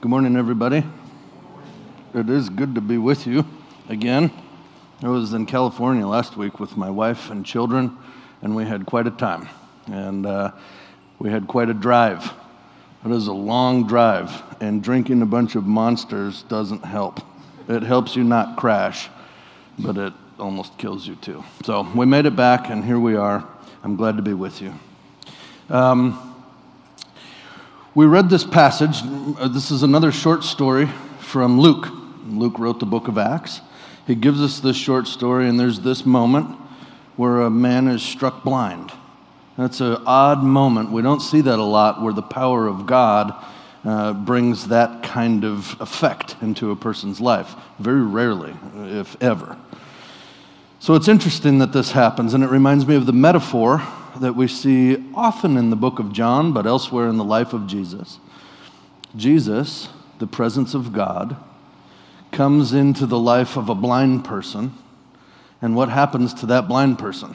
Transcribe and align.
Good 0.00 0.10
morning, 0.10 0.36
everybody. 0.36 0.84
It 2.14 2.30
is 2.30 2.48
good 2.50 2.76
to 2.76 2.80
be 2.80 2.98
with 2.98 3.26
you 3.26 3.44
again. 3.88 4.30
I 5.02 5.08
was 5.08 5.32
in 5.32 5.44
California 5.44 6.06
last 6.06 6.36
week 6.36 6.60
with 6.60 6.76
my 6.76 6.88
wife 6.88 7.30
and 7.30 7.44
children, 7.44 7.98
and 8.40 8.54
we 8.54 8.64
had 8.64 8.86
quite 8.86 9.08
a 9.08 9.10
time. 9.10 9.48
And 9.86 10.24
uh, 10.24 10.52
we 11.18 11.30
had 11.30 11.48
quite 11.48 11.68
a 11.68 11.74
drive. 11.74 12.32
It 13.04 13.10
is 13.10 13.26
a 13.26 13.32
long 13.32 13.88
drive, 13.88 14.40
and 14.60 14.84
drinking 14.84 15.20
a 15.20 15.26
bunch 15.26 15.56
of 15.56 15.66
monsters 15.66 16.44
doesn't 16.44 16.84
help. 16.84 17.20
It 17.68 17.82
helps 17.82 18.14
you 18.14 18.22
not 18.22 18.56
crash, 18.56 19.08
but 19.80 19.98
it 19.98 20.12
almost 20.38 20.78
kills 20.78 21.08
you 21.08 21.16
too. 21.16 21.42
So 21.64 21.82
we 21.96 22.06
made 22.06 22.24
it 22.24 22.36
back, 22.36 22.70
and 22.70 22.84
here 22.84 23.00
we 23.00 23.16
are. 23.16 23.44
I'm 23.82 23.96
glad 23.96 24.16
to 24.16 24.22
be 24.22 24.34
with 24.34 24.62
you. 24.62 24.74
Um, 25.68 26.27
we 27.98 28.06
read 28.06 28.30
this 28.30 28.44
passage. 28.44 29.02
This 29.52 29.72
is 29.72 29.82
another 29.82 30.12
short 30.12 30.44
story 30.44 30.86
from 31.18 31.58
Luke. 31.58 31.88
Luke 32.28 32.56
wrote 32.56 32.78
the 32.78 32.86
book 32.86 33.08
of 33.08 33.18
Acts. 33.18 33.60
He 34.06 34.14
gives 34.14 34.40
us 34.40 34.60
this 34.60 34.76
short 34.76 35.08
story, 35.08 35.48
and 35.48 35.58
there's 35.58 35.80
this 35.80 36.06
moment 36.06 36.46
where 37.16 37.40
a 37.40 37.50
man 37.50 37.88
is 37.88 38.00
struck 38.00 38.44
blind. 38.44 38.92
That's 39.56 39.80
an 39.80 40.00
odd 40.06 40.44
moment. 40.44 40.92
We 40.92 41.02
don't 41.02 41.18
see 41.18 41.40
that 41.40 41.58
a 41.58 41.64
lot 41.64 42.00
where 42.00 42.12
the 42.12 42.22
power 42.22 42.68
of 42.68 42.86
God 42.86 43.34
uh, 43.84 44.12
brings 44.12 44.68
that 44.68 45.02
kind 45.02 45.44
of 45.44 45.76
effect 45.80 46.36
into 46.40 46.70
a 46.70 46.76
person's 46.76 47.20
life. 47.20 47.56
Very 47.80 48.02
rarely, 48.02 48.54
if 48.76 49.20
ever. 49.20 49.58
So 50.78 50.94
it's 50.94 51.08
interesting 51.08 51.58
that 51.58 51.72
this 51.72 51.90
happens, 51.90 52.32
and 52.32 52.44
it 52.44 52.50
reminds 52.50 52.86
me 52.86 52.94
of 52.94 53.06
the 53.06 53.12
metaphor 53.12 53.82
that 54.20 54.34
we 54.34 54.48
see 54.48 55.04
often 55.14 55.56
in 55.56 55.70
the 55.70 55.76
book 55.76 55.98
of 55.98 56.12
John, 56.12 56.52
but 56.52 56.66
elsewhere 56.66 57.08
in 57.08 57.16
the 57.16 57.24
life 57.24 57.52
of 57.52 57.66
Jesus. 57.66 58.18
Jesus, 59.16 59.88
the 60.18 60.26
presence 60.26 60.74
of 60.74 60.92
God, 60.92 61.36
comes 62.30 62.72
into 62.72 63.06
the 63.06 63.18
life 63.18 63.56
of 63.56 63.68
a 63.68 63.74
blind 63.74 64.24
person, 64.24 64.74
and 65.62 65.74
what 65.74 65.88
happens 65.88 66.34
to 66.34 66.46
that 66.46 66.68
blind 66.68 66.98
person? 66.98 67.34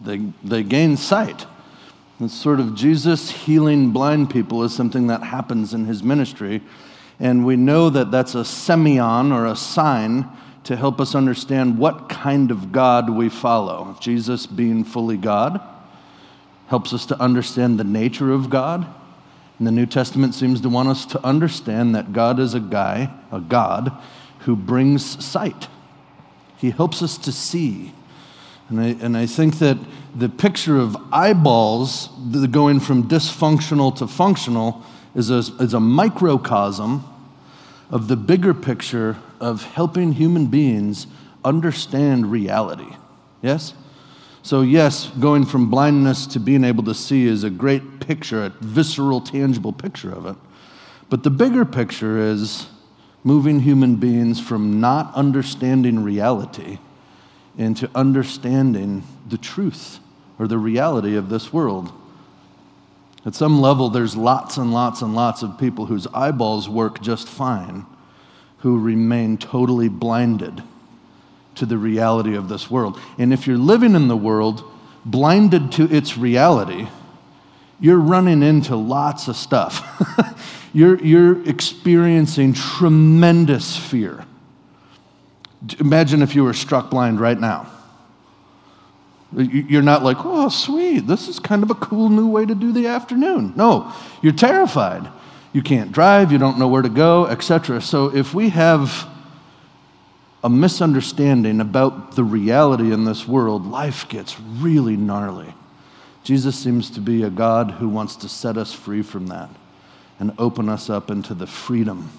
They, 0.00 0.18
they 0.42 0.62
gain 0.62 0.96
sight. 0.96 1.46
It's 2.20 2.34
sort 2.34 2.60
of 2.60 2.74
Jesus 2.74 3.30
healing 3.30 3.92
blind 3.92 4.30
people 4.30 4.62
is 4.64 4.74
something 4.74 5.06
that 5.06 5.22
happens 5.22 5.72
in 5.72 5.86
his 5.86 6.02
ministry, 6.02 6.60
and 7.18 7.46
we 7.46 7.56
know 7.56 7.90
that 7.90 8.10
that's 8.10 8.34
a 8.34 8.38
semeion 8.38 9.32
or 9.32 9.46
a 9.46 9.56
sign 9.56 10.28
to 10.64 10.76
help 10.76 11.00
us 11.00 11.14
understand 11.14 11.78
what 11.78 12.08
kind 12.08 12.50
of 12.50 12.72
God 12.72 13.10
we 13.10 13.28
follow. 13.28 13.96
Jesus 14.00 14.46
being 14.46 14.84
fully 14.84 15.16
God 15.16 15.60
helps 16.68 16.92
us 16.92 17.04
to 17.06 17.20
understand 17.20 17.78
the 17.78 17.84
nature 17.84 18.32
of 18.32 18.48
God. 18.48 18.86
And 19.58 19.66
the 19.66 19.72
New 19.72 19.86
Testament 19.86 20.34
seems 20.34 20.60
to 20.60 20.68
want 20.68 20.88
us 20.88 21.04
to 21.06 21.24
understand 21.24 21.94
that 21.94 22.12
God 22.12 22.38
is 22.38 22.54
a 22.54 22.60
guy, 22.60 23.12
a 23.32 23.40
God, 23.40 23.92
who 24.40 24.54
brings 24.54 25.22
sight. 25.24 25.68
He 26.56 26.70
helps 26.70 27.02
us 27.02 27.18
to 27.18 27.32
see. 27.32 27.92
And 28.68 28.80
I, 28.80 28.86
and 29.00 29.16
I 29.16 29.26
think 29.26 29.58
that 29.58 29.78
the 30.14 30.28
picture 30.28 30.78
of 30.78 30.96
eyeballs 31.10 32.08
going 32.50 32.80
from 32.80 33.08
dysfunctional 33.08 33.94
to 33.96 34.06
functional 34.06 34.82
is 35.14 35.30
a, 35.30 35.38
is 35.38 35.74
a 35.74 35.80
microcosm 35.80 37.04
of 37.90 38.06
the 38.06 38.16
bigger 38.16 38.54
picture 38.54 39.16
of 39.40 39.64
helping 39.64 40.12
human 40.12 40.46
beings 40.46 41.06
understand 41.44 42.30
reality. 42.30 42.96
Yes? 43.42 43.74
So, 44.42 44.62
yes, 44.62 45.08
going 45.20 45.44
from 45.44 45.70
blindness 45.70 46.26
to 46.28 46.40
being 46.40 46.64
able 46.64 46.84
to 46.84 46.94
see 46.94 47.26
is 47.26 47.44
a 47.44 47.50
great 47.50 48.00
picture, 48.00 48.44
a 48.44 48.50
visceral, 48.60 49.20
tangible 49.20 49.72
picture 49.72 50.12
of 50.12 50.26
it. 50.26 50.36
But 51.08 51.24
the 51.24 51.30
bigger 51.30 51.64
picture 51.64 52.18
is 52.18 52.66
moving 53.22 53.60
human 53.60 53.96
beings 53.96 54.40
from 54.40 54.80
not 54.80 55.14
understanding 55.14 56.02
reality 56.02 56.78
into 57.58 57.90
understanding 57.94 59.02
the 59.28 59.36
truth 59.36 59.98
or 60.38 60.48
the 60.48 60.56
reality 60.56 61.16
of 61.16 61.28
this 61.28 61.52
world. 61.52 61.92
At 63.26 63.34
some 63.34 63.60
level, 63.60 63.90
there's 63.90 64.16
lots 64.16 64.56
and 64.56 64.72
lots 64.72 65.02
and 65.02 65.14
lots 65.14 65.42
of 65.42 65.58
people 65.58 65.86
whose 65.86 66.06
eyeballs 66.14 66.68
work 66.68 67.02
just 67.02 67.28
fine 67.28 67.84
who 68.60 68.78
remain 68.78 69.36
totally 69.38 69.88
blinded 69.88 70.62
to 71.56 71.66
the 71.66 71.78
reality 71.78 72.34
of 72.36 72.48
this 72.48 72.70
world. 72.70 72.98
And 73.18 73.32
if 73.32 73.46
you're 73.46 73.58
living 73.58 73.94
in 73.94 74.08
the 74.08 74.16
world 74.16 74.62
blinded 75.04 75.72
to 75.72 75.84
its 75.94 76.16
reality, 76.16 76.88
you're 77.80 77.98
running 77.98 78.42
into 78.42 78.76
lots 78.76 79.28
of 79.28 79.36
stuff. 79.36 79.82
you're, 80.72 80.98
you're 81.02 81.46
experiencing 81.48 82.52
tremendous 82.52 83.76
fear. 83.76 84.24
Imagine 85.78 86.22
if 86.22 86.34
you 86.34 86.44
were 86.44 86.54
struck 86.54 86.90
blind 86.90 87.20
right 87.20 87.38
now. 87.38 87.66
You- 89.36 89.66
You're 89.68 89.82
not 89.82 90.02
like, 90.02 90.18
oh, 90.20 90.48
sweet, 90.48 91.06
this 91.06 91.28
is 91.28 91.38
kind 91.38 91.62
of 91.62 91.70
a 91.70 91.74
cool 91.74 92.08
new 92.08 92.28
way 92.28 92.44
to 92.44 92.54
do 92.54 92.72
the 92.72 92.86
afternoon. 92.88 93.52
No, 93.56 93.92
you're 94.22 94.32
terrified. 94.32 95.08
You 95.52 95.62
can't 95.62 95.90
drive, 95.90 96.30
you 96.30 96.38
don't 96.38 96.58
know 96.58 96.68
where 96.68 96.82
to 96.82 96.88
go, 96.88 97.26
etc. 97.26 97.80
So 97.80 98.14
if 98.14 98.32
we 98.34 98.50
have 98.50 99.08
a 100.42 100.48
misunderstanding 100.48 101.60
about 101.60 102.14
the 102.16 102.24
reality 102.24 102.92
in 102.92 103.04
this 103.04 103.26
world, 103.26 103.66
life 103.66 104.08
gets 104.08 104.38
really 104.40 104.96
gnarly. 104.96 105.52
Jesus 106.22 106.56
seems 106.56 106.90
to 106.90 107.00
be 107.00 107.22
a 107.22 107.30
God 107.30 107.72
who 107.72 107.88
wants 107.88 108.16
to 108.16 108.28
set 108.28 108.56
us 108.56 108.72
free 108.72 109.02
from 109.02 109.26
that 109.28 109.50
and 110.18 110.32
open 110.38 110.68
us 110.68 110.88
up 110.88 111.10
into 111.10 111.34
the 111.34 111.46
freedom 111.46 112.10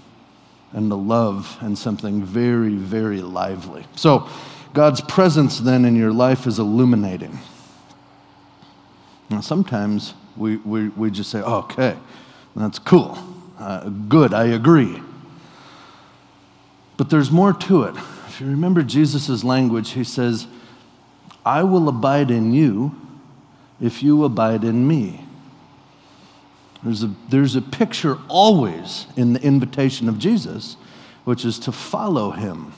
and 0.74 0.90
the 0.90 0.98
love 0.98 1.58
and 1.62 1.78
something 1.78 2.24
very, 2.24 2.76
very 2.76 3.22
lively. 3.22 3.86
So, 3.96 4.28
God's 4.74 5.02
presence 5.02 5.60
then 5.60 5.84
in 5.84 5.98
your 5.98 6.14
life 6.14 6.48
is 6.48 6.58
illuminating. 6.58 7.38
Now, 9.30 9.42
sometimes 9.42 10.14
we, 10.38 10.58
we, 10.58 10.88
we 10.90 11.12
just 11.12 11.30
say, 11.30 11.40
okay, 11.42 11.98
that's 12.56 12.80
cool. 12.80 13.18
Uh, 13.58 13.90
good, 13.90 14.34
I 14.34 14.46
agree. 14.46 15.02
But 16.98 17.10
there's 17.10 17.32
more 17.32 17.54
to 17.54 17.84
it. 17.84 17.96
If 18.28 18.42
you 18.42 18.48
remember 18.48 18.84
Jesus' 18.84 19.44
language, 19.44 19.92
he 19.92 20.04
says, 20.04 20.48
I 21.46 21.64
will 21.64 21.90
abide 21.90 22.32
in 22.32 22.54
you 22.54 22.96
if 23.80 24.04
you 24.04 24.24
abide 24.24 24.64
in 24.64 24.88
me. 24.88 25.26
There's 26.84 27.04
a, 27.04 27.12
there's 27.30 27.56
a 27.56 27.62
picture 27.62 28.18
always 28.28 29.06
in 29.16 29.34
the 29.34 29.42
invitation 29.42 30.10
of 30.10 30.18
Jesus, 30.18 30.78
which 31.24 31.46
is 31.46 31.60
to 31.60 31.72
follow 31.72 32.32
him. 32.32 32.74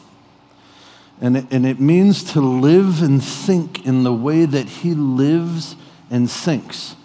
And 1.22 1.38
it, 1.38 1.45
and 1.51 1.66
it 1.66 1.79
means 1.79 2.23
to 2.33 2.41
live 2.41 3.01
and 3.01 3.23
think 3.23 3.85
in 3.85 4.03
the 4.03 4.13
way 4.13 4.45
that 4.45 4.68
he 4.68 4.94
lives 4.94 5.75
and 6.09 6.30
thinks. 6.30 6.95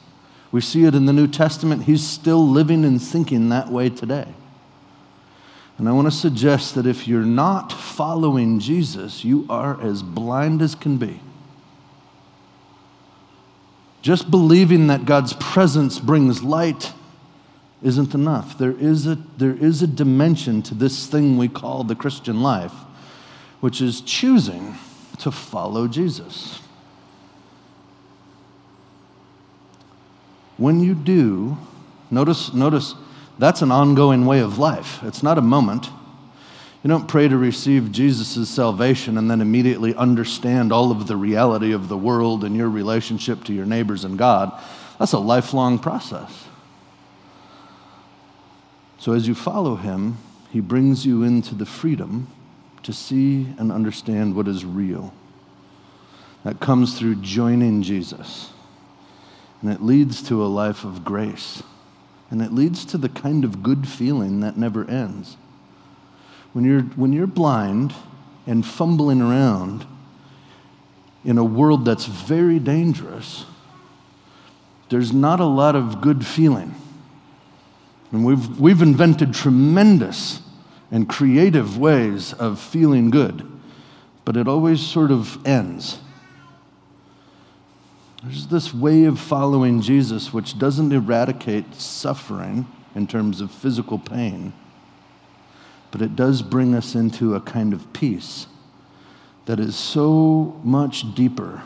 We 0.50 0.60
see 0.60 0.84
it 0.84 0.94
in 0.94 1.06
the 1.06 1.12
New 1.12 1.26
Testament. 1.26 1.84
He's 1.84 2.06
still 2.06 2.46
living 2.46 2.84
and 2.84 3.00
thinking 3.00 3.50
that 3.50 3.70
way 3.70 3.90
today. 3.90 4.28
And 5.76 5.88
I 5.88 5.92
want 5.92 6.08
to 6.08 6.12
suggest 6.12 6.74
that 6.74 6.86
if 6.86 7.06
you're 7.06 7.22
not 7.22 7.72
following 7.72 8.58
Jesus, 8.58 9.24
you 9.24 9.46
are 9.48 9.80
as 9.80 10.02
blind 10.02 10.60
as 10.60 10.74
can 10.74 10.96
be. 10.96 11.20
Just 14.02 14.30
believing 14.30 14.88
that 14.88 15.04
God's 15.04 15.34
presence 15.34 15.98
brings 15.98 16.42
light 16.42 16.92
isn't 17.82 18.14
enough. 18.14 18.58
There 18.58 18.72
is 18.72 19.06
a, 19.06 19.16
there 19.36 19.54
is 19.54 19.82
a 19.82 19.86
dimension 19.86 20.62
to 20.62 20.74
this 20.74 21.06
thing 21.06 21.36
we 21.36 21.48
call 21.48 21.84
the 21.84 21.94
Christian 21.94 22.42
life, 22.42 22.72
which 23.60 23.80
is 23.80 24.00
choosing 24.00 24.76
to 25.18 25.30
follow 25.30 25.86
Jesus. 25.86 26.60
When 30.58 30.80
you 30.80 30.94
do, 30.94 31.56
notice, 32.10 32.52
notice 32.52 32.94
that's 33.38 33.62
an 33.62 33.72
ongoing 33.72 34.26
way 34.26 34.40
of 34.40 34.58
life. 34.58 35.02
It's 35.04 35.22
not 35.22 35.38
a 35.38 35.42
moment. 35.42 35.88
You 36.82 36.88
don't 36.88 37.08
pray 37.08 37.28
to 37.28 37.36
receive 37.36 37.92
Jesus' 37.92 38.48
salvation 38.48 39.18
and 39.18 39.30
then 39.30 39.40
immediately 39.40 39.94
understand 39.94 40.72
all 40.72 40.90
of 40.90 41.06
the 41.06 41.16
reality 41.16 41.72
of 41.72 41.88
the 41.88 41.96
world 41.96 42.44
and 42.44 42.56
your 42.56 42.68
relationship 42.68 43.44
to 43.44 43.52
your 43.52 43.66
neighbors 43.66 44.04
and 44.04 44.18
God. 44.18 44.52
That's 44.98 45.12
a 45.12 45.18
lifelong 45.18 45.78
process. 45.78 46.44
So 48.98 49.12
as 49.12 49.28
you 49.28 49.34
follow 49.34 49.76
him, 49.76 50.18
he 50.50 50.60
brings 50.60 51.06
you 51.06 51.22
into 51.22 51.54
the 51.54 51.66
freedom 51.66 52.28
to 52.82 52.92
see 52.92 53.46
and 53.58 53.70
understand 53.70 54.34
what 54.34 54.48
is 54.48 54.64
real. 54.64 55.12
That 56.44 56.58
comes 56.58 56.98
through 56.98 57.16
joining 57.16 57.82
Jesus. 57.82 58.50
And 59.60 59.72
it 59.72 59.82
leads 59.82 60.22
to 60.24 60.44
a 60.44 60.46
life 60.46 60.84
of 60.84 61.04
grace. 61.04 61.62
And 62.30 62.42
it 62.42 62.52
leads 62.52 62.84
to 62.86 62.98
the 62.98 63.08
kind 63.08 63.44
of 63.44 63.62
good 63.62 63.88
feeling 63.88 64.40
that 64.40 64.56
never 64.56 64.88
ends. 64.88 65.36
When 66.52 66.64
you're, 66.64 66.82
when 66.82 67.12
you're 67.12 67.26
blind 67.26 67.94
and 68.46 68.64
fumbling 68.64 69.20
around 69.20 69.86
in 71.24 71.38
a 71.38 71.44
world 71.44 71.84
that's 71.84 72.06
very 72.06 72.58
dangerous, 72.58 73.44
there's 74.88 75.12
not 75.12 75.40
a 75.40 75.44
lot 75.44 75.76
of 75.76 76.00
good 76.00 76.24
feeling. 76.24 76.74
And 78.12 78.24
we've, 78.24 78.58
we've 78.58 78.80
invented 78.80 79.34
tremendous 79.34 80.40
and 80.90 81.08
creative 81.08 81.76
ways 81.76 82.32
of 82.32 82.58
feeling 82.58 83.10
good, 83.10 83.46
but 84.24 84.36
it 84.36 84.48
always 84.48 84.80
sort 84.80 85.10
of 85.10 85.44
ends. 85.46 85.98
There's 88.22 88.48
this 88.48 88.74
way 88.74 89.04
of 89.04 89.20
following 89.20 89.80
Jesus 89.80 90.32
which 90.32 90.58
doesn't 90.58 90.92
eradicate 90.92 91.74
suffering 91.76 92.66
in 92.94 93.06
terms 93.06 93.40
of 93.40 93.50
physical 93.50 93.98
pain, 93.98 94.52
but 95.92 96.02
it 96.02 96.16
does 96.16 96.42
bring 96.42 96.74
us 96.74 96.94
into 96.96 97.36
a 97.36 97.40
kind 97.40 97.72
of 97.72 97.92
peace 97.92 98.46
that 99.46 99.60
is 99.60 99.76
so 99.76 100.60
much 100.64 101.14
deeper 101.14 101.62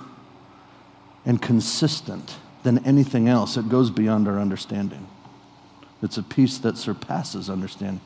and 1.25 1.41
consistent 1.41 2.37
than 2.65 2.85
anything 2.85 3.29
else. 3.29 3.57
It 3.57 3.69
goes 3.69 3.91
beyond 3.91 4.29
our 4.29 4.39
understanding. 4.39 5.09
It's 6.03 6.19
a 6.19 6.23
peace 6.23 6.59
that 6.59 6.77
surpasses 6.77 7.49
understanding. 7.49 8.03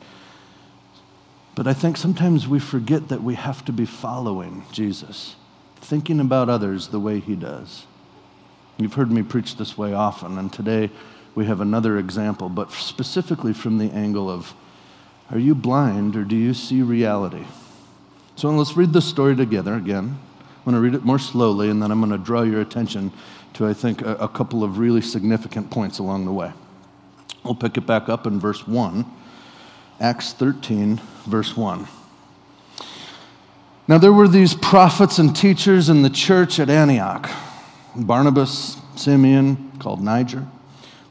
But 1.53 1.67
I 1.67 1.73
think 1.73 1.97
sometimes 1.97 2.47
we 2.47 2.59
forget 2.59 3.09
that 3.09 3.23
we 3.23 3.35
have 3.35 3.65
to 3.65 3.73
be 3.73 3.85
following 3.85 4.63
Jesus, 4.71 5.35
thinking 5.77 6.19
about 6.19 6.49
others 6.49 6.89
the 6.89 6.99
way 6.99 7.19
he 7.19 7.35
does. 7.35 7.85
You've 8.77 8.93
heard 8.93 9.11
me 9.11 9.23
preach 9.23 9.55
this 9.57 9.75
way 9.75 9.93
often, 9.93 10.37
and 10.37 10.53
today 10.53 10.91
we 11.33 11.45
have 11.45 11.61
another 11.61 11.97
example, 11.97 12.47
but 12.47 12.71
specifically 12.71 13.51
from 13.51 13.79
the 13.79 13.91
angle 13.91 14.29
of 14.29 14.53
are 15.31 15.39
you 15.39 15.55
blind 15.55 16.15
or 16.15 16.23
do 16.23 16.35
you 16.35 16.53
see 16.53 16.83
reality? 16.83 17.45
So 18.35 18.49
let's 18.49 18.77
read 18.77 18.93
the 18.93 19.01
story 19.01 19.35
together 19.35 19.73
again. 19.73 20.19
I'm 20.39 20.63
going 20.63 20.75
to 20.75 20.81
read 20.81 20.93
it 20.93 21.03
more 21.03 21.17
slowly, 21.17 21.69
and 21.69 21.81
then 21.81 21.89
I'm 21.89 21.99
going 21.99 22.11
to 22.11 22.23
draw 22.23 22.43
your 22.43 22.61
attention 22.61 23.11
to, 23.53 23.65
I 23.65 23.73
think, 23.73 24.03
a, 24.03 24.13
a 24.15 24.27
couple 24.27 24.63
of 24.63 24.77
really 24.77 25.01
significant 25.01 25.71
points 25.71 25.97
along 25.97 26.25
the 26.25 26.31
way. 26.31 26.51
We'll 27.43 27.55
pick 27.55 27.77
it 27.77 27.87
back 27.87 28.09
up 28.09 28.27
in 28.27 28.39
verse 28.39 28.67
1, 28.67 29.05
Acts 29.99 30.33
13, 30.33 31.01
verse 31.25 31.57
1. 31.57 31.87
Now 33.87 33.97
there 33.97 34.13
were 34.13 34.27
these 34.27 34.53
prophets 34.53 35.17
and 35.17 35.35
teachers 35.35 35.89
in 35.89 36.03
the 36.03 36.09
church 36.09 36.59
at 36.59 36.69
Antioch 36.69 37.29
Barnabas, 37.97 38.77
Simeon, 38.95 39.71
called 39.79 40.01
Niger, 40.01 40.45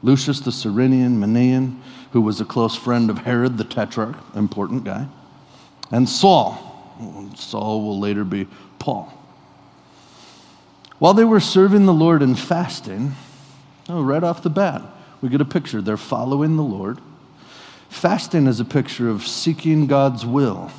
Lucius 0.01 0.39
the 0.39 0.51
Cyrenian, 0.51 1.19
Manaen, 1.19 1.79
who 2.11 2.21
was 2.21 2.39
a 2.39 2.45
close 2.45 2.75
friend 2.75 3.09
of 3.09 3.19
Herod 3.19 3.57
the 3.57 3.63
Tetrarch, 3.63 4.15
important 4.35 4.83
guy, 4.83 5.07
and 5.91 6.07
Saul. 6.07 6.63
Saul 7.35 7.83
will 7.83 7.99
later 7.99 8.23
be 8.23 8.47
Paul. 8.79 9.13
While 10.99 11.13
they 11.13 11.25
were 11.25 11.39
serving 11.39 11.85
the 11.85 11.93
Lord 11.93 12.23
and 12.23 12.39
fasting, 12.39 13.15
oh, 13.89 14.01
right 14.01 14.23
off 14.23 14.41
the 14.41 14.49
bat, 14.49 14.81
we 15.21 15.29
get 15.29 15.41
a 15.41 15.45
picture. 15.45 15.81
They're 15.81 15.97
following 15.97 16.55
the 16.55 16.63
Lord. 16.63 16.99
Fasting 17.89 18.47
is 18.47 18.59
a 18.59 18.65
picture 18.65 19.09
of 19.09 19.25
seeking 19.27 19.87
God's 19.87 20.25
will, 20.25 20.71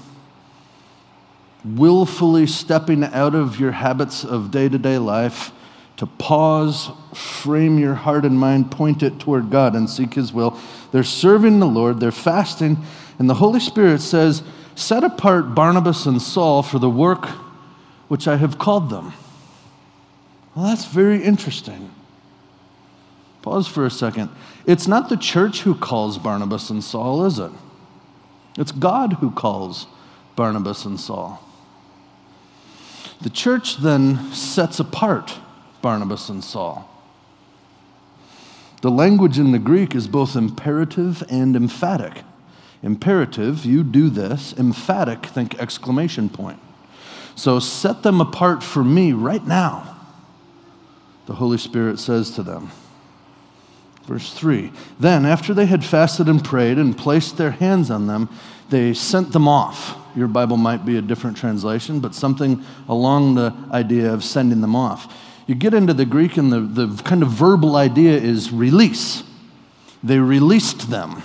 willfully 1.64 2.46
stepping 2.46 3.04
out 3.04 3.34
of 3.34 3.60
your 3.60 3.72
habits 3.72 4.24
of 4.24 4.50
day 4.50 4.68
to 4.68 4.78
day 4.78 4.98
life 4.98 5.52
to 5.98 6.06
pause, 6.06 6.90
frame 7.12 7.76
your 7.78 7.94
heart 7.94 8.24
and 8.24 8.38
mind, 8.38 8.70
point 8.70 9.02
it 9.02 9.18
toward 9.18 9.50
God, 9.50 9.74
and 9.74 9.90
seek 9.90 10.14
His 10.14 10.32
will. 10.32 10.58
They're 10.92 11.02
serving 11.02 11.58
the 11.58 11.66
Lord, 11.66 12.00
they're 12.00 12.12
fasting, 12.12 12.78
and 13.18 13.28
the 13.28 13.34
Holy 13.34 13.60
Spirit 13.60 14.00
says, 14.00 14.42
Set 14.76 15.02
apart 15.02 15.56
Barnabas 15.56 16.06
and 16.06 16.22
Saul 16.22 16.62
for 16.62 16.78
the 16.78 16.88
work 16.88 17.26
which 18.06 18.28
I 18.28 18.36
have 18.36 18.58
called 18.58 18.90
them. 18.90 19.12
Well, 20.54 20.66
that's 20.66 20.84
very 20.84 21.22
interesting. 21.22 21.90
Pause 23.42 23.66
for 23.66 23.84
a 23.84 23.90
second. 23.90 24.30
It's 24.66 24.86
not 24.86 25.08
the 25.08 25.16
church 25.16 25.62
who 25.62 25.74
calls 25.74 26.16
Barnabas 26.16 26.70
and 26.70 26.82
Saul, 26.82 27.24
is 27.24 27.40
it? 27.40 27.50
It's 28.56 28.70
God 28.70 29.14
who 29.14 29.32
calls 29.32 29.88
Barnabas 30.36 30.84
and 30.84 30.98
Saul. 30.98 31.42
The 33.20 33.30
church 33.30 33.78
then 33.78 34.32
sets 34.32 34.78
apart 34.78 35.38
Barnabas 35.82 36.28
and 36.28 36.42
Saul. 36.42 36.88
The 38.80 38.90
language 38.90 39.38
in 39.38 39.52
the 39.52 39.58
Greek 39.58 39.94
is 39.94 40.06
both 40.06 40.36
imperative 40.36 41.24
and 41.28 41.56
emphatic. 41.56 42.22
Imperative, 42.82 43.64
you 43.64 43.82
do 43.82 44.08
this. 44.08 44.54
Emphatic, 44.56 45.26
think 45.26 45.58
exclamation 45.58 46.28
point. 46.28 46.60
So 47.34 47.58
set 47.58 48.02
them 48.02 48.20
apart 48.20 48.62
for 48.62 48.84
me 48.84 49.12
right 49.12 49.44
now, 49.44 49.96
the 51.26 51.34
Holy 51.34 51.58
Spirit 51.58 51.98
says 51.98 52.30
to 52.32 52.42
them. 52.42 52.70
Verse 54.04 54.32
3 54.32 54.72
Then, 54.98 55.26
after 55.26 55.52
they 55.52 55.66
had 55.66 55.84
fasted 55.84 56.28
and 56.28 56.44
prayed 56.44 56.78
and 56.78 56.96
placed 56.96 57.36
their 57.36 57.50
hands 57.50 57.90
on 57.90 58.06
them, 58.06 58.28
they 58.70 58.94
sent 58.94 59.32
them 59.32 59.48
off. 59.48 59.96
Your 60.14 60.28
Bible 60.28 60.56
might 60.56 60.84
be 60.84 60.96
a 60.98 61.02
different 61.02 61.36
translation, 61.36 62.00
but 62.00 62.14
something 62.14 62.64
along 62.88 63.34
the 63.34 63.54
idea 63.72 64.12
of 64.12 64.24
sending 64.24 64.60
them 64.60 64.76
off 64.76 65.12
you 65.48 65.54
get 65.54 65.72
into 65.74 65.94
the 65.94 66.04
Greek, 66.04 66.36
and 66.36 66.52
the, 66.52 66.60
the 66.60 67.02
kind 67.02 67.22
of 67.22 67.30
verbal 67.30 67.74
idea 67.74 68.12
is 68.12 68.52
release. 68.52 69.24
They 70.04 70.18
released 70.18 70.90
them. 70.90 71.22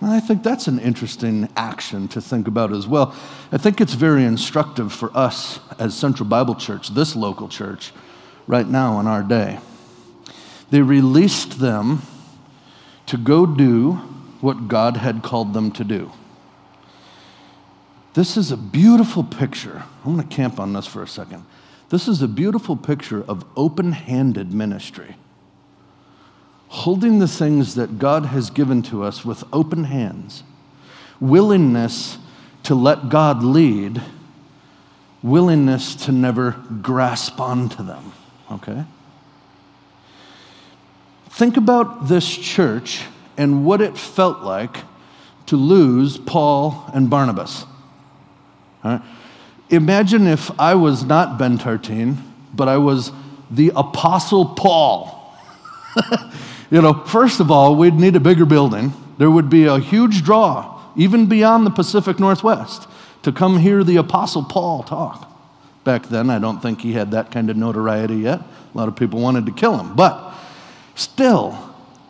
I 0.00 0.20
think 0.20 0.42
that's 0.42 0.68
an 0.68 0.78
interesting 0.78 1.48
action 1.56 2.08
to 2.08 2.20
think 2.20 2.48
about 2.48 2.72
as 2.72 2.86
well. 2.86 3.14
I 3.50 3.58
think 3.58 3.80
it's 3.80 3.94
very 3.94 4.24
instructive 4.24 4.92
for 4.92 5.16
us 5.16 5.60
as 5.78 5.96
Central 5.96 6.28
Bible 6.28 6.54
Church, 6.54 6.88
this 6.88 7.14
local 7.14 7.48
church, 7.48 7.92
right 8.46 8.66
now 8.66 8.98
in 9.00 9.06
our 9.06 9.22
day. 9.22 9.58
They 10.70 10.80
released 10.80 11.58
them 11.58 12.02
to 13.06 13.16
go 13.16 13.46
do 13.46 13.94
what 14.40 14.68
God 14.68 14.96
had 14.96 15.22
called 15.22 15.54
them 15.54 15.72
to 15.72 15.84
do. 15.84 16.12
This 18.14 18.36
is 18.36 18.52
a 18.52 18.56
beautiful 18.56 19.24
picture. 19.24 19.82
I'm 20.04 20.16
going 20.16 20.28
to 20.28 20.34
camp 20.34 20.60
on 20.60 20.72
this 20.72 20.86
for 20.86 21.02
a 21.02 21.08
second. 21.08 21.44
This 21.92 22.08
is 22.08 22.22
a 22.22 22.26
beautiful 22.26 22.74
picture 22.74 23.22
of 23.28 23.44
open 23.54 23.92
handed 23.92 24.54
ministry. 24.54 25.14
Holding 26.68 27.18
the 27.18 27.28
things 27.28 27.74
that 27.74 27.98
God 27.98 28.24
has 28.24 28.48
given 28.48 28.80
to 28.84 29.02
us 29.02 29.26
with 29.26 29.44
open 29.52 29.84
hands, 29.84 30.42
willingness 31.20 32.16
to 32.62 32.74
let 32.74 33.10
God 33.10 33.44
lead, 33.44 34.00
willingness 35.22 35.94
to 36.06 36.12
never 36.12 36.52
grasp 36.80 37.38
onto 37.38 37.82
them. 37.82 38.14
Okay? 38.50 38.86
Think 41.28 41.58
about 41.58 42.08
this 42.08 42.26
church 42.26 43.02
and 43.36 43.66
what 43.66 43.82
it 43.82 43.98
felt 43.98 44.40
like 44.40 44.78
to 45.44 45.56
lose 45.58 46.16
Paul 46.16 46.90
and 46.94 47.10
Barnabas. 47.10 47.66
All 48.82 48.92
right? 48.92 49.02
Imagine 49.72 50.26
if 50.26 50.50
I 50.60 50.74
was 50.74 51.02
not 51.02 51.38
Ben 51.38 51.56
Tartine, 51.56 52.18
but 52.54 52.68
I 52.68 52.76
was 52.76 53.10
the 53.50 53.72
Apostle 53.74 54.44
Paul. 54.44 55.34
you 56.70 56.82
know, 56.82 56.92
first 57.06 57.40
of 57.40 57.50
all, 57.50 57.74
we'd 57.74 57.94
need 57.94 58.14
a 58.14 58.20
bigger 58.20 58.44
building. 58.44 58.92
There 59.16 59.30
would 59.30 59.48
be 59.48 59.64
a 59.64 59.78
huge 59.78 60.24
draw, 60.24 60.78
even 60.94 61.26
beyond 61.26 61.64
the 61.64 61.70
Pacific 61.70 62.20
Northwest, 62.20 62.86
to 63.22 63.32
come 63.32 63.58
hear 63.60 63.82
the 63.82 63.96
Apostle 63.96 64.44
Paul 64.44 64.82
talk. 64.82 65.26
Back 65.84 66.06
then, 66.06 66.28
I 66.28 66.38
don't 66.38 66.60
think 66.60 66.82
he 66.82 66.92
had 66.92 67.12
that 67.12 67.30
kind 67.30 67.48
of 67.48 67.56
notoriety 67.56 68.16
yet. 68.16 68.40
A 68.40 68.78
lot 68.78 68.88
of 68.88 68.96
people 68.96 69.20
wanted 69.20 69.46
to 69.46 69.52
kill 69.52 69.78
him. 69.78 69.96
But 69.96 70.34
still, 70.96 71.58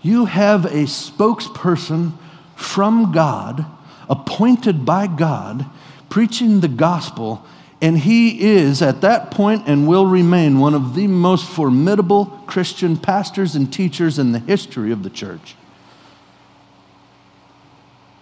you 0.03 0.25
have 0.25 0.65
a 0.65 0.83
spokesperson 0.83 2.15
from 2.57 3.13
God, 3.13 3.65
appointed 4.09 4.85
by 4.85 5.07
God, 5.07 5.65
preaching 6.13 6.61
the 6.61 6.69
gospel 6.69 7.43
and 7.81 7.97
he 7.99 8.39
is, 8.39 8.83
at 8.83 9.01
that 9.01 9.31
point, 9.31 9.67
and 9.67 9.89
will 9.89 10.05
remain 10.05 10.61
one 10.61 10.75
of 10.75 10.95
the 10.95 11.07
most 11.07 11.49
formidable 11.49 12.27
Christian 12.47 12.99
pastors 12.99 13.57
and 13.57 13.73
teachers 13.73 14.19
in 14.19 14.33
the 14.33 14.39
history 14.39 14.93
of 14.93 15.05
the 15.05 15.09
church. 15.09 15.57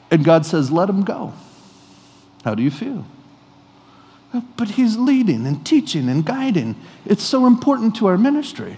And 0.08 0.24
God 0.24 0.46
says, 0.46 0.70
Let 0.70 0.88
him 0.88 1.02
go. 1.02 1.34
How 2.44 2.54
do 2.54 2.62
you 2.62 2.70
feel? 2.70 3.04
But 4.56 4.68
he's 4.68 4.96
leading 4.96 5.44
and 5.44 5.66
teaching 5.66 6.08
and 6.08 6.24
guiding. 6.24 6.76
It's 7.04 7.24
so 7.24 7.44
important 7.44 7.96
to 7.96 8.06
our 8.06 8.16
ministry. 8.16 8.76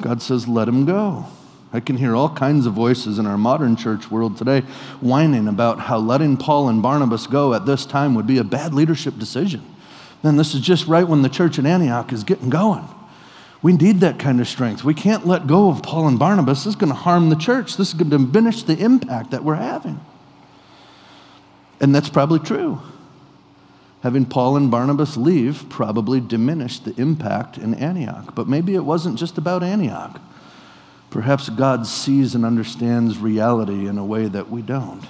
God 0.00 0.22
says, 0.22 0.46
Let 0.46 0.68
him 0.68 0.84
go. 0.86 1.26
I 1.72 1.80
can 1.80 1.96
hear 1.96 2.14
all 2.14 2.30
kinds 2.30 2.66
of 2.66 2.72
voices 2.72 3.18
in 3.18 3.26
our 3.26 3.36
modern 3.36 3.76
church 3.76 4.10
world 4.10 4.36
today 4.38 4.60
whining 5.00 5.48
about 5.48 5.80
how 5.80 5.98
letting 5.98 6.36
Paul 6.36 6.68
and 6.68 6.82
Barnabas 6.82 7.26
go 7.26 7.54
at 7.54 7.66
this 7.66 7.84
time 7.84 8.14
would 8.14 8.26
be 8.26 8.38
a 8.38 8.44
bad 8.44 8.72
leadership 8.72 9.18
decision. 9.18 9.62
Then 10.22 10.36
this 10.36 10.54
is 10.54 10.60
just 10.60 10.86
right 10.86 11.06
when 11.06 11.22
the 11.22 11.28
church 11.28 11.58
in 11.58 11.66
Antioch 11.66 12.12
is 12.12 12.24
getting 12.24 12.50
going. 12.50 12.88
We 13.62 13.72
need 13.72 14.00
that 14.00 14.18
kind 14.18 14.40
of 14.40 14.48
strength. 14.48 14.84
We 14.84 14.94
can't 14.94 15.26
let 15.26 15.46
go 15.46 15.70
of 15.70 15.82
Paul 15.82 16.08
and 16.08 16.18
Barnabas. 16.18 16.60
This 16.60 16.74
is 16.74 16.76
going 16.76 16.92
to 16.92 16.98
harm 16.98 17.30
the 17.30 17.36
church. 17.36 17.76
This 17.76 17.88
is 17.88 17.94
going 17.94 18.10
to 18.10 18.18
diminish 18.18 18.62
the 18.62 18.78
impact 18.78 19.32
that 19.32 19.44
we're 19.44 19.56
having. 19.56 20.00
And 21.80 21.94
that's 21.94 22.08
probably 22.08 22.38
true. 22.38 22.80
Having 24.02 24.26
Paul 24.26 24.56
and 24.56 24.70
Barnabas 24.70 25.16
leave 25.16 25.66
probably 25.68 26.20
diminished 26.20 26.84
the 26.84 26.94
impact 27.00 27.58
in 27.58 27.74
Antioch. 27.74 28.34
But 28.34 28.46
maybe 28.46 28.74
it 28.74 28.84
wasn't 28.84 29.18
just 29.18 29.36
about 29.36 29.62
Antioch. 29.62 30.20
Perhaps 31.10 31.48
God 31.50 31.86
sees 31.86 32.34
and 32.34 32.44
understands 32.44 33.18
reality 33.18 33.86
in 33.86 33.98
a 33.98 34.04
way 34.04 34.26
that 34.26 34.50
we 34.50 34.62
don't. 34.62 35.06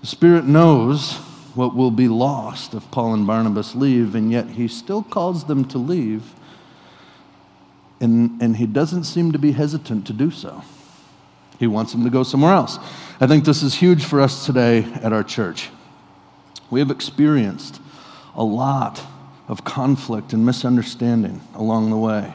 The 0.00 0.06
Spirit 0.06 0.44
knows 0.44 1.14
what 1.54 1.74
will 1.74 1.90
be 1.90 2.08
lost 2.08 2.74
if 2.74 2.90
Paul 2.90 3.14
and 3.14 3.26
Barnabas 3.26 3.74
leave, 3.74 4.14
and 4.14 4.30
yet 4.30 4.50
He 4.50 4.68
still 4.68 5.02
calls 5.02 5.44
them 5.44 5.64
to 5.66 5.78
leave, 5.78 6.34
and, 8.00 8.40
and 8.42 8.56
He 8.56 8.66
doesn't 8.66 9.04
seem 9.04 9.32
to 9.32 9.38
be 9.38 9.52
hesitant 9.52 10.06
to 10.06 10.12
do 10.12 10.30
so. 10.30 10.62
He 11.58 11.66
wants 11.66 11.92
them 11.92 12.04
to 12.04 12.10
go 12.10 12.22
somewhere 12.22 12.52
else. 12.52 12.78
I 13.20 13.26
think 13.26 13.44
this 13.44 13.62
is 13.62 13.74
huge 13.74 14.04
for 14.04 14.20
us 14.20 14.44
today 14.44 14.84
at 15.02 15.12
our 15.12 15.22
church. 15.22 15.70
We 16.70 16.80
have 16.80 16.90
experienced 16.90 17.80
a 18.34 18.44
lot 18.44 19.02
of 19.48 19.64
conflict 19.64 20.32
and 20.32 20.44
misunderstanding 20.44 21.40
along 21.54 21.90
the 21.90 21.96
way. 21.96 22.34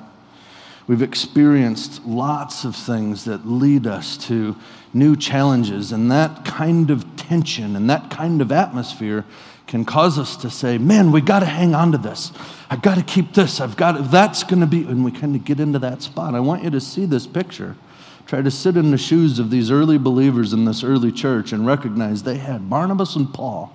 We've 0.92 1.02
experienced 1.02 2.06
lots 2.06 2.66
of 2.66 2.76
things 2.76 3.24
that 3.24 3.48
lead 3.48 3.88
us 3.88 4.18
to 4.28 4.58
new 4.94 5.16
challenges, 5.16 5.94
and 5.94 6.12
that 6.12 6.44
kind 6.44 6.92
of 6.92 7.16
tension 7.16 7.78
and 7.78 7.90
that 7.90 8.12
kind 8.12 8.42
of 8.42 8.52
atmosphere 8.52 9.24
can 9.68 9.86
cause 9.86 10.20
us 10.20 10.36
to 10.36 10.50
say, 10.50 10.78
Man, 10.78 11.14
we 11.14 11.22
got 11.22 11.40
to 11.40 11.46
hang 11.46 11.74
on 11.74 11.94
to 11.94 11.98
this. 11.98 12.34
I've 12.70 12.82
got 12.82 12.96
to 12.96 13.04
keep 13.04 13.34
this. 13.34 13.62
I've 13.62 13.78
got 13.78 13.94
to, 13.94 14.02
that's 14.02 14.44
going 14.44 14.60
to 14.60 14.66
be, 14.66 14.84
and 14.84 15.06
we 15.06 15.14
kind 15.14 15.34
of 15.34 15.46
get 15.46 15.62
into 15.62 15.80
that 15.80 16.02
spot. 16.02 16.36
I 16.36 16.42
want 16.42 16.66
you 16.66 16.70
to 16.72 16.82
see 16.82 17.06
this 17.06 17.26
picture. 17.26 17.78
Try 18.26 18.42
to 18.42 18.52
sit 18.52 18.76
in 18.76 18.92
the 18.92 18.98
shoes 18.98 19.40
of 19.40 19.50
these 19.50 19.72
early 19.72 19.98
believers 19.98 20.52
in 20.52 20.66
this 20.66 20.84
early 20.84 21.14
church 21.14 21.54
and 21.54 21.66
recognize 21.66 22.24
they 22.24 22.36
had 22.36 22.70
Barnabas 22.70 23.16
and 23.16 23.34
Paul. 23.34 23.74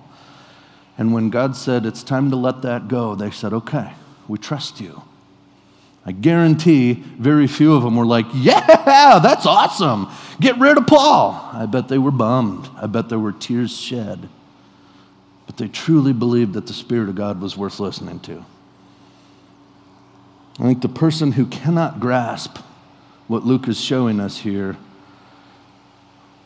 And 0.99 1.15
when 1.15 1.31
God 1.31 1.55
said, 1.55 1.83
It's 1.83 2.03
time 2.03 2.29
to 2.29 2.35
let 2.35 2.61
that 2.61 2.87
go, 2.87 3.15
they 3.15 3.31
said, 3.31 3.53
Okay, 3.53 3.93
we 4.27 4.37
trust 4.37 4.79
you. 4.79 5.01
I 6.07 6.13
guarantee 6.13 6.93
very 6.93 7.47
few 7.47 7.75
of 7.75 7.83
them 7.83 7.97
were 7.97 8.05
like, 8.05 8.25
Yeah, 8.33 9.19
that's 9.19 9.45
awesome. 9.45 10.07
Get 10.39 10.57
rid 10.57 10.77
of 10.77 10.87
Paul. 10.87 11.49
I 11.51 11.65
bet 11.65 11.89
they 11.89 11.97
were 11.97 12.11
bummed. 12.11 12.69
I 12.77 12.87
bet 12.87 13.09
there 13.09 13.19
were 13.19 13.33
tears 13.33 13.77
shed. 13.77 14.29
But 15.45 15.57
they 15.57 15.67
truly 15.67 16.13
believed 16.13 16.53
that 16.53 16.65
the 16.65 16.73
Spirit 16.73 17.09
of 17.09 17.15
God 17.15 17.41
was 17.41 17.57
worth 17.57 17.81
listening 17.81 18.21
to. 18.21 18.45
I 20.59 20.63
think 20.63 20.81
the 20.81 20.89
person 20.89 21.33
who 21.33 21.45
cannot 21.45 21.99
grasp 21.99 22.57
what 23.27 23.45
Luke 23.45 23.67
is 23.67 23.79
showing 23.79 24.21
us 24.21 24.39
here 24.39 24.77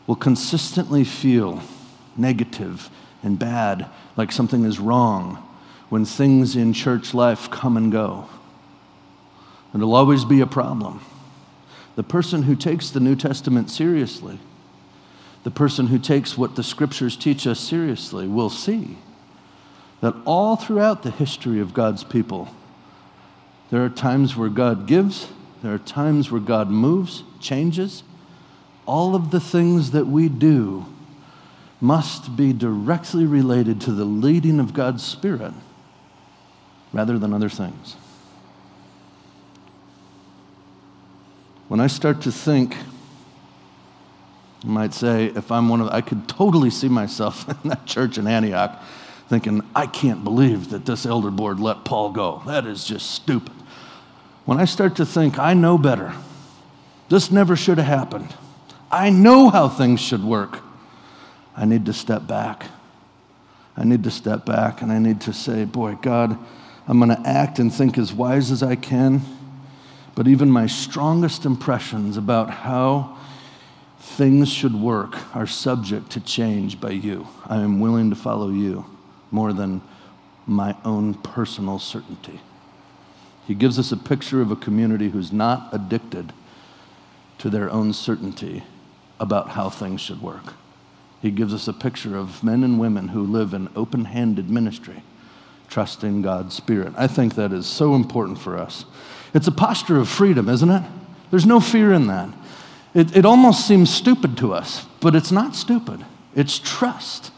will 0.08 0.16
consistently 0.16 1.04
feel 1.04 1.62
negative 2.18 2.90
and 3.22 3.38
bad, 3.38 3.88
like 4.18 4.32
something 4.32 4.66
is 4.66 4.80
wrong 4.80 5.36
when 5.90 6.04
things 6.04 6.56
in 6.56 6.74
church 6.74 7.14
life 7.14 7.50
come 7.52 7.78
and 7.78 7.92
go. 7.92 8.28
It'll 9.74 9.96
always 9.96 10.26
be 10.26 10.42
a 10.42 10.48
problem. 10.48 11.02
The 11.96 12.04
person 12.04 12.44
who 12.44 12.56
takes 12.56 12.90
the 12.90 13.00
New 13.00 13.16
Testament 13.16 13.70
seriously, 13.70 14.40
the 15.44 15.52
person 15.52 15.88
who 15.88 16.00
takes 16.00 16.38
what 16.38 16.56
the 16.56 16.64
scriptures 16.64 17.18
teach 17.18 17.48
us 17.48 17.60
seriously, 17.60 18.28
will 18.28 18.50
see 18.50 18.98
that 20.02 20.16
all 20.26 20.56
throughout 20.56 21.04
the 21.04 21.12
history 21.12 21.60
of 21.60 21.74
God's 21.74 22.04
people, 22.04 22.50
there 23.70 23.84
are 23.84 23.90
times 23.90 24.36
where 24.36 24.50
God 24.50 24.88
gives, 24.88 25.28
there 25.64 25.74
are 25.74 25.80
times 25.80 26.32
where 26.32 26.42
God 26.42 26.70
moves, 26.70 27.24
changes. 27.40 28.04
All 28.86 29.16
of 29.16 29.32
the 29.32 29.40
things 29.40 29.92
that 29.92 30.08
we 30.08 30.28
do 30.28 30.86
must 31.80 32.36
be 32.36 32.52
directly 32.52 33.26
related 33.26 33.80
to 33.82 33.92
the 33.92 34.06
leading 34.06 34.60
of 34.60 34.74
God's 34.74 35.04
Spirit 35.04 35.54
rather 36.94 37.18
than 37.18 37.34
other 37.34 37.50
things. 37.50 37.96
When 41.72 41.80
I 41.80 41.88
start 41.88 42.20
to 42.24 42.34
think, 42.34 42.76
I 44.62 44.68
might 44.68 44.94
say, 44.94 45.28
if 45.28 45.54
I'm 45.54 45.70
one 45.70 45.80
of, 45.80 45.88
I 45.88 46.02
could 46.02 46.28
totally 46.28 46.70
see 46.70 46.90
myself 46.90 47.48
in 47.64 47.70
that 47.70 47.86
church 47.86 48.18
in 48.18 48.28
Antioch 48.28 48.78
thinking, 49.30 49.62
I 49.74 49.88
can't 49.88 50.22
believe 50.22 50.72
that 50.72 50.86
this 50.86 51.06
elder 51.06 51.32
board 51.32 51.62
let 51.62 51.86
Paul 51.86 52.12
go. 52.12 52.44
That 52.46 52.66
is 52.66 52.84
just 52.84 53.12
stupid. 53.12 53.54
When 54.44 54.60
I 54.60 54.66
start 54.66 54.98
to 54.98 55.06
think, 55.06 55.40
I 55.40 55.54
know 55.54 55.78
better, 55.78 56.14
this 57.08 57.32
never 57.32 57.56
should 57.56 57.78
have 57.78 57.88
happened, 57.88 58.36
I 58.92 59.10
know 59.10 59.48
how 59.48 59.70
things 59.70 60.02
should 60.02 60.26
work, 60.26 60.60
I 61.56 61.64
need 61.64 61.86
to 61.86 61.94
step 61.94 62.28
back. 62.28 62.66
I 63.78 63.86
need 63.86 64.04
to 64.04 64.12
step 64.12 64.46
back 64.46 64.82
and 64.82 64.92
I 64.92 65.00
need 65.00 65.22
to 65.22 65.32
say, 65.32 65.64
boy, 65.64 65.96
God, 66.02 66.38
I'm 66.86 67.00
going 67.00 67.16
to 67.16 67.30
act 67.30 67.60
and 67.60 67.74
think 67.74 67.98
as 67.98 68.12
wise 68.12 68.52
as 68.52 68.62
I 68.62 68.76
can 68.76 69.22
but 70.16 70.28
even 70.28 70.50
my 70.50 70.68
strongest 70.68 71.46
impressions 71.46 72.18
about 72.18 72.50
how 72.50 73.18
things 74.00 74.52
should 74.52 74.76
work 74.76 75.16
are 75.36 75.48
subject 75.48 76.10
to 76.12 76.20
change 76.20 76.80
by 76.82 76.92
you. 76.92 77.28
I 77.48 77.58
am 77.58 77.80
willing 77.80 78.10
to 78.10 78.16
follow 78.16 78.50
you 78.50 78.86
more 79.30 79.54
than 79.54 79.82
my 80.46 80.76
own 80.84 81.14
personal 81.14 81.80
certainty. 81.80 82.42
He 83.48 83.56
gives 83.56 83.80
us 83.80 83.92
a 83.92 83.98
picture 83.98 84.42
of 84.42 84.52
a 84.52 84.56
community 84.56 85.10
who's 85.10 85.32
not 85.32 85.70
addicted 85.72 86.34
to 87.38 87.50
their 87.50 87.70
own 87.70 87.94
certainty 87.94 88.64
about 89.20 89.50
how 89.50 89.70
things 89.70 90.02
should 90.02 90.22
work. 90.22 90.54
He 91.22 91.32
gives 91.32 91.54
us 91.54 91.68
a 91.68 91.74
picture 91.74 92.18
of 92.18 92.44
men 92.44 92.64
and 92.64 92.80
women 92.80 93.10
who 93.10 93.24
live 93.24 93.54
in 93.54 93.70
open 93.76 94.06
handed 94.06 94.50
ministry, 94.50 95.04
trusting 95.70 96.22
God's 96.22 96.56
Spirit. 96.56 96.94
I 96.98 97.08
think 97.08 97.36
that 97.36 97.54
is 97.54 97.68
so 97.68 97.94
important 97.94 98.40
for 98.40 98.58
us. 98.58 98.86
It's 99.34 99.48
a 99.48 99.52
posture 99.52 99.98
of 99.98 100.10
freedom, 100.10 100.50
isn't 100.50 100.70
it? 100.70 100.84
There's 101.30 101.46
no 101.46 101.60
fear 101.60 101.94
in 101.94 102.08
that. 102.08 102.30
It, 102.94 103.16
it 103.16 103.26
almost 103.26 103.68
seems 103.68 103.94
stupid 103.94 104.38
to 104.38 104.54
us, 104.54 104.86
but 105.00 105.16
it's 105.16 105.32
not 105.32 105.56
stupid. 105.56 106.06
It's 106.36 106.60
trust. 106.60 107.32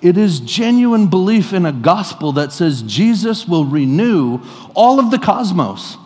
It 0.00 0.16
is 0.16 0.40
genuine 0.40 1.08
belief 1.08 1.52
in 1.52 1.66
a 1.66 1.72
gospel 1.72 2.32
that 2.32 2.52
says 2.52 2.82
Jesus 2.82 3.46
will 3.46 3.64
renew 3.64 4.40
all 4.74 4.98
of 4.98 5.10
the 5.10 5.18
cosmos. 5.18 5.96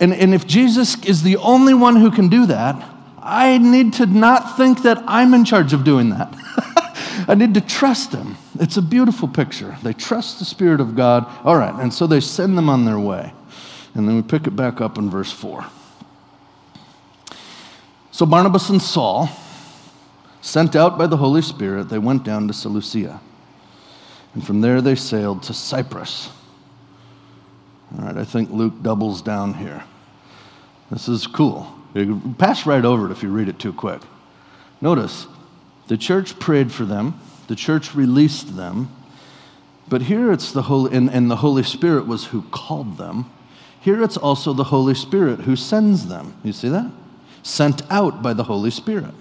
And, 0.00 0.12
and 0.12 0.34
if 0.34 0.46
Jesus 0.46 1.02
is 1.04 1.22
the 1.22 1.36
only 1.38 1.74
one 1.74 1.96
who 1.96 2.10
can 2.10 2.28
do 2.28 2.46
that, 2.46 2.94
I 3.20 3.58
need 3.58 3.94
to 3.94 4.06
not 4.06 4.56
think 4.56 4.82
that 4.82 5.02
I'm 5.06 5.34
in 5.34 5.44
charge 5.44 5.72
of 5.72 5.84
doing 5.84 6.10
that. 6.10 6.34
I 7.28 7.34
need 7.34 7.54
to 7.54 7.60
trust 7.60 8.12
him. 8.12 8.36
It's 8.60 8.76
a 8.76 8.82
beautiful 8.82 9.28
picture. 9.28 9.76
They 9.82 9.92
trust 9.92 10.38
the 10.38 10.44
Spirit 10.44 10.80
of 10.80 10.96
God. 10.96 11.26
All 11.44 11.56
right, 11.56 11.74
and 11.74 11.92
so 11.92 12.06
they 12.06 12.20
send 12.20 12.56
them 12.56 12.68
on 12.68 12.84
their 12.84 12.98
way. 12.98 13.32
And 13.94 14.08
then 14.08 14.16
we 14.16 14.22
pick 14.22 14.46
it 14.46 14.54
back 14.54 14.80
up 14.80 14.98
in 14.98 15.10
verse 15.10 15.32
4. 15.32 15.66
So 18.10 18.26
Barnabas 18.26 18.68
and 18.68 18.82
Saul, 18.82 19.30
sent 20.40 20.74
out 20.74 20.98
by 20.98 21.06
the 21.06 21.16
Holy 21.16 21.42
Spirit, 21.42 21.88
they 21.88 21.98
went 21.98 22.24
down 22.24 22.48
to 22.48 22.54
Seleucia. 22.54 23.20
And 24.34 24.46
from 24.46 24.60
there 24.60 24.80
they 24.80 24.94
sailed 24.94 25.42
to 25.44 25.54
Cyprus. 25.54 26.30
All 27.96 28.04
right, 28.04 28.16
I 28.16 28.24
think 28.24 28.50
Luke 28.50 28.82
doubles 28.82 29.22
down 29.22 29.54
here. 29.54 29.84
This 30.90 31.08
is 31.08 31.26
cool. 31.26 31.72
Pass 32.38 32.66
right 32.66 32.84
over 32.84 33.06
it 33.06 33.12
if 33.12 33.22
you 33.22 33.30
read 33.30 33.48
it 33.48 33.58
too 33.58 33.72
quick. 33.72 34.02
Notice, 34.80 35.26
the 35.88 35.96
church 35.96 36.38
prayed 36.38 36.70
for 36.70 36.84
them, 36.84 37.20
the 37.48 37.56
church 37.56 37.94
released 37.94 38.56
them, 38.56 38.90
but 39.88 40.02
here 40.02 40.30
it's 40.30 40.52
the 40.52 40.62
Holy, 40.62 40.94
and, 40.94 41.10
and 41.10 41.30
the 41.30 41.36
Holy 41.36 41.62
Spirit 41.62 42.06
was 42.06 42.26
who 42.26 42.42
called 42.42 42.98
them. 42.98 43.30
Here 43.88 44.02
it's 44.02 44.18
also 44.18 44.52
the 44.52 44.64
Holy 44.64 44.94
Spirit 44.94 45.40
who 45.40 45.56
sends 45.56 46.08
them. 46.08 46.34
You 46.44 46.52
see 46.52 46.68
that? 46.68 46.90
Sent 47.42 47.80
out 47.90 48.22
by 48.22 48.34
the 48.34 48.44
Holy 48.44 48.70
Spirit. 48.70 49.14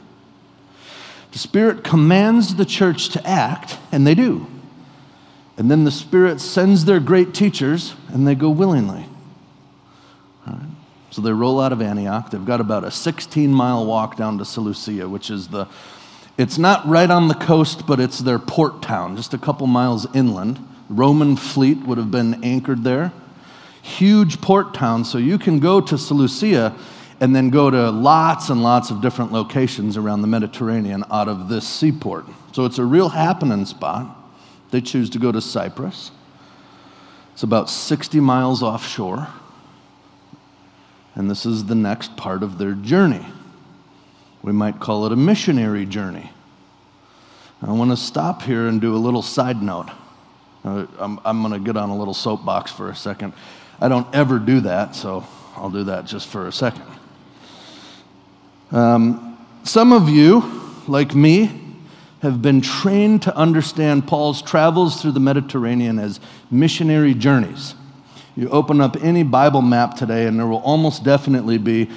The 1.32 1.40
Spirit 1.40 1.86
commands 1.86 2.56
the 2.56 2.66
church 2.66 3.08
to 3.12 3.26
act, 3.26 3.78
and 3.94 4.06
they 4.06 4.14
do. 4.14 4.46
And 5.56 5.72
then 5.72 5.86
the 5.86 5.90
Spirit 5.90 6.42
sends 6.42 6.84
their 6.84 7.00
great 7.00 7.34
teachers, 7.34 7.94
and 8.10 8.28
they 8.28 8.36
go 8.36 8.50
willingly. 8.50 9.06
So 11.12 11.22
they 11.22 11.32
roll 11.32 11.62
out 11.62 11.72
of 11.72 11.82
Antioch. 11.82 12.32
They've 12.32 12.44
got 12.44 12.60
about 12.60 12.84
a 12.84 12.92
16 12.92 13.50
mile 13.50 13.86
walk 13.86 14.18
down 14.18 14.38
to 14.40 14.44
Seleucia, 14.44 15.08
which 15.08 15.30
is 15.30 15.48
the, 15.48 15.70
it's 16.38 16.58
not 16.58 16.86
right 16.86 17.10
on 17.10 17.30
the 17.30 17.36
coast, 17.36 17.88
but 17.88 18.02
it's 18.02 18.20
their 18.20 18.38
port 18.38 18.82
town, 18.82 19.16
just 19.16 19.34
a 19.34 19.38
couple 19.38 19.66
miles 19.66 20.06
inland. 20.14 20.60
Roman 20.90 21.38
fleet 21.38 21.78
would 21.86 21.98
have 21.98 22.12
been 22.12 22.44
anchored 22.44 22.84
there 22.84 23.14
huge 23.88 24.42
port 24.42 24.74
town, 24.74 25.06
so 25.06 25.18
you 25.18 25.38
can 25.38 25.60
go 25.60 25.80
to 25.82 25.98
Seleucia 25.98 26.76
and 27.20 27.36
then 27.36 27.50
go 27.50 27.70
to 27.70 27.90
lots 27.90 28.50
and 28.50 28.62
lots 28.62 28.92
of 28.92 29.02
different 29.02 29.32
locations 29.32 29.98
around 29.98 30.22
the 30.22 30.28
Mediterranean 30.28 31.04
out 31.10 31.28
of 31.28 31.50
this 31.50 31.68
seaport. 31.68 32.26
So 32.52 32.66
it's 32.66 32.78
a 32.78 32.84
real 32.84 33.10
happening 33.10 33.66
spot. 33.66 34.16
They 34.72 34.82
choose 34.82 35.10
to 35.12 35.20
go 35.20 35.32
to 35.32 35.42
Cyprus. 35.42 36.12
It's 37.34 37.44
about 37.44 37.70
60 37.70 38.20
miles 38.20 38.62
offshore. 38.62 39.28
And 41.16 41.32
this 41.32 41.46
is 41.46 41.66
the 41.66 41.76
next 41.76 42.16
part 42.18 42.44
of 42.44 42.58
their 42.60 42.74
journey. 42.74 43.26
We 44.44 44.52
might 44.52 44.80
call 44.80 45.06
it 45.06 45.12
a 45.12 45.16
missionary 45.16 45.86
journey. 45.86 46.32
I 47.62 47.72
want 47.72 47.90
to 47.90 47.98
stop 47.98 48.44
here 48.44 48.68
and 48.68 48.80
do 48.80 48.96
a 48.96 48.98
little 48.98 49.24
side 49.24 49.64
note. 49.64 49.90
Uh, 50.64 50.86
I'm, 51.00 51.20
I'm 51.26 51.42
going 51.42 51.54
to 51.54 51.60
get 51.60 51.76
on 51.76 51.90
a 51.90 51.98
little 51.98 52.14
soapbox 52.14 52.72
for 52.72 52.90
a 52.90 52.96
second. 52.96 53.34
I 53.80 53.88
don't 53.88 54.08
ever 54.16 54.40
do 54.40 54.62
that, 54.62 54.96
so 54.96 55.26
I'll 55.56 55.70
do 55.70 55.84
that 55.86 56.06
just 56.06 56.28
for 56.28 56.48
a 56.48 56.52
second. 56.52 56.86
Um, 58.72 59.38
some 59.64 59.94
of 59.94 60.10
you, 60.10 60.44
like 60.88 61.14
me, 61.14 61.68
have 62.22 62.42
been 62.42 62.62
trained 62.62 63.22
to 63.24 63.36
understand 63.36 64.08
Paul's 64.08 64.42
travels 64.42 65.02
through 65.02 65.12
the 65.12 65.20
Mediterranean 65.20 66.00
as 66.00 66.20
missionary 66.50 67.14
journeys. 67.14 67.76
You 68.36 68.50
open 68.50 68.82
up 68.82 68.98
any 69.04 69.24
Bible 69.24 69.62
map 69.62 69.96
today, 69.96 70.26
and 70.26 70.40
there 70.40 70.48
will 70.48 70.58
almost 70.58 71.04
definitely 71.04 71.58
be 71.58 71.90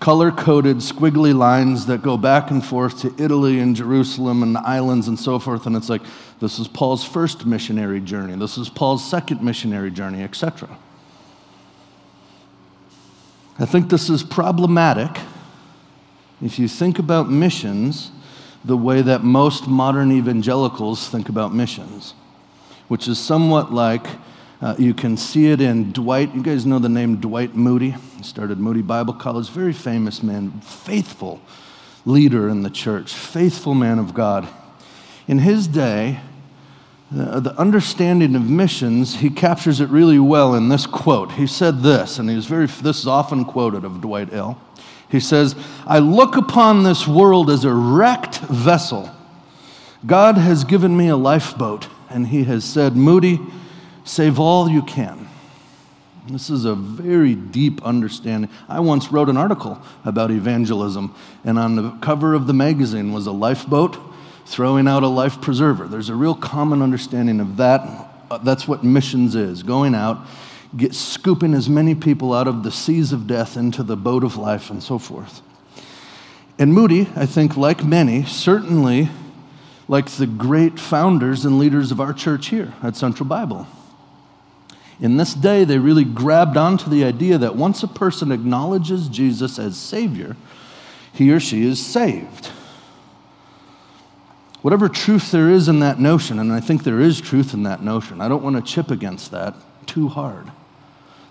color 0.00 0.30
coded, 0.30 0.76
squiggly 0.78 1.34
lines 1.34 1.86
that 1.86 2.02
go 2.02 2.16
back 2.16 2.50
and 2.50 2.64
forth 2.64 3.00
to 3.00 3.14
Italy 3.18 3.58
and 3.58 3.74
Jerusalem 3.74 4.42
and 4.42 4.54
the 4.54 4.60
islands 4.60 5.08
and 5.08 5.18
so 5.18 5.38
forth. 5.38 5.66
And 5.66 5.74
it's 5.74 5.88
like, 5.88 6.02
this 6.40 6.58
is 6.58 6.68
Paul's 6.68 7.04
first 7.04 7.46
missionary 7.46 8.00
journey, 8.00 8.36
this 8.36 8.58
is 8.58 8.68
Paul's 8.68 9.08
second 9.08 9.42
missionary 9.42 9.90
journey, 9.90 10.22
etc. 10.22 10.68
I 13.58 13.66
think 13.66 13.88
this 13.88 14.10
is 14.10 14.24
problematic 14.24 15.16
if 16.42 16.58
you 16.58 16.66
think 16.66 16.98
about 16.98 17.30
missions 17.30 18.10
the 18.64 18.76
way 18.76 19.00
that 19.02 19.22
most 19.22 19.68
modern 19.68 20.10
evangelicals 20.10 21.08
think 21.08 21.28
about 21.28 21.54
missions, 21.54 22.14
which 22.88 23.06
is 23.06 23.18
somewhat 23.18 23.72
like 23.72 24.06
uh, 24.60 24.74
you 24.78 24.92
can 24.92 25.16
see 25.16 25.46
it 25.52 25.60
in 25.60 25.92
Dwight. 25.92 26.34
You 26.34 26.42
guys 26.42 26.66
know 26.66 26.78
the 26.78 26.88
name 26.88 27.16
Dwight 27.16 27.54
Moody. 27.54 27.90
He 27.90 28.22
started 28.22 28.58
Moody 28.58 28.82
Bible 28.82 29.14
College, 29.14 29.50
very 29.50 29.72
famous 29.72 30.22
man, 30.22 30.60
faithful 30.60 31.40
leader 32.04 32.48
in 32.48 32.62
the 32.62 32.70
church, 32.70 33.12
faithful 33.12 33.74
man 33.74 33.98
of 33.98 34.14
God. 34.14 34.48
In 35.28 35.38
his 35.38 35.68
day, 35.68 36.20
the 37.10 37.54
understanding 37.58 38.34
of 38.34 38.48
missions, 38.48 39.16
he 39.16 39.30
captures 39.30 39.80
it 39.80 39.88
really 39.88 40.18
well 40.18 40.54
in 40.54 40.68
this 40.68 40.86
quote. 40.86 41.32
He 41.32 41.46
said 41.46 41.82
this, 41.82 42.18
and 42.18 42.28
he's 42.28 42.46
very, 42.46 42.66
this 42.66 43.00
is 43.00 43.06
often 43.06 43.44
quoted 43.44 43.84
of 43.84 44.00
Dwight 44.00 44.32
L. 44.32 44.60
He 45.08 45.20
says, 45.20 45.54
I 45.86 45.98
look 46.00 46.36
upon 46.36 46.82
this 46.82 47.06
world 47.06 47.50
as 47.50 47.64
a 47.64 47.72
wrecked 47.72 48.38
vessel. 48.38 49.10
God 50.06 50.36
has 50.36 50.64
given 50.64 50.96
me 50.96 51.08
a 51.08 51.16
lifeboat, 51.16 51.88
and 52.10 52.28
he 52.28 52.44
has 52.44 52.64
said, 52.64 52.96
Moody, 52.96 53.38
save 54.04 54.40
all 54.40 54.68
you 54.68 54.82
can. 54.82 55.28
This 56.28 56.48
is 56.48 56.64
a 56.64 56.74
very 56.74 57.34
deep 57.34 57.84
understanding. 57.84 58.50
I 58.66 58.80
once 58.80 59.12
wrote 59.12 59.28
an 59.28 59.36
article 59.36 59.80
about 60.04 60.30
evangelism, 60.30 61.14
and 61.44 61.58
on 61.58 61.76
the 61.76 61.90
cover 62.00 62.34
of 62.34 62.46
the 62.46 62.54
magazine 62.54 63.12
was 63.12 63.26
a 63.26 63.32
lifeboat 63.32 63.98
throwing 64.46 64.86
out 64.86 65.02
a 65.02 65.08
life 65.08 65.40
preserver. 65.40 65.86
There's 65.86 66.08
a 66.08 66.14
real 66.14 66.34
common 66.34 66.82
understanding 66.82 67.40
of 67.40 67.56
that. 67.56 67.80
Uh, 68.30 68.38
that's 68.38 68.68
what 68.68 68.84
missions 68.84 69.34
is 69.34 69.62
going 69.62 69.94
out, 69.94 70.26
get, 70.76 70.94
scooping 70.94 71.54
as 71.54 71.68
many 71.68 71.94
people 71.94 72.32
out 72.32 72.48
of 72.48 72.62
the 72.62 72.70
seas 72.70 73.12
of 73.12 73.26
death 73.26 73.56
into 73.56 73.82
the 73.82 73.96
boat 73.96 74.24
of 74.24 74.36
life, 74.36 74.70
and 74.70 74.82
so 74.82 74.98
forth. 74.98 75.42
And 76.58 76.72
Moody, 76.72 77.08
I 77.16 77.26
think, 77.26 77.56
like 77.56 77.84
many, 77.84 78.24
certainly 78.24 79.08
like 79.88 80.08
the 80.10 80.26
great 80.26 80.78
founders 80.78 81.44
and 81.44 81.58
leaders 81.58 81.90
of 81.90 82.00
our 82.00 82.12
church 82.12 82.48
here 82.48 82.72
at 82.82 82.96
Central 82.96 83.28
Bible. 83.28 83.66
In 85.00 85.16
this 85.16 85.34
day, 85.34 85.64
they 85.64 85.78
really 85.78 86.04
grabbed 86.04 86.56
onto 86.56 86.88
the 86.88 87.04
idea 87.04 87.36
that 87.38 87.56
once 87.56 87.82
a 87.82 87.88
person 87.88 88.30
acknowledges 88.30 89.08
Jesus 89.08 89.58
as 89.58 89.76
Savior, 89.76 90.36
he 91.12 91.32
or 91.32 91.40
she 91.40 91.66
is 91.66 91.84
saved 91.84 92.50
whatever 94.64 94.88
truth 94.88 95.30
there 95.30 95.50
is 95.50 95.68
in 95.68 95.80
that 95.80 96.00
notion, 96.00 96.38
and 96.38 96.50
I 96.50 96.58
think 96.58 96.84
there 96.84 96.98
is 96.98 97.20
truth 97.20 97.52
in 97.52 97.64
that 97.64 97.82
notion, 97.82 98.22
I 98.22 98.28
don't 98.28 98.42
want 98.42 98.56
to 98.56 98.62
chip 98.62 98.90
against 98.90 99.30
that 99.30 99.54
too 99.84 100.08
hard. 100.08 100.50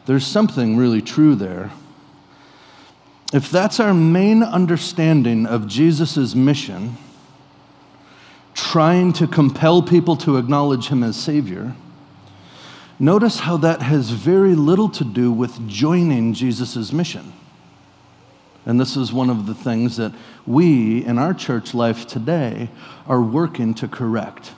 There's 0.05 0.23
something 0.23 0.77
really 0.77 1.01
true 1.01 1.33
there. 1.33 1.71
If 3.33 3.49
that's 3.49 3.79
our 3.79 3.91
main 3.91 4.43
understanding 4.43 5.47
of 5.47 5.65
Jesus' 5.65 6.35
mission, 6.35 6.95
trying 8.53 9.13
to 9.13 9.25
compel 9.25 9.81
people 9.81 10.15
to 10.17 10.37
acknowledge 10.37 10.89
him 10.89 11.01
as 11.01 11.15
Savior, 11.15 11.73
notice 12.99 13.39
how 13.39 13.57
that 13.57 13.81
has 13.81 14.11
very 14.11 14.53
little 14.53 14.89
to 14.89 15.03
do 15.03 15.31
with 15.31 15.67
joining 15.67 16.35
Jesus' 16.35 16.93
mission. 16.93 17.33
And 18.65 18.79
this 18.79 18.95
is 18.95 19.11
one 19.11 19.29
of 19.29 19.45
the 19.45 19.53
things 19.53 19.97
that 19.97 20.13
we 20.45 21.03
in 21.03 21.17
our 21.17 21.33
church 21.33 21.73
life 21.73 22.07
today 22.07 22.69
are 23.07 23.21
working 23.21 23.73
to 23.75 23.87
correct. 23.87 24.53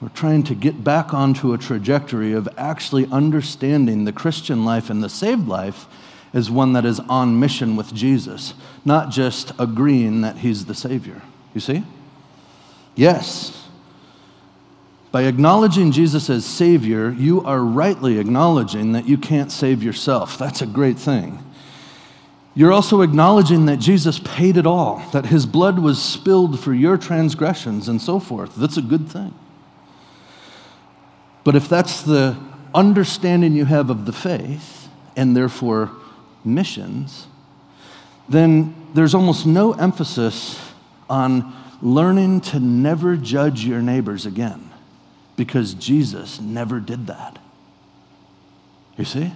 We're 0.00 0.08
trying 0.08 0.44
to 0.44 0.54
get 0.54 0.82
back 0.82 1.12
onto 1.12 1.52
a 1.52 1.58
trajectory 1.58 2.32
of 2.32 2.48
actually 2.56 3.06
understanding 3.06 4.04
the 4.04 4.12
Christian 4.12 4.64
life 4.64 4.88
and 4.88 5.02
the 5.02 5.10
saved 5.10 5.46
life 5.46 5.86
as 6.32 6.50
one 6.50 6.72
that 6.72 6.86
is 6.86 7.00
on 7.00 7.38
mission 7.38 7.76
with 7.76 7.92
Jesus, 7.92 8.54
not 8.84 9.10
just 9.10 9.52
agreeing 9.58 10.22
that 10.22 10.38
he's 10.38 10.64
the 10.64 10.74
Savior. 10.74 11.20
You 11.52 11.60
see? 11.60 11.84
Yes. 12.94 13.68
By 15.12 15.24
acknowledging 15.24 15.90
Jesus 15.92 16.30
as 16.30 16.46
Savior, 16.46 17.10
you 17.10 17.42
are 17.42 17.60
rightly 17.60 18.18
acknowledging 18.18 18.92
that 18.92 19.08
you 19.08 19.18
can't 19.18 19.50
save 19.50 19.82
yourself. 19.82 20.38
That's 20.38 20.62
a 20.62 20.66
great 20.66 20.98
thing. 20.98 21.42
You're 22.54 22.72
also 22.72 23.02
acknowledging 23.02 23.66
that 23.66 23.78
Jesus 23.78 24.18
paid 24.18 24.56
it 24.56 24.66
all, 24.66 25.02
that 25.12 25.26
his 25.26 25.46
blood 25.46 25.78
was 25.78 26.02
spilled 26.02 26.58
for 26.58 26.74
your 26.74 26.96
transgressions 26.96 27.88
and 27.88 28.02
so 28.02 28.18
forth. 28.18 28.56
That's 28.56 28.76
a 28.76 28.82
good 28.82 29.08
thing. 29.08 29.34
But 31.44 31.54
if 31.56 31.68
that's 31.68 32.02
the 32.02 32.36
understanding 32.74 33.54
you 33.54 33.64
have 33.64 33.88
of 33.88 34.04
the 34.04 34.12
faith, 34.12 34.80
and 35.16 35.36
therefore 35.36 35.90
missions, 36.44 37.26
then 38.28 38.74
there's 38.94 39.14
almost 39.14 39.46
no 39.46 39.72
emphasis 39.72 40.58
on 41.08 41.54
learning 41.82 42.40
to 42.40 42.60
never 42.60 43.16
judge 43.16 43.64
your 43.64 43.82
neighbors 43.82 44.26
again 44.26 44.70
because 45.36 45.74
Jesus 45.74 46.40
never 46.40 46.80
did 46.80 47.06
that. 47.08 47.38
You 48.96 49.04
see? 49.04 49.32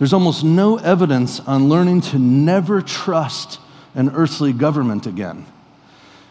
There's 0.00 0.14
almost 0.14 0.42
no 0.42 0.78
evidence 0.78 1.40
on 1.40 1.68
learning 1.68 2.00
to 2.00 2.18
never 2.18 2.80
trust 2.80 3.60
an 3.94 4.08
earthly 4.14 4.54
government 4.54 5.06
again. 5.06 5.44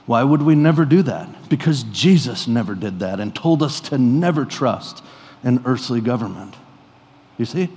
Why 0.07 0.23
would 0.23 0.41
we 0.41 0.55
never 0.55 0.85
do 0.85 1.03
that? 1.03 1.49
Because 1.49 1.83
Jesus 1.83 2.47
never 2.47 2.73
did 2.73 2.97
that 3.01 3.19
and 3.19 3.33
told 3.35 3.61
us 3.61 3.79
to 3.81 3.99
never 3.99 4.43
trust 4.43 5.03
an 5.43 5.61
earthly 5.65 6.01
government. 6.01 6.55
You 7.37 7.45
see? 7.45 7.69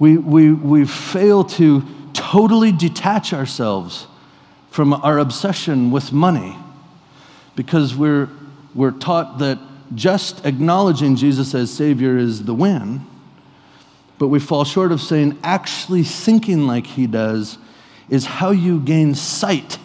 We, 0.00 0.16
we, 0.16 0.52
we 0.52 0.84
fail 0.86 1.44
to 1.44 1.84
totally 2.12 2.72
detach 2.72 3.32
ourselves 3.32 4.08
from 4.72 4.92
our 4.92 5.20
obsession 5.20 5.92
with 5.92 6.10
money 6.10 6.56
because 7.54 7.94
we're, 7.94 8.28
we're 8.74 8.90
taught 8.90 9.38
that 9.38 9.60
just 9.94 10.44
acknowledging 10.44 11.14
Jesus 11.14 11.54
as 11.54 11.70
Savior 11.70 12.18
is 12.18 12.42
the 12.42 12.54
win 12.54 13.06
but 14.20 14.28
we 14.28 14.38
fall 14.38 14.64
short 14.64 14.92
of 14.92 15.00
saying 15.00 15.38
actually 15.42 16.02
thinking 16.02 16.66
like 16.66 16.86
he 16.86 17.06
does 17.06 17.56
is 18.10 18.26
how 18.26 18.50
you 18.50 18.78
gain 18.78 19.14
sight, 19.14 19.78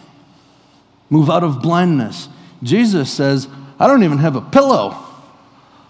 move 1.08 1.30
out 1.30 1.42
of 1.42 1.62
blindness. 1.62 2.28
Jesus 2.62 3.10
says, 3.10 3.48
I 3.80 3.86
don't 3.86 4.02
even 4.02 4.18
have 4.18 4.36
a 4.36 4.42
pillow. 4.42 4.94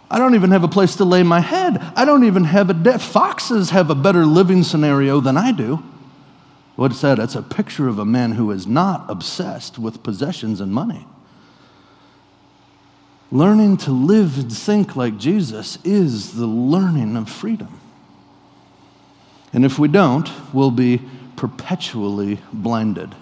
I 0.09 0.21
don't 0.21 0.37
even 0.37 0.53
have 0.53 0.63
a 0.63 0.69
place 0.69 0.95
to 0.97 1.05
lay 1.05 1.25
my 1.25 1.41
head. 1.41 1.79
I 1.97 2.05
don't 2.05 2.23
even 2.23 2.45
have 2.45 2.71
a. 2.71 2.99
Foxes 3.01 3.71
have 3.71 3.91
a 3.91 3.97
better 3.97 4.25
living 4.25 4.63
scenario 4.63 5.19
than 5.19 5.37
I 5.37 5.51
do. 5.51 5.83
What's 6.77 7.01
that? 7.01 7.19
It's 7.19 7.35
a 7.35 7.43
picture 7.43 7.89
of 7.89 7.99
a 7.99 8.05
man 8.05 8.31
who 8.31 8.53
is 8.53 8.65
not 8.65 9.07
obsessed 9.09 9.77
with 9.77 10.05
possessions 10.05 10.61
and 10.61 10.73
money. 10.73 11.05
Learning 13.33 13.77
to 13.79 13.91
live 13.91 14.39
and 14.39 14.53
think 14.53 14.95
like 14.95 15.19
Jesus 15.19 15.79
is 15.83 16.35
the 16.35 16.47
learning 16.47 17.17
of 17.17 17.29
freedom. 17.29 17.81
And 19.57 19.65
if 19.65 19.79
we 19.79 19.89
don't, 19.89 20.31
we'll 20.53 20.71
be 20.71 21.01
perpetually 21.35 22.41
blinded. 22.53 23.15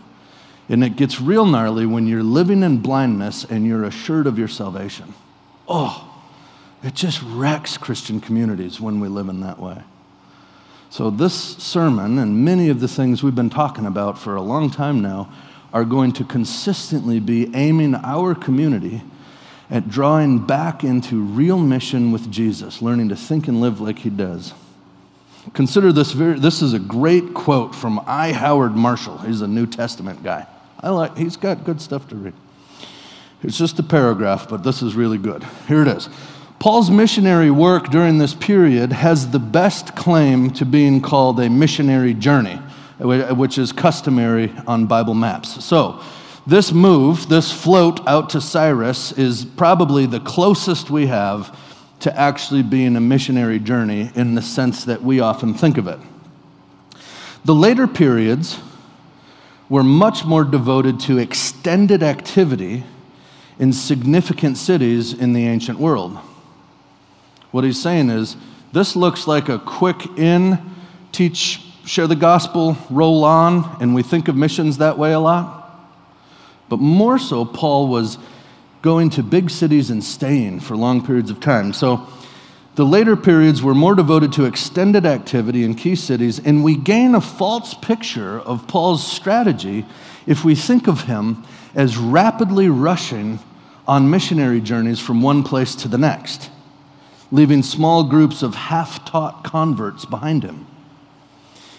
And 0.69 0.83
it 0.83 0.97
gets 0.97 1.21
real 1.21 1.47
gnarly 1.47 1.87
when 1.87 2.09
you're 2.09 2.25
living 2.25 2.65
in 2.65 2.79
blindness 2.79 3.45
and 3.45 3.65
you're 3.65 3.85
assured 3.85 4.27
of 4.27 4.37
your 4.37 4.49
salvation. 4.49 5.15
Oh, 5.69 6.13
it 6.83 6.95
just 6.95 7.23
wrecks 7.23 7.79
Christian 7.79 8.21
communities 8.21 8.81
when 8.81 8.99
we 8.99 9.07
live 9.07 9.29
in 9.29 9.43
that 9.43 9.61
way. 9.61 9.85
So, 10.91 11.09
this 11.09 11.35
sermon 11.35 12.19
and 12.19 12.45
many 12.45 12.69
of 12.69 12.81
the 12.81 12.89
things 12.89 13.23
we've 13.23 13.35
been 13.37 13.49
talking 13.49 13.87
about 13.87 14.19
for 14.19 14.35
a 14.35 14.43
long 14.43 14.71
time 14.71 15.01
now 15.01 15.33
are 15.73 15.85
going 15.85 16.13
to 16.15 16.25
consistently 16.25 17.21
be 17.21 17.49
aiming 17.55 17.95
our 17.95 18.35
community 18.35 19.03
at 19.71 19.89
drawing 19.89 20.45
back 20.45 20.83
into 20.83 21.23
real 21.23 21.59
mission 21.59 22.11
with 22.11 22.29
Jesus, 22.29 22.83
learning 22.83 23.11
to 23.11 23.17
think 23.17 23.47
and 23.47 23.61
live 23.61 23.81
like 23.81 24.01
he 24.01 24.11
does. 24.11 24.53
Consider 25.53 25.93
this 25.93 26.13
very, 26.13 26.39
this 26.39 26.63
is 26.63 26.73
a 26.73 26.79
great 26.79 27.35
quote 27.35 27.75
from 27.75 28.01
I. 28.07 28.33
Howard 28.33 28.75
Marshall. 28.75 29.19
He's 29.19 29.43
a 29.43 29.49
New 29.49 29.67
Testament 29.67 30.23
guy. 30.23 30.47
I 30.81 30.91
like, 30.91 31.17
he's 31.17 31.37
got 31.37 31.65
good 31.65 31.81
stuff 31.81 32.09
to 32.09 32.17
read. 32.17 32.35
It's 33.43 33.59
just 33.59 33.79
a 33.79 33.83
paragraph, 33.83 34.49
but 34.49 34.65
this 34.65 34.83
is 34.83 34.95
really 34.95 35.19
good. 35.19 35.45
Here 35.69 35.83
it 35.83 35.89
is. 35.89 36.09
Paul's 36.59 36.91
missionary 36.91 37.51
work 37.51 37.91
during 37.91 38.17
this 38.17 38.33
period 38.33 38.93
has 38.93 39.31
the 39.31 39.39
best 39.39 39.95
claim 39.95 40.51
to 40.53 40.65
being 40.65 41.03
called 41.03 41.39
a 41.41 41.51
missionary 41.51 42.15
journey, 42.15 42.57
which 42.99 43.59
is 43.59 43.71
customary 43.71 44.51
on 44.67 44.87
Bible 44.87 45.13
maps. 45.13 45.63
So, 45.63 46.01
this 46.47 46.73
move, 46.73 47.29
this 47.29 47.51
float 47.51 48.07
out 48.07 48.31
to 48.31 48.41
Cyprus, 48.41 49.13
is 49.13 49.45
probably 49.45 50.07
the 50.07 50.21
closest 50.21 50.91
we 50.91 51.07
have 51.07 51.59
to 52.01 52.19
actually 52.19 52.63
being 52.63 52.97
a 52.97 53.01
missionary 53.01 53.59
journey 53.59 54.11
in 54.15 54.35
the 54.35 54.43
sense 54.43 54.85
that 54.85 55.03
we 55.03 55.21
often 55.21 55.55
think 55.55 55.79
of 55.79 55.87
it. 55.87 55.99
The 57.45 57.55
later 57.55 57.87
periods 57.87 58.59
were 59.69 59.83
much 59.83 60.25
more 60.25 60.45
devoted 60.45 61.01
to 61.01 61.19
extended 61.19 62.03
activity 62.03 62.85
in 63.59 63.73
significant 63.73 64.57
cities 64.57 65.13
in 65.13 65.33
the 65.33 65.47
ancient 65.47 65.79
world. 65.79 66.19
What 67.51 67.65
he's 67.65 67.81
saying 67.81 68.11
is, 68.11 68.37
this 68.73 68.97
looks 68.97 69.27
like 69.27 69.49
a 69.49 69.59
quick 69.59 70.07
in, 70.19 70.59
teach, 71.13 71.61
share 71.85 72.07
the 72.07 72.17
gospel, 72.17 72.77
roll 72.91 73.25
on, 73.25 73.77
and 73.81 73.95
we 73.95 74.03
think 74.03 74.29
of 74.29 74.37
missions 74.37 74.79
that 74.79 74.99
way 74.99 75.13
a 75.13 75.21
lot. 75.21 75.61
But 76.69 76.81
more 76.81 77.19
so, 77.19 77.45
Paul 77.45 77.89
was 77.89 78.19
going 78.85 79.09
to 79.09 79.23
big 79.23 79.49
cities 79.49 79.89
and 79.89 80.05
staying 80.05 80.61
for 80.61 80.77
long 80.77 81.05
periods 81.05 81.31
of 81.31 81.41
time. 81.41 81.73
So 81.73 82.07
the 82.75 82.85
later 82.85 83.17
periods 83.17 83.63
were 83.63 83.75
more 83.75 83.95
devoted 83.95 84.35
to 84.35 84.45
extended 84.45 85.07
activity 85.07 85.65
in 85.65 85.75
key 85.75 85.97
cities, 85.97 86.39
and 86.39 86.63
we 86.63 86.77
gain 86.77 87.15
a 87.15 87.21
false 87.23 87.73
picture 87.73 88.39
of 88.41 88.69
Paul's 88.69 89.03
strategy 89.03 89.87
if 90.27 90.45
we 90.45 90.55
think 90.55 90.87
of 90.87 91.05
him 91.05 91.45
as 91.75 91.97
rapidly 91.97 92.69
rushing 92.69 93.39
on 93.89 94.11
missionary 94.11 94.61
journeys 94.61 95.01
from 95.01 95.23
one 95.23 95.43
place 95.43 95.75
to 95.77 95.89
the 95.89 95.99
next 95.99 96.51
leaving 97.33 97.63
small 97.63 98.05
groups 98.05 98.43
of 98.43 98.55
half 98.55 99.03
taught 99.07 99.43
converts 99.43 100.05
behind 100.05 100.45
him. 100.45 100.67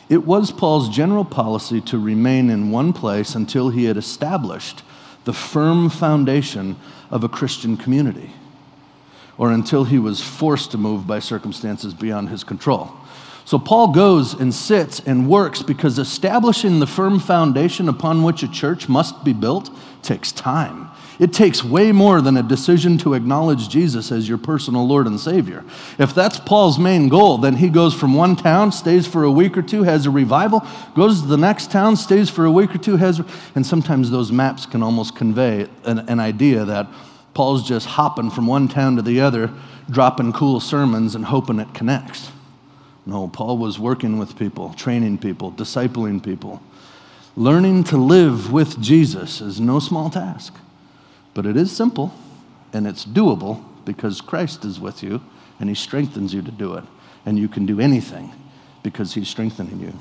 It 0.09 0.25
was 0.25 0.51
Paul's 0.51 0.89
general 0.89 1.23
policy 1.23 1.81
to 1.81 1.99
remain 1.99 2.49
in 2.49 2.71
one 2.71 2.93
place 2.93 3.35
until 3.35 3.69
he 3.69 3.85
had 3.85 3.95
established 3.95 4.81
the 5.25 5.33
firm 5.33 5.89
foundation 5.89 6.77
of 7.09 7.23
a 7.23 7.29
Christian 7.29 7.77
community, 7.77 8.31
or 9.37 9.51
until 9.51 9.83
he 9.83 9.99
was 9.99 10.21
forced 10.21 10.71
to 10.71 10.77
move 10.77 11.05
by 11.05 11.19
circumstances 11.19 11.93
beyond 11.93 12.29
his 12.29 12.43
control. 12.43 12.91
So 13.45 13.59
Paul 13.59 13.89
goes 13.89 14.33
and 14.33 14.51
sits 14.51 14.99
and 15.01 15.29
works 15.29 15.61
because 15.61 15.99
establishing 15.99 16.79
the 16.79 16.87
firm 16.87 17.19
foundation 17.19 17.87
upon 17.87 18.23
which 18.23 18.41
a 18.41 18.47
church 18.47 18.89
must 18.89 19.23
be 19.23 19.33
built 19.33 19.69
takes 20.01 20.31
time. 20.31 20.89
It 21.17 21.31
takes 21.31 21.63
way 21.63 21.91
more 21.91 22.21
than 22.21 22.35
a 22.35 22.43
decision 22.43 22.97
to 22.99 23.13
acknowledge 23.13 23.69
Jesus 23.69 24.11
as 24.11 24.27
your 24.27 24.37
personal 24.37 24.85
Lord 24.85 25.07
and 25.07 25.19
Savior. 25.19 25.63
If 25.97 26.13
that's 26.13 26.39
Paul's 26.39 26.77
main 26.77 27.07
goal, 27.07 27.37
then 27.37 27.55
he 27.55 27.69
goes 27.69 27.93
from 27.93 28.13
one 28.13 28.35
town, 28.35 28.71
stays 28.71 29.07
for 29.07 29.23
a 29.23 29.31
week 29.31 29.57
or 29.57 29.61
two, 29.61 29.83
has 29.83 30.05
a 30.05 30.09
revival, 30.09 30.65
goes 30.93 31.21
to 31.21 31.27
the 31.27 31.37
next 31.37 31.71
town, 31.71 31.95
stays 31.95 32.29
for 32.29 32.43
a 32.43 32.51
week 32.51 32.75
or 32.75 32.79
two, 32.79 32.97
has, 32.97 33.21
and 33.55 33.65
sometimes 33.65 34.11
those 34.11 34.31
maps 34.31 34.65
can 34.65 34.83
almost 34.83 35.15
convey 35.15 35.67
an, 35.85 35.99
an 35.99 36.19
idea 36.19 36.65
that 36.65 36.87
Paul's 37.33 37.67
just 37.67 37.85
hopping 37.85 38.29
from 38.29 38.47
one 38.47 38.67
town 38.67 38.97
to 38.97 39.01
the 39.01 39.21
other, 39.21 39.51
dropping 39.89 40.33
cool 40.33 40.59
sermons 40.59 41.15
and 41.15 41.25
hoping 41.25 41.59
it 41.59 41.73
connects. 41.73 42.31
No, 43.05 43.27
Paul 43.27 43.57
was 43.57 43.77
working 43.77 44.17
with 44.17 44.37
people, 44.37 44.73
training 44.73 45.19
people, 45.19 45.51
discipling 45.51 46.23
people. 46.23 46.61
Learning 47.37 47.83
to 47.85 47.97
live 47.97 48.51
with 48.51 48.81
Jesus 48.81 49.41
is 49.41 49.59
no 49.59 49.79
small 49.79 50.09
task. 50.09 50.55
But 51.35 51.45
it 51.45 51.55
is 51.55 51.71
simple 51.71 52.11
and 52.73 52.87
it's 52.87 53.05
doable 53.05 53.63
because 53.85 54.21
Christ 54.21 54.65
is 54.65 54.79
with 54.79 55.03
you 55.03 55.21
and 55.59 55.69
he 55.69 55.75
strengthens 55.75 56.33
you 56.33 56.41
to 56.41 56.51
do 56.51 56.73
it. 56.73 56.83
And 57.27 57.37
you 57.37 57.47
can 57.47 57.67
do 57.67 57.79
anything 57.79 58.33
because 58.81 59.13
he's 59.13 59.27
strengthening 59.27 59.79
you. 59.79 59.93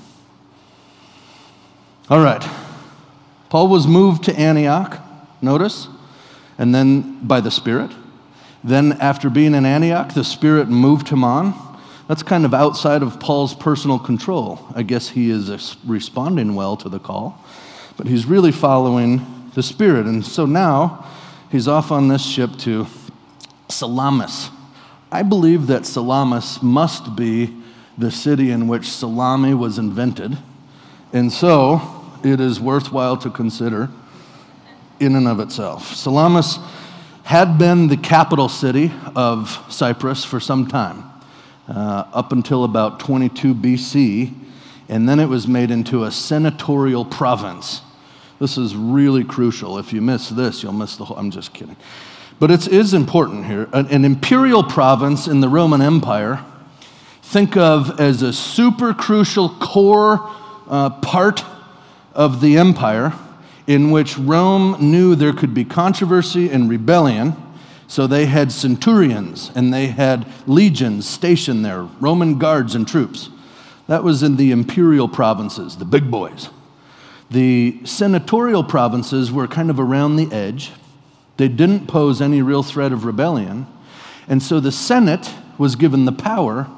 All 2.09 2.23
right. 2.23 2.47
Paul 3.49 3.68
was 3.68 3.87
moved 3.87 4.25
to 4.25 4.38
Antioch, 4.38 5.01
notice, 5.40 5.88
and 6.59 6.75
then 6.75 7.27
by 7.27 7.40
the 7.40 7.51
Spirit. 7.51 7.90
Then, 8.62 8.92
after 8.92 9.31
being 9.31 9.55
in 9.55 9.64
Antioch, 9.64 10.14
the 10.14 10.25
Spirit 10.25 10.68
moved 10.68 11.09
him 11.09 11.23
on. 11.23 11.55
That's 12.09 12.23
kind 12.23 12.44
of 12.44 12.53
outside 12.53 13.03
of 13.03 13.20
Paul's 13.20 13.55
personal 13.55 13.99
control. 13.99 14.61
I 14.75 14.83
guess 14.83 15.09
he 15.09 15.31
is 15.31 15.77
responding 15.87 16.55
well 16.55 16.77
to 16.79 16.88
the 16.88 16.99
call, 16.99 17.42
but 17.97 18.07
he's 18.07 18.27
really 18.27 18.53
following 18.53 19.51
the 19.55 19.62
Spirit. 19.62 20.07
And 20.07 20.25
so 20.25 20.47
now 20.47 21.07
he's 21.50 21.68
off 21.68 21.90
on 21.90 22.09
this 22.09 22.24
ship 22.24 22.57
to 22.59 22.87
Salamis. 23.68 24.50
I 25.11 25.22
believe 25.22 25.68
that 25.68 25.87
Salamis 25.87 26.62
must 26.62 27.14
be 27.16 27.54
the 27.96 28.11
city 28.11 28.50
in 28.50 28.66
which 28.66 28.90
salami 28.90 29.54
was 29.54 29.78
invented, 29.78 30.37
and 31.12 31.33
so 31.33 31.80
it 32.24 32.40
is 32.40 32.61
worthwhile 32.61 33.16
to 33.18 33.30
consider 33.30 33.88
in 34.98 35.14
and 35.14 35.28
of 35.28 35.40
itself. 35.40 35.94
Salamis 35.94 36.59
had 37.24 37.59
been 37.59 37.88
the 37.88 37.96
capital 37.96 38.48
city 38.48 38.92
of 39.14 39.64
Cyprus 39.70 40.24
for 40.24 40.40
some 40.40 40.66
time, 40.66 41.04
uh, 41.68 42.04
up 42.12 42.33
until 42.33 42.64
about 42.64 43.00
22 43.00 43.54
BC, 43.54 44.35
and 44.88 45.09
then 45.09 45.20
it 45.20 45.28
was 45.28 45.48
made 45.48 45.70
into 45.70 46.04
a 46.04 46.11
senatorial 46.11 47.04
province. 47.04 47.80
This 48.44 48.59
is 48.59 48.76
really 48.76 49.24
crucial. 49.24 49.78
If 49.78 49.94
you 49.94 50.02
miss 50.02 50.28
this, 50.28 50.62
you'll 50.62 50.74
miss 50.74 50.96
the 50.96 51.07
whole. 51.07 51.16
I'm 51.16 51.30
just 51.30 51.54
kidding. 51.54 51.78
But 52.38 52.50
it 52.50 52.68
is 52.68 52.92
important 52.92 53.46
here. 53.46 53.70
An, 53.72 53.87
an 53.87 54.04
imperial 54.04 54.62
province 54.62 55.26
in 55.26 55.40
the 55.40 55.48
Roman 55.48 55.80
Empire, 55.80 56.44
think 57.22 57.57
of 57.57 57.98
as 57.98 58.20
a 58.20 58.35
super 58.35 58.92
crucial 58.92 59.48
core 59.48 60.30
uh, 60.68 60.90
part 60.90 61.42
of 62.12 62.42
the 62.42 62.59
empire 62.59 63.14
in 63.66 63.90
which 63.90 64.18
Rome 64.18 64.76
knew 64.78 65.14
there 65.14 65.33
could 65.33 65.54
be 65.54 65.64
controversy 65.64 66.50
and 66.50 66.68
rebellion. 66.68 67.35
So 67.87 68.07
they 68.07 68.26
had 68.26 68.52
centurions 68.52 69.52
and 69.54 69.72
they 69.72 69.87
had 69.87 70.26
legions 70.46 71.09
stationed 71.09 71.64
there, 71.64 71.85
Roman 71.98 72.38
guards 72.38 72.74
and 72.74 72.87
troops. 72.87 73.30
That 73.87 74.04
was 74.04 74.22
in 74.22 74.37
the 74.37 74.50
imperial 74.50 75.09
provinces, 75.09 75.78
the 75.78 75.87
big 75.87 76.11
boys. 76.11 76.50
The 77.35 77.81
senatorial 77.85 78.62
provinces 78.62 79.33
were 79.33 79.49
kind 79.49 79.68
of 79.68 79.81
around 79.81 80.14
the 80.14 80.33
edge. 80.33 80.70
They 81.37 81.49
didn't 81.49 81.88
pose 81.88 82.23
any 82.23 82.42
real 82.42 82.62
threat 82.62 82.92
of 82.92 83.05
rebellion. 83.05 83.66
And 84.29 84.40
so 84.40 84.61
the 84.61 84.70
Senate 84.70 85.35
was 85.59 85.75
given 85.75 86.05
the 86.05 86.12
power 86.12 86.68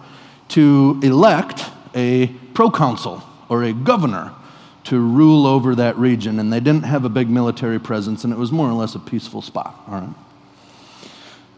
to 0.49 0.99
elect 1.03 1.67
a 1.95 2.29
proconsul 2.55 3.23
or 3.51 3.65
a 3.65 3.75
governor 3.75 4.33
to 4.85 4.99
rule 4.99 5.47
over 5.47 5.75
that 5.75 5.95
region. 5.99 6.39
And 6.41 6.51
they 6.51 6.61
didn't 6.61 6.85
have 6.85 7.05
a 7.05 7.11
big 7.11 7.29
military 7.29 7.79
presence, 7.79 8.25
and 8.25 8.33
it 8.33 8.39
was 8.39 8.51
more 8.51 8.67
or 8.67 8.73
less 8.73 8.95
a 8.95 8.99
peaceful 8.99 9.43
spot. 9.43 9.79
All 9.87 10.01
right. 10.01 10.15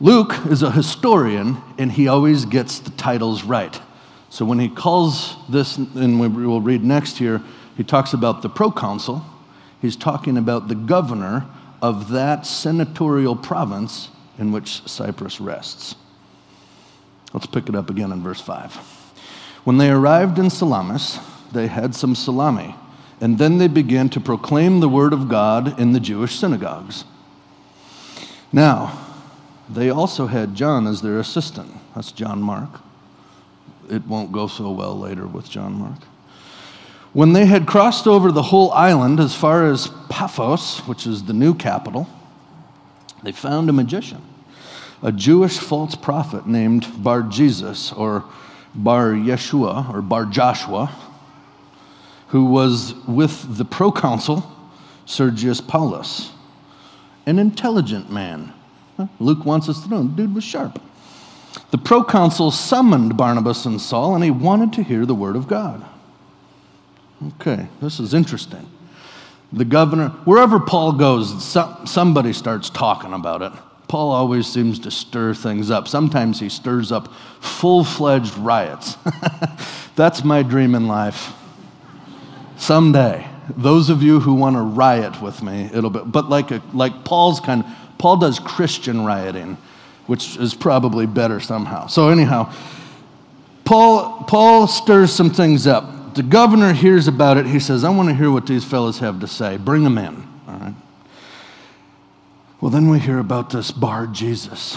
Luke 0.00 0.34
is 0.50 0.64
a 0.64 0.72
historian, 0.72 1.58
and 1.78 1.92
he 1.92 2.08
always 2.08 2.46
gets 2.46 2.80
the 2.80 2.90
titles 2.90 3.44
right. 3.44 3.80
So 4.28 4.44
when 4.44 4.58
he 4.58 4.68
calls 4.68 5.36
this, 5.48 5.76
and 5.76 6.18
we 6.18 6.26
will 6.26 6.60
read 6.60 6.82
next 6.82 7.18
here, 7.18 7.40
he 7.78 7.84
talks 7.84 8.12
about 8.12 8.42
the 8.42 8.48
proconsul, 8.48 9.24
he's 9.80 9.94
talking 9.94 10.36
about 10.36 10.66
the 10.66 10.74
governor 10.74 11.46
of 11.80 12.10
that 12.10 12.44
senatorial 12.44 13.36
province 13.36 14.08
in 14.36 14.50
which 14.50 14.82
Cyprus 14.88 15.40
rests. 15.40 15.94
Let's 17.32 17.46
pick 17.46 17.68
it 17.68 17.76
up 17.76 17.88
again 17.88 18.10
in 18.10 18.20
verse 18.20 18.40
5. 18.40 18.74
When 19.62 19.78
they 19.78 19.90
arrived 19.90 20.40
in 20.40 20.50
Salamis, 20.50 21.20
they 21.52 21.68
had 21.68 21.94
some 21.94 22.16
salami, 22.16 22.74
and 23.20 23.38
then 23.38 23.58
they 23.58 23.68
began 23.68 24.08
to 24.08 24.20
proclaim 24.20 24.80
the 24.80 24.88
word 24.88 25.12
of 25.12 25.28
God 25.28 25.78
in 25.78 25.92
the 25.92 26.00
Jewish 26.00 26.36
synagogues. 26.36 27.04
Now, 28.52 29.06
they 29.68 29.88
also 29.88 30.26
had 30.26 30.56
John 30.56 30.88
as 30.88 31.00
their 31.00 31.20
assistant. 31.20 31.72
That's 31.94 32.10
John 32.10 32.42
Mark. 32.42 32.80
It 33.88 34.04
won't 34.04 34.32
go 34.32 34.48
so 34.48 34.72
well 34.72 34.98
later 34.98 35.28
with 35.28 35.48
John 35.48 35.74
Mark. 35.74 36.00
When 37.18 37.32
they 37.32 37.46
had 37.46 37.66
crossed 37.66 38.06
over 38.06 38.30
the 38.30 38.44
whole 38.44 38.70
island 38.70 39.18
as 39.18 39.34
far 39.34 39.66
as 39.66 39.90
Paphos, 40.08 40.86
which 40.86 41.04
is 41.04 41.24
the 41.24 41.32
new 41.32 41.52
capital, 41.52 42.08
they 43.24 43.32
found 43.32 43.68
a 43.68 43.72
magician, 43.72 44.22
a 45.02 45.10
Jewish 45.10 45.58
false 45.58 45.96
prophet 45.96 46.46
named 46.46 47.02
Bar 47.02 47.22
Jesus, 47.22 47.92
or 47.92 48.24
Bar 48.72 49.14
Yeshua, 49.14 49.92
or 49.92 50.00
Bar 50.00 50.26
Joshua, 50.26 50.94
who 52.28 52.44
was 52.44 52.94
with 53.08 53.56
the 53.56 53.64
proconsul 53.64 54.48
Sergius 55.04 55.60
Paulus, 55.60 56.30
an 57.26 57.40
intelligent 57.40 58.12
man. 58.12 58.52
Luke 59.18 59.44
wants 59.44 59.68
us 59.68 59.82
to 59.82 59.90
know 59.90 60.04
the 60.04 60.08
dude 60.10 60.36
was 60.36 60.44
sharp. 60.44 60.80
The 61.72 61.78
proconsul 61.78 62.52
summoned 62.52 63.16
Barnabas 63.16 63.66
and 63.66 63.80
Saul, 63.80 64.14
and 64.14 64.22
he 64.22 64.30
wanted 64.30 64.72
to 64.74 64.84
hear 64.84 65.04
the 65.04 65.16
word 65.16 65.34
of 65.34 65.48
God. 65.48 65.84
Okay, 67.26 67.68
this 67.80 67.98
is 67.98 68.14
interesting. 68.14 68.66
The 69.52 69.64
governor, 69.64 70.10
wherever 70.24 70.60
Paul 70.60 70.92
goes, 70.92 71.42
somebody 71.84 72.32
starts 72.32 72.70
talking 72.70 73.12
about 73.12 73.42
it. 73.42 73.52
Paul 73.88 74.12
always 74.12 74.46
seems 74.46 74.78
to 74.80 74.90
stir 74.90 75.32
things 75.32 75.70
up. 75.70 75.88
Sometimes 75.88 76.38
he 76.38 76.50
stirs 76.50 76.92
up 76.92 77.12
full 77.40 77.84
fledged 77.84 78.36
riots. 78.36 78.96
That's 79.96 80.22
my 80.22 80.42
dream 80.42 80.74
in 80.74 80.86
life. 80.86 81.32
Someday, 82.58 83.26
those 83.56 83.88
of 83.88 84.02
you 84.02 84.20
who 84.20 84.34
want 84.34 84.56
to 84.56 84.60
riot 84.60 85.22
with 85.22 85.42
me, 85.42 85.70
it'll 85.72 85.90
be, 85.90 86.00
but 86.00 86.28
like, 86.28 86.50
a, 86.50 86.62
like 86.74 87.04
Paul's 87.04 87.40
kind, 87.40 87.64
Paul 87.96 88.18
does 88.18 88.38
Christian 88.38 89.04
rioting, 89.06 89.56
which 90.06 90.36
is 90.36 90.54
probably 90.54 91.06
better 91.06 91.40
somehow. 91.40 91.86
So, 91.86 92.10
anyhow, 92.10 92.52
Paul, 93.64 94.24
Paul 94.24 94.66
stirs 94.66 95.12
some 95.12 95.30
things 95.30 95.66
up. 95.66 95.97
The 96.18 96.24
governor 96.24 96.72
hears 96.72 97.06
about 97.06 97.36
it. 97.36 97.46
He 97.46 97.60
says, 97.60 97.84
I 97.84 97.90
want 97.90 98.08
to 98.08 98.14
hear 98.16 98.28
what 98.28 98.44
these 98.44 98.64
fellows 98.64 98.98
have 98.98 99.20
to 99.20 99.28
say. 99.28 99.56
Bring 99.56 99.84
them 99.84 99.96
in. 99.96 100.26
All 100.48 100.58
right. 100.58 100.74
Well, 102.60 102.72
then 102.72 102.90
we 102.90 102.98
hear 102.98 103.20
about 103.20 103.50
this 103.50 103.70
Bar 103.70 104.08
Jesus, 104.08 104.76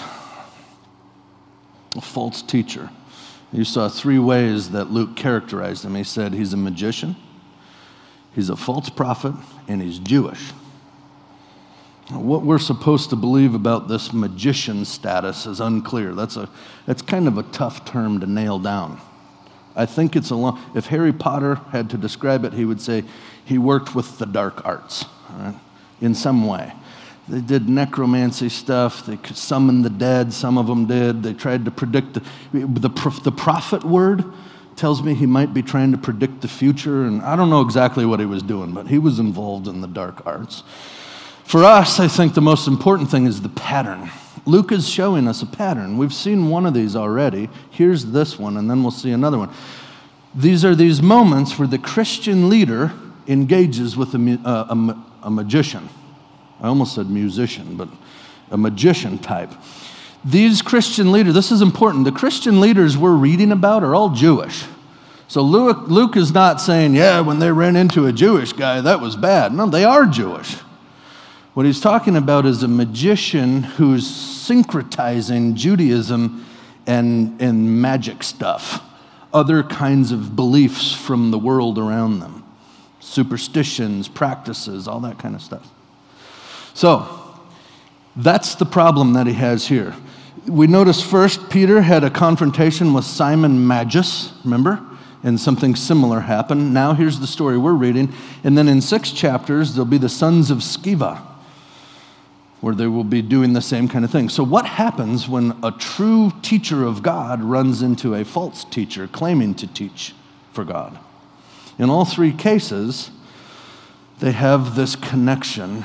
a 1.95 2.01
false 2.01 2.43
teacher. 2.43 2.91
You 3.51 3.63
saw 3.63 3.89
three 3.89 4.19
ways 4.19 4.69
that 4.69 4.91
Luke 4.91 5.15
characterized 5.15 5.83
him. 5.83 5.95
He 5.95 6.03
said 6.03 6.33
he's 6.33 6.53
a 6.53 6.57
magician, 6.57 7.15
he's 8.35 8.51
a 8.51 8.55
false 8.55 8.91
prophet, 8.91 9.33
and 9.67 9.81
he's 9.81 9.97
Jewish. 9.97 10.51
What 12.11 12.43
we're 12.43 12.59
supposed 12.59 13.09
to 13.09 13.15
believe 13.15 13.55
about 13.55 13.87
this 13.87 14.13
magician 14.13 14.85
status 14.85 15.47
is 15.47 15.59
unclear. 15.59 16.13
That's, 16.13 16.37
a, 16.37 16.47
that's 16.85 17.01
kind 17.01 17.27
of 17.27 17.39
a 17.39 17.43
tough 17.43 17.83
term 17.83 18.19
to 18.19 18.27
nail 18.27 18.59
down. 18.59 19.01
I 19.75 19.85
think 19.85 20.15
it's 20.15 20.29
a 20.29 20.35
long, 20.35 20.61
if 20.75 20.87
Harry 20.87 21.13
Potter 21.13 21.55
had 21.71 21.89
to 21.91 21.97
describe 21.97 22.45
it, 22.45 22.53
he 22.53 22.65
would 22.65 22.81
say 22.81 23.03
he 23.45 23.57
worked 23.57 23.95
with 23.95 24.17
the 24.17 24.25
dark 24.25 24.65
arts, 24.65 25.05
right, 25.37 25.55
in 26.01 26.13
some 26.15 26.45
way. 26.45 26.73
They 27.27 27.41
did 27.41 27.69
necromancy 27.69 28.49
stuff. 28.49 29.05
They 29.05 29.17
could 29.17 29.37
summon 29.37 29.83
the 29.83 29.89
dead. 29.89 30.33
Some 30.33 30.57
of 30.57 30.67
them 30.67 30.85
did. 30.85 31.23
They 31.23 31.33
tried 31.33 31.65
to 31.65 31.71
predict 31.71 32.15
the, 32.15 32.21
the, 32.53 32.89
the 33.23 33.31
prophet 33.31 33.83
word 33.83 34.25
tells 34.75 35.03
me 35.03 35.13
he 35.13 35.25
might 35.25 35.53
be 35.53 35.61
trying 35.61 35.91
to 35.91 35.97
predict 35.97 36.41
the 36.41 36.47
future. 36.47 37.03
And 37.03 37.21
I 37.21 37.35
don't 37.35 37.49
know 37.49 37.61
exactly 37.61 38.05
what 38.05 38.19
he 38.19 38.25
was 38.25 38.41
doing, 38.41 38.73
but 38.73 38.87
he 38.87 38.97
was 38.97 39.19
involved 39.19 39.67
in 39.67 39.81
the 39.81 39.87
dark 39.87 40.25
arts. 40.25 40.63
For 41.43 41.63
us, 41.63 41.99
I 41.99 42.07
think 42.07 42.33
the 42.33 42.41
most 42.41 42.67
important 42.67 43.11
thing 43.11 43.25
is 43.25 43.41
the 43.41 43.49
pattern. 43.49 44.09
Luke 44.45 44.71
is 44.71 44.89
showing 44.89 45.27
us 45.27 45.41
a 45.41 45.45
pattern. 45.45 45.97
We've 45.97 46.13
seen 46.13 46.49
one 46.49 46.65
of 46.65 46.73
these 46.73 46.95
already. 46.95 47.49
Here's 47.69 48.05
this 48.05 48.39
one, 48.39 48.57
and 48.57 48.69
then 48.69 48.81
we'll 48.81 48.91
see 48.91 49.11
another 49.11 49.37
one. 49.37 49.49
These 50.33 50.65
are 50.65 50.75
these 50.75 51.01
moments 51.01 51.59
where 51.59 51.67
the 51.67 51.77
Christian 51.77 52.49
leader 52.49 52.91
engages 53.27 53.95
with 53.95 54.15
a, 54.15 54.39
uh, 54.43 54.65
a, 54.69 54.75
a, 54.75 55.05
a 55.23 55.31
magician. 55.31 55.89
I 56.59 56.67
almost 56.67 56.95
said 56.95 57.09
musician, 57.09 57.75
but 57.75 57.89
a 58.49 58.57
magician 58.57 59.17
type. 59.17 59.51
These 60.23 60.61
Christian 60.61 61.11
leaders, 61.11 61.33
this 61.33 61.51
is 61.51 61.61
important, 61.61 62.05
the 62.05 62.11
Christian 62.11 62.61
leaders 62.61 62.97
we're 62.97 63.15
reading 63.15 63.51
about 63.51 63.83
are 63.83 63.95
all 63.95 64.09
Jewish. 64.09 64.65
So 65.27 65.41
Luke, 65.41 65.87
Luke 65.87 66.17
is 66.17 66.33
not 66.33 66.59
saying, 66.61 66.93
yeah, 66.93 67.21
when 67.21 67.39
they 67.39 67.51
ran 67.51 67.75
into 67.75 68.05
a 68.05 68.11
Jewish 68.11 68.53
guy, 68.53 68.81
that 68.81 68.99
was 68.99 69.15
bad. 69.15 69.53
No, 69.53 69.67
they 69.67 69.83
are 69.83 70.05
Jewish. 70.05 70.57
What 71.53 71.65
he's 71.65 71.81
talking 71.81 72.15
about 72.15 72.45
is 72.45 72.63
a 72.63 72.67
magician 72.69 73.63
who's 73.63 74.07
syncretizing 74.07 75.55
Judaism 75.55 76.45
and, 76.87 77.41
and 77.41 77.81
magic 77.81 78.23
stuff, 78.23 78.81
other 79.33 79.61
kinds 79.61 80.13
of 80.13 80.33
beliefs 80.33 80.93
from 80.93 81.31
the 81.31 81.37
world 81.37 81.77
around 81.77 82.21
them, 82.21 82.45
superstitions, 83.01 84.07
practices, 84.07 84.87
all 84.87 85.01
that 85.01 85.19
kind 85.19 85.35
of 85.35 85.41
stuff. 85.41 85.69
So, 86.73 87.17
that's 88.15 88.55
the 88.55 88.65
problem 88.65 89.13
that 89.13 89.27
he 89.27 89.33
has 89.33 89.67
here. 89.67 89.93
We 90.47 90.67
notice 90.67 91.01
first, 91.01 91.49
Peter 91.49 91.81
had 91.81 92.05
a 92.05 92.09
confrontation 92.09 92.93
with 92.93 93.03
Simon 93.03 93.67
Magus, 93.67 94.31
remember? 94.45 94.81
And 95.23 95.39
something 95.39 95.75
similar 95.75 96.21
happened. 96.21 96.73
Now, 96.73 96.93
here's 96.93 97.19
the 97.19 97.27
story 97.27 97.57
we're 97.57 97.73
reading. 97.73 98.13
And 98.43 98.57
then 98.57 98.67
in 98.67 98.81
six 98.81 99.11
chapters, 99.11 99.75
there'll 99.75 99.85
be 99.85 99.99
the 99.99 100.09
sons 100.09 100.49
of 100.49 100.59
Sceva, 100.59 101.21
where 102.61 102.75
they 102.75 102.87
will 102.87 103.03
be 103.03 103.23
doing 103.23 103.53
the 103.53 103.61
same 103.61 103.87
kind 103.87 104.05
of 104.05 104.11
thing. 104.11 104.29
So, 104.29 104.43
what 104.43 104.65
happens 104.65 105.27
when 105.27 105.57
a 105.63 105.71
true 105.71 106.31
teacher 106.43 106.85
of 106.85 107.03
God 107.03 107.43
runs 107.43 107.81
into 107.81 108.13
a 108.13 108.23
false 108.23 108.63
teacher 108.63 109.07
claiming 109.07 109.55
to 109.55 109.67
teach 109.67 110.13
for 110.53 110.63
God? 110.63 110.97
In 111.79 111.89
all 111.89 112.05
three 112.05 112.31
cases, 112.31 113.09
they 114.19 114.31
have 114.31 114.75
this 114.75 114.95
connection 114.95 115.83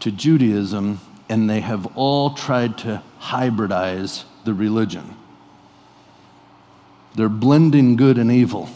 to 0.00 0.10
Judaism, 0.10 1.00
and 1.28 1.48
they 1.48 1.60
have 1.60 1.96
all 1.96 2.34
tried 2.34 2.76
to 2.78 3.00
hybridize 3.20 4.24
the 4.44 4.52
religion. 4.52 5.16
They're 7.14 7.28
blending 7.28 7.94
good 7.94 8.18
and 8.18 8.32
evil. 8.32 8.68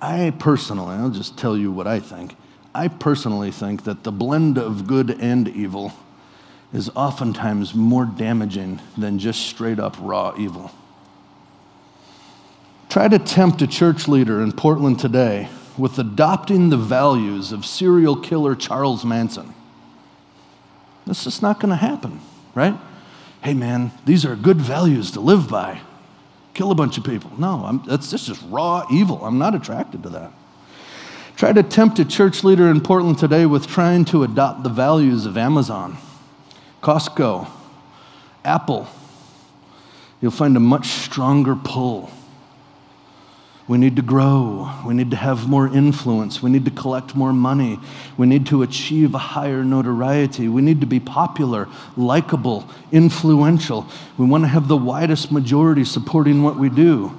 I 0.00 0.32
personally, 0.38 0.94
I'll 0.94 1.10
just 1.10 1.36
tell 1.36 1.56
you 1.56 1.72
what 1.72 1.88
I 1.88 1.98
think. 1.98 2.36
I 2.76 2.88
personally 2.88 3.50
think 3.50 3.84
that 3.84 4.04
the 4.04 4.12
blend 4.12 4.58
of 4.58 4.86
good 4.86 5.18
and 5.18 5.48
evil 5.48 5.94
is 6.74 6.90
oftentimes 6.94 7.74
more 7.74 8.04
damaging 8.04 8.82
than 8.98 9.18
just 9.18 9.46
straight 9.46 9.78
up 9.78 9.96
raw 9.98 10.34
evil. 10.38 10.70
Try 12.90 13.08
to 13.08 13.18
tempt 13.18 13.62
a 13.62 13.66
church 13.66 14.08
leader 14.08 14.42
in 14.42 14.52
Portland 14.52 15.00
today 15.00 15.48
with 15.78 15.98
adopting 15.98 16.68
the 16.68 16.76
values 16.76 17.50
of 17.50 17.64
serial 17.64 18.14
killer 18.14 18.54
Charles 18.54 19.06
Manson. 19.06 19.54
That's 21.06 21.24
just 21.24 21.40
not 21.40 21.58
going 21.58 21.70
to 21.70 21.76
happen, 21.76 22.20
right? 22.54 22.76
Hey, 23.42 23.54
man, 23.54 23.90
these 24.04 24.26
are 24.26 24.36
good 24.36 24.58
values 24.58 25.12
to 25.12 25.20
live 25.20 25.48
by. 25.48 25.80
Kill 26.52 26.70
a 26.70 26.74
bunch 26.74 26.98
of 26.98 27.04
people. 27.04 27.32
No, 27.38 27.64
I'm, 27.64 27.82
that's, 27.86 28.10
that's 28.10 28.26
just 28.26 28.42
raw 28.50 28.86
evil. 28.92 29.24
I'm 29.24 29.38
not 29.38 29.54
attracted 29.54 30.02
to 30.02 30.10
that. 30.10 30.32
Try 31.36 31.52
to 31.52 31.62
tempt 31.62 31.98
a 31.98 32.04
church 32.04 32.42
leader 32.42 32.68
in 32.70 32.80
Portland 32.80 33.18
today 33.18 33.46
with 33.46 33.66
trying 33.66 34.04
to 34.06 34.24
adopt 34.24 34.62
the 34.62 34.70
values 34.70 35.26
of 35.26 35.36
Amazon, 35.36 35.98
Costco, 36.82 37.48
Apple. 38.44 38.88
You'll 40.20 40.30
find 40.30 40.56
a 40.56 40.60
much 40.60 40.86
stronger 40.86 41.54
pull 41.54 42.10
we 43.68 43.78
need 43.78 43.96
to 43.96 44.02
grow. 44.02 44.70
We 44.86 44.94
need 44.94 45.10
to 45.10 45.16
have 45.16 45.48
more 45.48 45.66
influence. 45.66 46.40
We 46.40 46.50
need 46.50 46.64
to 46.66 46.70
collect 46.70 47.16
more 47.16 47.32
money. 47.32 47.80
We 48.16 48.26
need 48.26 48.46
to 48.46 48.62
achieve 48.62 49.14
a 49.14 49.18
higher 49.18 49.64
notoriety. 49.64 50.48
We 50.48 50.62
need 50.62 50.80
to 50.82 50.86
be 50.86 51.00
popular, 51.00 51.68
likable, 51.96 52.68
influential. 52.92 53.88
We 54.16 54.26
want 54.26 54.44
to 54.44 54.48
have 54.48 54.68
the 54.68 54.76
widest 54.76 55.32
majority 55.32 55.84
supporting 55.84 56.44
what 56.44 56.56
we 56.56 56.68
do. 56.68 57.12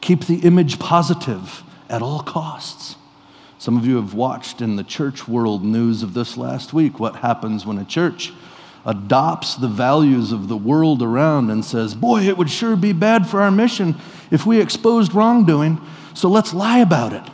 Keep 0.00 0.26
the 0.26 0.36
image 0.36 0.78
positive 0.78 1.64
at 1.88 2.00
all 2.00 2.20
costs. 2.20 2.95
Some 3.66 3.76
of 3.76 3.84
you 3.84 3.96
have 3.96 4.14
watched 4.14 4.62
in 4.62 4.76
the 4.76 4.84
church 4.84 5.26
world 5.26 5.64
news 5.64 6.04
of 6.04 6.14
this 6.14 6.36
last 6.36 6.72
week 6.72 7.00
what 7.00 7.16
happens 7.16 7.66
when 7.66 7.78
a 7.78 7.84
church 7.84 8.32
adopts 8.84 9.56
the 9.56 9.66
values 9.66 10.30
of 10.30 10.46
the 10.46 10.56
world 10.56 11.02
around 11.02 11.50
and 11.50 11.64
says, 11.64 11.92
Boy, 11.92 12.20
it 12.28 12.38
would 12.38 12.48
sure 12.48 12.76
be 12.76 12.92
bad 12.92 13.26
for 13.26 13.42
our 13.42 13.50
mission 13.50 13.96
if 14.30 14.46
we 14.46 14.60
exposed 14.60 15.14
wrongdoing, 15.14 15.80
so 16.14 16.28
let's 16.28 16.54
lie 16.54 16.78
about 16.78 17.12
it. 17.12 17.24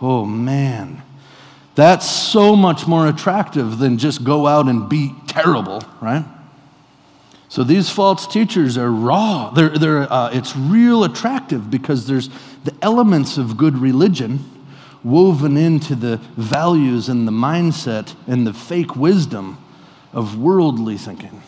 Oh, 0.00 0.24
man. 0.24 1.02
That's 1.74 2.08
so 2.08 2.54
much 2.54 2.86
more 2.86 3.08
attractive 3.08 3.78
than 3.78 3.98
just 3.98 4.22
go 4.22 4.46
out 4.46 4.68
and 4.68 4.88
be 4.88 5.16
terrible, 5.26 5.82
right? 6.00 6.24
So 7.48 7.64
these 7.64 7.90
false 7.90 8.28
teachers 8.28 8.78
are 8.78 8.92
raw. 8.92 9.50
They're, 9.50 9.70
they're, 9.70 10.12
uh, 10.12 10.30
it's 10.32 10.54
real 10.56 11.02
attractive 11.02 11.72
because 11.72 12.06
there's 12.06 12.30
the 12.62 12.72
elements 12.82 13.36
of 13.36 13.56
good 13.56 13.76
religion 13.76 14.48
woven 15.04 15.56
into 15.56 15.94
the 15.94 16.16
values 16.36 17.08
and 17.08 17.26
the 17.26 17.32
mindset 17.32 18.14
and 18.26 18.46
the 18.46 18.52
fake 18.52 18.94
wisdom 18.94 19.58
of 20.12 20.38
worldly 20.38 20.96
thinking. 20.96 21.42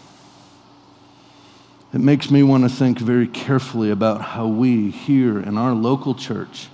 It 1.93 2.01
makes 2.01 2.31
me 2.31 2.43
want 2.43 2.65
to 2.65 2.69
think 2.69 2.99
very 2.99 3.29
carefully 3.29 3.91
about 3.91 4.21
how 4.21 4.49
we 4.49 4.91
here 4.91 5.39
in 5.39 5.57
our 5.57 5.73
local 5.73 6.15
church 6.15 6.69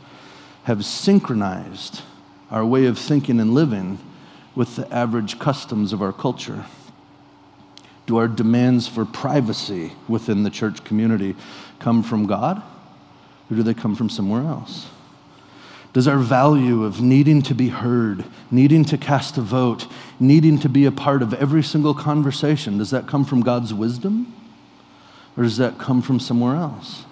have 0.64 0.84
synchronized 0.84 2.02
our 2.50 2.64
way 2.64 2.86
of 2.86 2.98
thinking 2.98 3.38
and 3.38 3.52
living 3.52 3.98
with 4.54 4.76
the 4.76 4.92
average 4.92 5.38
customs 5.38 5.92
of 5.92 6.00
our 6.00 6.12
culture. 6.12 6.64
Do 8.06 8.16
our 8.16 8.28
demands 8.28 8.88
for 8.88 9.04
privacy 9.04 9.92
within 10.08 10.42
the 10.42 10.50
church 10.50 10.84
community 10.84 11.36
come 11.78 12.02
from 12.02 12.26
God, 12.26 12.62
or 13.50 13.56
do 13.56 13.62
they 13.62 13.74
come 13.74 13.94
from 13.94 14.08
somewhere 14.08 14.42
else? 14.42 14.88
Does 15.92 16.06
our 16.06 16.18
value 16.18 16.84
of 16.84 17.00
needing 17.00 17.42
to 17.42 17.54
be 17.54 17.68
heard, 17.68 18.24
needing 18.50 18.84
to 18.86 18.98
cast 18.98 19.36
a 19.38 19.40
vote, 19.40 19.86
needing 20.20 20.58
to 20.60 20.68
be 20.68 20.84
a 20.84 20.92
part 20.92 21.20
of 21.22 21.34
every 21.34 21.64
single 21.64 21.94
conversation, 21.94 22.78
does 22.78 22.90
that 22.90 23.08
come 23.08 23.24
from 23.24 23.40
God's 23.40 23.74
wisdom? 23.74 24.32
Or 25.36 25.42
does 25.42 25.56
that 25.56 25.78
come 25.78 26.00
from 26.00 26.20
somewhere 26.20 26.54
else? 26.54 27.04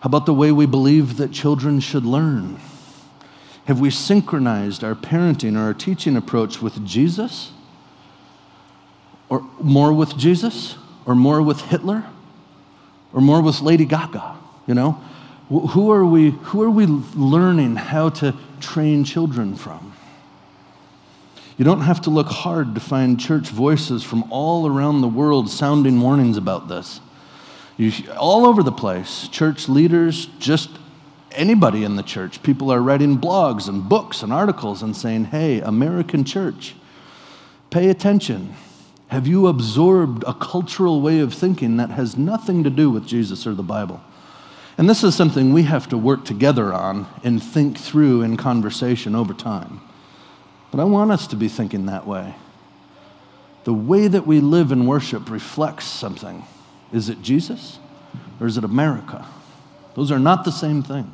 How 0.00 0.08
about 0.08 0.26
the 0.26 0.34
way 0.34 0.52
we 0.52 0.66
believe 0.66 1.18
that 1.18 1.32
children 1.32 1.80
should 1.80 2.04
learn? 2.04 2.58
Have 3.66 3.78
we 3.78 3.90
synchronized 3.90 4.82
our 4.82 4.94
parenting 4.94 5.56
or 5.56 5.60
our 5.60 5.74
teaching 5.74 6.16
approach 6.16 6.60
with 6.60 6.84
Jesus? 6.84 7.52
Or 9.28 9.46
more 9.60 9.92
with 9.92 10.16
Jesus? 10.16 10.76
Or 11.06 11.14
more 11.14 11.40
with 11.42 11.60
Hitler? 11.60 12.04
Or 13.12 13.20
more 13.20 13.42
with 13.42 13.60
Lady 13.60 13.84
Gaga? 13.84 14.36
You 14.66 14.74
know? 14.74 15.00
Who 15.52 15.90
are 15.90 16.04
we, 16.04 16.30
who 16.30 16.62
are 16.62 16.70
we 16.70 16.86
learning 16.86 17.76
how 17.76 18.08
to 18.08 18.34
train 18.60 19.04
children 19.04 19.54
from? 19.54 19.92
You 21.58 21.66
don't 21.66 21.82
have 21.82 22.00
to 22.02 22.10
look 22.10 22.28
hard 22.28 22.74
to 22.74 22.80
find 22.80 23.20
church 23.20 23.48
voices 23.48 24.02
from 24.02 24.24
all 24.32 24.66
around 24.66 25.02
the 25.02 25.08
world 25.08 25.50
sounding 25.50 26.00
warnings 26.00 26.38
about 26.38 26.68
this. 26.68 27.00
You, 27.76 27.92
all 28.14 28.46
over 28.46 28.62
the 28.62 28.72
place, 28.72 29.28
church 29.28 29.68
leaders, 29.68 30.26
just 30.38 30.70
anybody 31.32 31.84
in 31.84 31.96
the 31.96 32.02
church, 32.02 32.42
people 32.42 32.72
are 32.72 32.80
writing 32.80 33.18
blogs 33.18 33.68
and 33.68 33.86
books 33.86 34.22
and 34.22 34.32
articles 34.32 34.82
and 34.82 34.96
saying, 34.96 35.26
hey, 35.26 35.60
American 35.60 36.24
church, 36.24 36.74
pay 37.68 37.90
attention. 37.90 38.54
Have 39.08 39.26
you 39.26 39.48
absorbed 39.48 40.24
a 40.26 40.32
cultural 40.32 41.02
way 41.02 41.20
of 41.20 41.34
thinking 41.34 41.76
that 41.76 41.90
has 41.90 42.16
nothing 42.16 42.64
to 42.64 42.70
do 42.70 42.90
with 42.90 43.06
Jesus 43.06 43.46
or 43.46 43.52
the 43.52 43.62
Bible? 43.62 44.00
And 44.82 44.90
this 44.90 45.04
is 45.04 45.14
something 45.14 45.52
we 45.52 45.62
have 45.62 45.88
to 45.90 45.96
work 45.96 46.24
together 46.24 46.74
on 46.74 47.06
and 47.22 47.40
think 47.40 47.78
through 47.78 48.22
in 48.22 48.36
conversation 48.36 49.14
over 49.14 49.32
time. 49.32 49.80
But 50.72 50.80
I 50.80 50.84
want 50.84 51.12
us 51.12 51.28
to 51.28 51.36
be 51.36 51.46
thinking 51.46 51.86
that 51.86 52.04
way. 52.04 52.34
The 53.62 53.72
way 53.72 54.08
that 54.08 54.26
we 54.26 54.40
live 54.40 54.72
and 54.72 54.88
worship 54.88 55.30
reflects 55.30 55.84
something. 55.84 56.44
Is 56.92 57.08
it 57.08 57.22
Jesus 57.22 57.78
or 58.40 58.48
is 58.48 58.58
it 58.58 58.64
America? 58.64 59.24
Those 59.94 60.10
are 60.10 60.18
not 60.18 60.44
the 60.44 60.50
same 60.50 60.82
thing. 60.82 61.08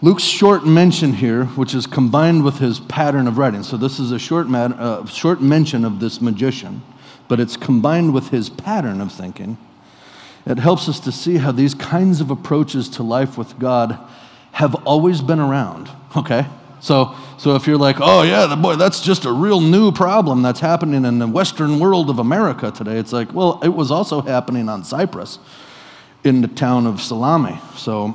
Luke's 0.00 0.24
short 0.24 0.64
mention 0.64 1.12
here, 1.12 1.44
which 1.44 1.74
is 1.74 1.86
combined 1.86 2.42
with 2.42 2.56
his 2.56 2.80
pattern 2.80 3.28
of 3.28 3.36
writing. 3.36 3.62
So, 3.64 3.76
this 3.76 4.00
is 4.00 4.12
a 4.12 4.18
short, 4.18 4.46
uh, 4.50 5.04
short 5.04 5.42
mention 5.42 5.84
of 5.84 6.00
this 6.00 6.22
magician, 6.22 6.80
but 7.28 7.38
it's 7.38 7.58
combined 7.58 8.14
with 8.14 8.30
his 8.30 8.48
pattern 8.48 9.02
of 9.02 9.12
thinking. 9.12 9.58
It 10.46 10.58
helps 10.58 10.88
us 10.88 11.00
to 11.00 11.12
see 11.12 11.38
how 11.38 11.52
these 11.52 11.74
kinds 11.74 12.20
of 12.20 12.30
approaches 12.30 12.88
to 12.90 13.02
life 13.02 13.36
with 13.36 13.58
God 13.58 13.98
have 14.52 14.74
always 14.86 15.20
been 15.20 15.40
around, 15.40 15.90
okay? 16.16 16.46
So, 16.80 17.14
so 17.36 17.56
if 17.56 17.66
you're 17.66 17.78
like, 17.78 17.96
oh 18.00 18.22
yeah, 18.22 18.46
the 18.46 18.56
boy, 18.56 18.76
that's 18.76 19.00
just 19.00 19.24
a 19.24 19.32
real 19.32 19.60
new 19.60 19.90
problem 19.90 20.42
that's 20.42 20.60
happening 20.60 21.04
in 21.04 21.18
the 21.18 21.26
Western 21.26 21.80
world 21.80 22.08
of 22.10 22.18
America 22.18 22.70
today. 22.70 22.96
It's 22.98 23.12
like, 23.12 23.34
well, 23.34 23.60
it 23.62 23.70
was 23.70 23.90
also 23.90 24.20
happening 24.20 24.68
on 24.68 24.84
Cyprus 24.84 25.38
in 26.22 26.42
the 26.42 26.48
town 26.48 26.86
of 26.86 27.00
Salamis. 27.00 27.60
So 27.76 28.14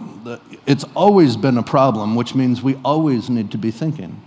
it's 0.65 0.85
always 0.95 1.35
been 1.35 1.57
a 1.57 1.63
problem, 1.63 2.15
which 2.15 2.33
means 2.33 2.61
we 2.61 2.75
always 2.85 3.29
need 3.29 3.51
to 3.51 3.57
be 3.57 3.71
thinking 3.71 4.21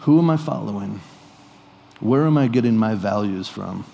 who 0.00 0.18
am 0.18 0.30
I 0.30 0.38
following? 0.38 1.00
Where 2.00 2.24
am 2.24 2.38
I 2.38 2.48
getting 2.48 2.76
my 2.76 2.94
values 2.94 3.48
from? 3.48 3.84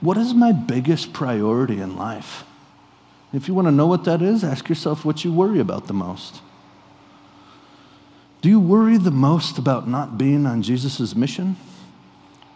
What 0.00 0.16
is 0.16 0.34
my 0.34 0.52
biggest 0.52 1.12
priority 1.12 1.80
in 1.80 1.96
life? 1.96 2.44
If 3.32 3.48
you 3.48 3.54
want 3.54 3.66
to 3.66 3.72
know 3.72 3.86
what 3.86 4.04
that 4.04 4.22
is, 4.22 4.44
ask 4.44 4.68
yourself 4.68 5.04
what 5.04 5.24
you 5.24 5.32
worry 5.32 5.58
about 5.58 5.86
the 5.86 5.94
most. 5.94 6.40
Do 8.42 8.48
you 8.48 8.60
worry 8.60 8.98
the 8.98 9.10
most 9.10 9.58
about 9.58 9.88
not 9.88 10.18
being 10.18 10.46
on 10.46 10.62
Jesus' 10.62 11.14
mission? 11.14 11.56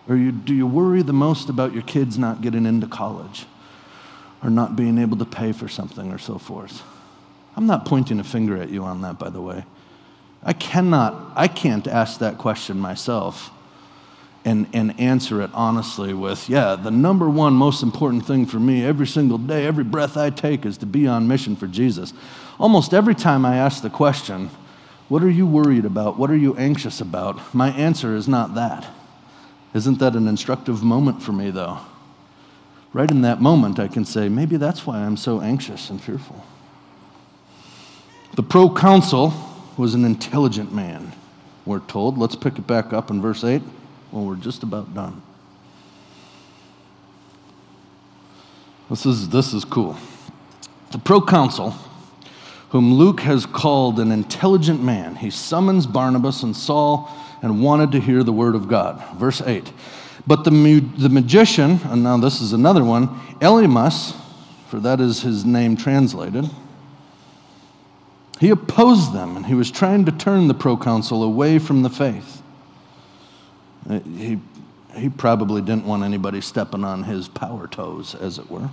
Or 0.09 0.17
you, 0.17 0.33
do 0.33 0.55
you 0.55 0.67
worry 0.67 1.03
the 1.03 1.13
most 1.13 1.49
about 1.49 1.73
your 1.73 1.83
kids 1.83 2.19
not 2.19 2.43
getting 2.43 2.67
into 2.67 2.87
college? 2.87 3.47
Or 4.43 4.51
not 4.51 4.77
being 4.77 4.99
able 4.99 5.17
to 5.19 5.25
pay 5.25 5.53
for 5.53 5.69
something 5.69 6.13
or 6.13 6.19
so 6.19 6.39
forth? 6.39 6.83
I'm 7.57 7.67
not 7.67 7.87
pointing 7.87 8.21
a 8.21 8.25
finger 8.25 8.61
at 8.61 8.69
you 8.69 8.85
on 8.85 9.01
that, 9.03 9.19
by 9.19 9.31
the 9.31 9.41
way. 9.41 9.65
I 10.43 10.53
cannot, 10.53 11.33
I 11.35 11.49
can't 11.49 11.89
ask 11.89 12.21
that 12.21 12.39
question 12.39 12.79
myself 12.79 13.51
and, 14.47 14.69
and 14.73 14.99
answer 15.01 15.43
it 15.43 15.51
honestly 15.53 16.15
with, 16.15 16.49
yeah, 16.49 16.77
the 16.77 16.91
number 16.91 17.29
one 17.29 17.53
most 17.53 17.83
important 17.83 18.25
thing 18.25 18.47
for 18.47 18.61
me 18.61 18.85
every 18.85 19.07
single 19.07 19.39
day, 19.39 19.67
every 19.67 19.83
breath 19.83 20.17
I 20.17 20.31
take 20.31 20.65
is 20.65 20.79
to 20.79 20.87
be 20.87 21.09
on 21.09 21.27
mission 21.27 21.57
for 21.57 21.67
Jesus. 21.67 22.13
Almost 22.61 22.95
every 22.95 23.17
time 23.17 23.45
I 23.45 23.57
ask 23.57 23.83
the 23.83 23.91
question, 23.91 24.49
what 25.09 25.25
are 25.25 25.31
you 25.31 25.49
worried 25.49 25.85
about? 25.85 26.17
What 26.17 26.31
are 26.31 26.37
you 26.37 26.57
anxious 26.57 27.01
about? 27.01 27.55
My 27.55 27.71
answer 27.71 28.15
is 28.15 28.29
not 28.29 28.55
that. 28.55 28.87
Isn't 29.75 29.99
that 29.99 30.15
an 30.15 30.29
instructive 30.29 30.81
moment 30.81 31.23
for 31.23 31.33
me, 31.33 31.51
though? 31.51 31.81
Right 32.93 33.11
in 33.11 33.23
that 33.23 33.41
moment, 33.43 33.81
I 33.81 33.89
can 33.89 34.05
say, 34.05 34.29
maybe 34.29 34.57
that's 34.57 34.87
why 34.87 34.99
I'm 34.99 35.17
so 35.17 35.41
anxious 35.41 35.91
and 35.91 36.01
fearful. 36.01 36.45
The 38.37 38.45
proconsul 38.45 39.35
was 39.77 39.95
an 39.95 40.05
intelligent 40.05 40.73
man, 40.73 41.13
we're 41.65 41.81
told. 41.81 42.17
Let's 42.17 42.37
pick 42.37 42.59
it 42.59 42.67
back 42.69 42.93
up 42.93 43.11
in 43.11 43.21
verse 43.21 43.43
8. 43.43 43.61
We're 44.25 44.37
just 44.37 44.63
about 44.63 44.95
done. 44.95 45.23
This 48.89 49.05
is, 49.05 49.29
this 49.29 49.53
is 49.53 49.65
cool. 49.65 49.97
The 50.93 50.99
proconsul, 50.99 51.75
whom 52.71 52.95
Luke 52.95 53.21
has 53.21 53.45
called 53.45 53.99
an 53.99 54.13
intelligent 54.13 54.83
man, 54.83 55.17
he 55.17 55.31
summons 55.31 55.87
Barnabas 55.87 56.43
and 56.43 56.57
Saul 56.57 57.13
and 57.43 57.63
wanted 57.63 57.93
to 57.93 58.01
hear 58.01 58.23
the 58.23 58.33
word 58.33 58.55
of 58.55 58.69
God. 58.69 59.03
Verse 59.17 59.43
8. 59.43 59.73
But 60.27 60.45
the, 60.45 60.51
the 60.97 61.09
magician, 61.09 61.81
and 61.85 62.03
now 62.03 62.17
this 62.17 62.41
is 62.41 62.53
another 62.53 62.85
one, 62.85 63.09
Elymas, 63.41 64.15
for 64.69 64.81
that 64.81 65.01
is 65.01 65.23
his 65.23 65.45
name 65.45 65.77
translated, 65.77 66.49
he 68.41 68.51
opposed 68.51 69.13
them 69.13 69.37
and 69.37 69.47
he 69.47 69.55
was 69.55 69.71
trying 69.71 70.05
to 70.05 70.13
turn 70.13 70.49
the 70.49 70.55
proconsul 70.55 71.23
away 71.23 71.59
from 71.59 71.83
the 71.83 71.91
faith. 71.91 72.43
He, 73.89 74.39
he 74.95 75.09
probably 75.09 75.63
didn't 75.63 75.87
want 75.87 76.03
anybody 76.03 76.41
stepping 76.41 76.85
on 76.85 77.05
his 77.05 77.29
power 77.29 77.67
toes, 77.67 78.15
as 78.15 78.39
it 78.39 78.51
were. 78.51 78.71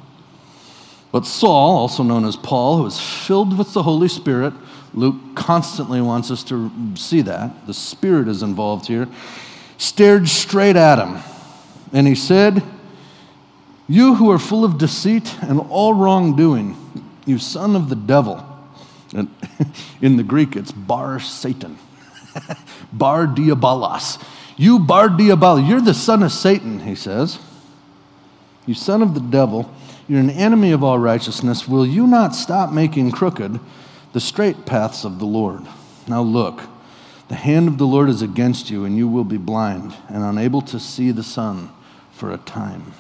But 1.12 1.28
Saul, 1.28 1.78
also 1.78 2.02
known 2.02 2.26
as 2.26 2.36
Paul, 2.36 2.78
who 2.78 2.84
was 2.84 3.00
filled 3.00 3.56
with 3.58 3.74
the 3.74 3.84
Holy 3.84 4.08
Spirit, 4.08 4.54
Luke 4.96 5.36
constantly 5.36 6.02
wants 6.02 6.32
us 6.32 6.44
to 6.46 6.72
see 6.96 7.22
that. 7.22 7.68
The 7.68 7.74
Spirit 7.74 8.28
is 8.28 8.42
involved 8.42 8.88
here. 8.88 9.08
Stared 9.78 10.28
straight 10.28 10.76
at 10.76 10.98
him, 10.98 11.22
and 11.92 12.08
he 12.08 12.16
said, 12.16 12.64
You 13.88 14.16
who 14.16 14.32
are 14.32 14.40
full 14.40 14.66
of 14.66 14.78
deceit 14.78 15.36
and 15.44 15.60
all 15.70 15.94
wrongdoing, 15.94 16.78
you 17.26 17.38
son 17.38 17.76
of 17.76 17.90
the 17.90 17.96
devil. 17.96 18.44
And 19.14 19.30
in 20.02 20.18
the 20.18 20.24
Greek, 20.24 20.56
it's 20.56 20.72
bar 20.72 21.20
Satan, 21.20 21.78
bar 22.94 23.28
diabolos. 23.28 24.24
You 24.56 24.80
bar 24.80 25.10
diabol, 25.10 25.68
you're 25.68 25.82
the 25.82 25.94
son 25.94 26.24
of 26.24 26.32
Satan, 26.32 26.82
he 26.82 26.96
says. 26.96 27.40
You 28.66 28.74
son 28.74 29.02
of 29.02 29.14
the 29.14 29.20
devil, 29.20 29.74
you're 30.08 30.20
an 30.20 30.30
enemy 30.30 30.72
of 30.72 30.84
all 30.84 31.00
righteousness. 31.00 31.68
Will 31.68 31.86
you 31.86 32.06
not 32.06 32.36
stop 32.36 32.72
making 32.72 33.12
crooked 33.12 33.60
the 34.14 34.22
straight 34.22 34.66
paths 34.66 35.06
of 35.06 35.20
the 35.20 35.26
Lord? 35.26 35.62
Now 36.08 36.22
look, 36.22 36.62
the 37.30 37.36
hand 37.36 37.68
of 37.68 37.78
the 37.78 37.88
Lord 37.88 38.10
is 38.10 38.22
against 38.22 38.70
you, 38.70 38.86
and 38.86 38.96
you 38.96 39.08
will 39.08 39.24
be 39.24 39.38
blind 39.38 39.96
and 40.08 40.24
unable 40.24 40.62
to 40.64 40.80
see 40.80 41.12
the 41.12 41.24
sun 41.24 41.70
for 42.12 42.32
a 42.32 42.38
time. 42.38 42.94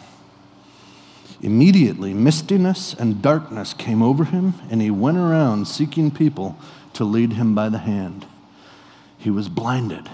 Immediately, 1.42 2.14
mistiness 2.14 2.94
and 2.94 3.22
darkness 3.22 3.74
came 3.74 4.02
over 4.02 4.24
him, 4.24 4.54
and 4.72 4.82
he 4.82 4.90
went 4.90 5.18
around 5.18 5.68
seeking 5.68 6.10
people 6.10 6.58
to 6.94 7.04
lead 7.04 7.34
him 7.34 7.54
by 7.54 7.70
the 7.70 7.80
hand. 7.80 8.26
He 9.18 9.30
was 9.30 9.50
blinded 9.50 10.10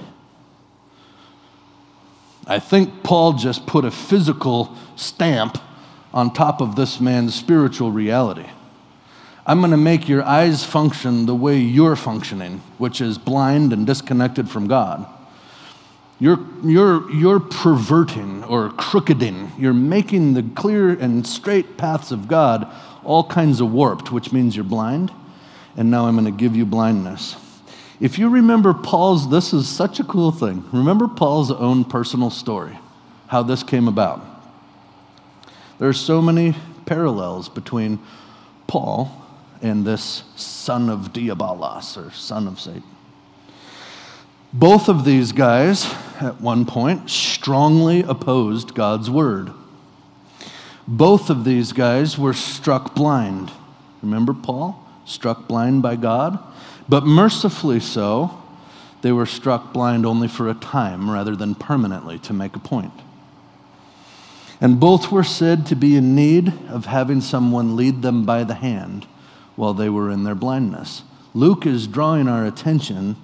I 2.49 2.57
think 2.57 3.03
Paul 3.03 3.33
just 3.33 3.67
put 3.67 3.85
a 3.85 3.91
physical 3.91 4.75
stamp 4.95 5.61
on 6.11 6.33
top 6.33 6.61
of 6.61 6.75
this 6.75 6.99
man's 6.99 7.35
spiritual 7.35 7.91
reality. 7.91 8.47
I'm 9.45 9.59
going 9.59 9.71
to 9.71 9.77
make 9.77 10.09
your 10.09 10.23
eyes 10.23 10.65
function 10.65 11.27
the 11.27 11.35
way 11.35 11.59
you're 11.59 11.95
functioning, 11.95 12.63
which 12.79 13.01
is 13.01 13.19
blind 13.19 13.71
and 13.71 13.85
disconnected 13.85 14.49
from 14.49 14.67
God. 14.67 15.05
You're, 16.19 16.39
you're, 16.63 17.09
you're 17.11 17.39
perverting 17.39 18.43
or 18.43 18.71
crookeding. 18.71 19.51
You're 19.59 19.73
making 19.73 20.33
the 20.33 20.43
clear 20.55 20.89
and 20.89 21.25
straight 21.25 21.77
paths 21.77 22.11
of 22.11 22.27
God 22.27 22.67
all 23.03 23.23
kinds 23.23 23.61
of 23.61 23.71
warped, 23.71 24.11
which 24.11 24.33
means 24.33 24.55
you're 24.55 24.65
blind. 24.65 25.11
And 25.77 25.91
now 25.91 26.07
I'm 26.07 26.15
going 26.15 26.25
to 26.25 26.31
give 26.31 26.55
you 26.55 26.65
blindness. 26.65 27.35
If 27.99 28.17
you 28.17 28.29
remember 28.29 28.73
Paul's, 28.73 29.29
this 29.29 29.53
is 29.53 29.67
such 29.67 29.99
a 29.99 30.03
cool 30.05 30.31
thing. 30.31 30.63
Remember 30.71 31.07
Paul's 31.07 31.51
own 31.51 31.83
personal 31.83 32.29
story. 32.29 32.77
how 33.29 33.43
this 33.43 33.61
came 33.61 33.87
about. 33.87 34.25
There 35.77 35.87
are 35.87 35.93
so 35.93 36.19
many 36.19 36.55
parallels 36.87 37.47
between 37.47 37.99
Paul 38.65 39.11
and 39.61 39.85
this 39.85 40.23
son 40.35 40.89
of 40.89 41.13
Diabolos, 41.13 41.95
or 41.95 42.11
son 42.11 42.47
of 42.47 42.59
Satan. 42.59 42.83
Both 44.51 44.89
of 44.89 45.05
these 45.05 45.31
guys, 45.31 45.85
at 46.19 46.41
one 46.41 46.65
point, 46.65 47.07
strongly 47.07 48.01
opposed 48.01 48.73
God's 48.73 49.11
word. 49.11 49.51
Both 50.87 51.29
of 51.29 51.45
these 51.45 51.71
guys 51.71 52.17
were 52.17 52.33
struck 52.33 52.95
blind. 52.95 53.51
Remember 54.01 54.33
Paul? 54.33 54.83
Struck 55.05 55.47
blind 55.47 55.83
by 55.83 55.97
God? 55.97 56.39
But 56.89 57.05
mercifully 57.05 57.79
so, 57.79 58.41
they 59.01 59.11
were 59.11 59.27
struck 59.27 59.71
blind 59.71 60.05
only 60.05 60.27
for 60.27 60.49
a 60.49 60.55
time 60.55 61.09
rather 61.09 61.35
than 61.35 61.55
permanently 61.55 62.17
to 62.19 62.33
make 62.33 62.55
a 62.55 62.59
point. 62.59 62.93
And 64.59 64.79
both 64.79 65.11
were 65.11 65.23
said 65.23 65.65
to 65.67 65.75
be 65.75 65.95
in 65.95 66.15
need 66.15 66.51
of 66.67 66.87
having 66.87 67.21
someone 67.21 67.77
lead 67.77 68.01
them 68.01 68.25
by 68.25 68.43
the 68.43 68.55
hand 68.55 69.07
while 69.55 69.73
they 69.73 69.89
were 69.89 70.09
in 70.09 70.23
their 70.23 70.35
blindness. 70.35 71.03
Luke 71.33 71.65
is 71.65 71.87
drawing 71.87 72.27
our 72.27 72.45
attention 72.45 73.15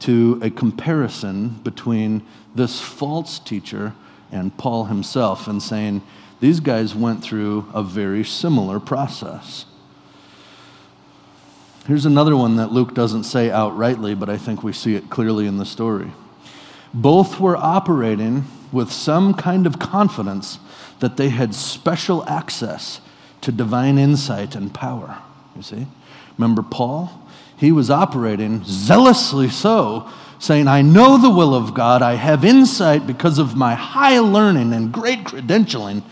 to 0.00 0.38
a 0.42 0.48
comparison 0.48 1.60
between 1.64 2.22
this 2.54 2.80
false 2.80 3.38
teacher 3.38 3.94
and 4.30 4.56
Paul 4.56 4.84
himself 4.84 5.48
and 5.48 5.62
saying 5.62 6.02
these 6.40 6.60
guys 6.60 6.94
went 6.94 7.22
through 7.22 7.66
a 7.74 7.82
very 7.82 8.24
similar 8.24 8.78
process. 8.78 9.64
Here's 11.88 12.04
another 12.04 12.36
one 12.36 12.56
that 12.56 12.70
Luke 12.70 12.92
doesn't 12.92 13.24
say 13.24 13.48
outrightly, 13.48 14.16
but 14.16 14.28
I 14.28 14.36
think 14.36 14.62
we 14.62 14.74
see 14.74 14.94
it 14.94 15.08
clearly 15.08 15.46
in 15.46 15.56
the 15.56 15.64
story. 15.64 16.12
Both 16.92 17.40
were 17.40 17.56
operating 17.56 18.44
with 18.70 18.92
some 18.92 19.32
kind 19.32 19.66
of 19.66 19.78
confidence 19.78 20.58
that 21.00 21.16
they 21.16 21.30
had 21.30 21.54
special 21.54 22.28
access 22.28 23.00
to 23.40 23.50
divine 23.50 23.96
insight 23.96 24.54
and 24.54 24.74
power. 24.74 25.16
You 25.56 25.62
see? 25.62 25.86
Remember 26.36 26.62
Paul? 26.62 27.26
He 27.56 27.72
was 27.72 27.88
operating 27.88 28.64
zealously 28.64 29.48
so, 29.48 30.10
saying, 30.38 30.68
I 30.68 30.82
know 30.82 31.16
the 31.16 31.30
will 31.30 31.54
of 31.54 31.72
God, 31.72 32.02
I 32.02 32.16
have 32.16 32.44
insight 32.44 33.06
because 33.06 33.38
of 33.38 33.56
my 33.56 33.74
high 33.74 34.18
learning 34.18 34.74
and 34.74 34.92
great 34.92 35.20
credentialing, 35.20 36.02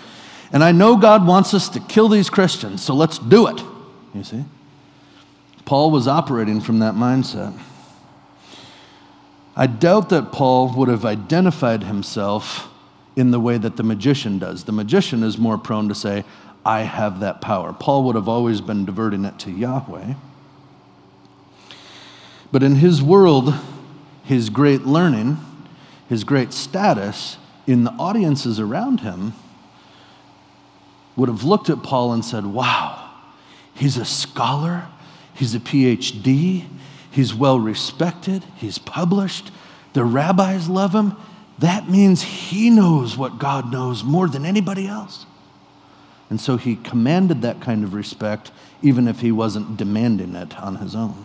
and 0.55 0.65
I 0.65 0.73
know 0.73 0.97
God 0.97 1.27
wants 1.27 1.53
us 1.53 1.69
to 1.69 1.81
kill 1.81 2.09
these 2.09 2.31
Christians, 2.31 2.83
so 2.83 2.95
let's 2.95 3.19
do 3.19 3.49
it. 3.49 3.63
You 4.15 4.25
see? 4.25 4.45
Paul 5.67 5.91
was 5.91 6.09
operating 6.09 6.61
from 6.61 6.79
that 6.79 6.95
mindset. 6.95 7.59
I 9.55 9.67
doubt 9.67 10.09
that 10.11 10.33
Paul 10.33 10.73
would 10.77 10.89
have 10.89 11.05
identified 11.05 11.83
himself 11.83 12.69
in 13.17 13.33
the 13.33 13.41
way 13.41 13.59
that 13.59 13.77
the 13.77 13.83
magician 13.83 14.39
does. 14.39 14.65
The 14.65 14.73
magician 14.73 15.23
is 15.23 15.39
more 15.39 15.59
prone 15.59 15.89
to 15.89 15.95
say, 15.95 16.25
I 16.65 16.81
have 16.83 17.21
that 17.21 17.41
power. 17.41 17.73
Paul 17.73 18.05
would 18.05 18.15
have 18.15 18.29
always 18.29 18.61
been 18.61 18.85
diverting 18.85 19.25
it 19.25 19.39
to 19.41 19.51
Yahweh. 19.51 20.15
But 22.53 22.63
in 22.63 22.77
his 22.77 23.03
world, 23.03 23.55
his 24.23 24.51
great 24.51 24.83
learning, 24.83 25.39
his 26.09 26.23
great 26.23 26.53
status 26.53 27.39
in 27.67 27.85
the 27.85 27.93
audiences 27.93 28.61
around 28.61 29.01
him 29.01 29.33
would 31.17 31.29
have 31.29 31.43
looked 31.43 31.71
at 31.71 31.83
Paul 31.83 32.13
and 32.13 32.25
said, 32.25 32.47
Wow, 32.47 33.11
he's 33.75 33.97
a 33.97 34.05
scholar, 34.05 34.87
he's 35.37 35.55
a 35.55 35.61
PhD, 35.61 36.65
he's 37.11 37.35
well 37.35 37.61
respected, 37.61 38.45
he's 38.57 38.79
published, 38.79 39.51
the 39.93 40.05
rabbis 40.05 40.69
love 40.69 40.95
him, 40.95 41.15
that 41.59 41.89
means 41.89 42.23
he 42.23 42.71
knows 42.71 43.17
what 43.17 43.39
God 43.39 43.73
knows 43.73 44.05
more 44.05 44.29
than 44.29 44.45
anybody 44.45 44.87
else. 44.87 45.25
And 46.29 46.41
so 46.41 46.57
he 46.57 46.77
commanded 46.77 47.43
that 47.43 47.61
kind 47.61 47.85
of 47.85 47.95
respect, 47.95 48.51
even 48.83 49.07
if 49.09 49.21
he 49.21 49.31
wasn't 49.31 49.77
demanding 49.77 50.35
it 50.35 50.59
on 50.59 50.77
his 50.77 50.95
own. 50.95 51.25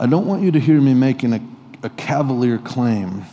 I 0.00 0.06
don't 0.06 0.26
want 0.26 0.42
you 0.42 0.50
to 0.50 0.60
hear 0.60 0.80
me 0.80 0.92
making 0.92 1.32
a, 1.32 1.40
a 1.82 1.90
cavalier 1.90 2.58
claim 2.58 3.24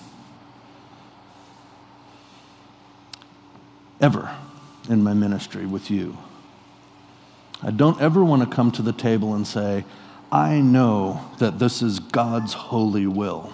ever 4.00 4.32
in 4.90 5.04
my 5.04 5.14
ministry 5.14 5.66
with 5.66 5.92
you. 5.92 6.18
I 7.64 7.72
don't 7.72 8.02
ever 8.02 8.24
want 8.24 8.42
to 8.42 8.56
come 8.56 8.72
to 8.72 8.82
the 8.82 8.94
table 8.94 9.36
and 9.36 9.46
say, 9.46 9.86
I 10.32 10.62
know 10.62 11.30
that 11.40 11.60
this 11.60 11.82
is 11.82 12.00
God's 12.00 12.54
holy 12.54 13.06
will. 13.06 13.54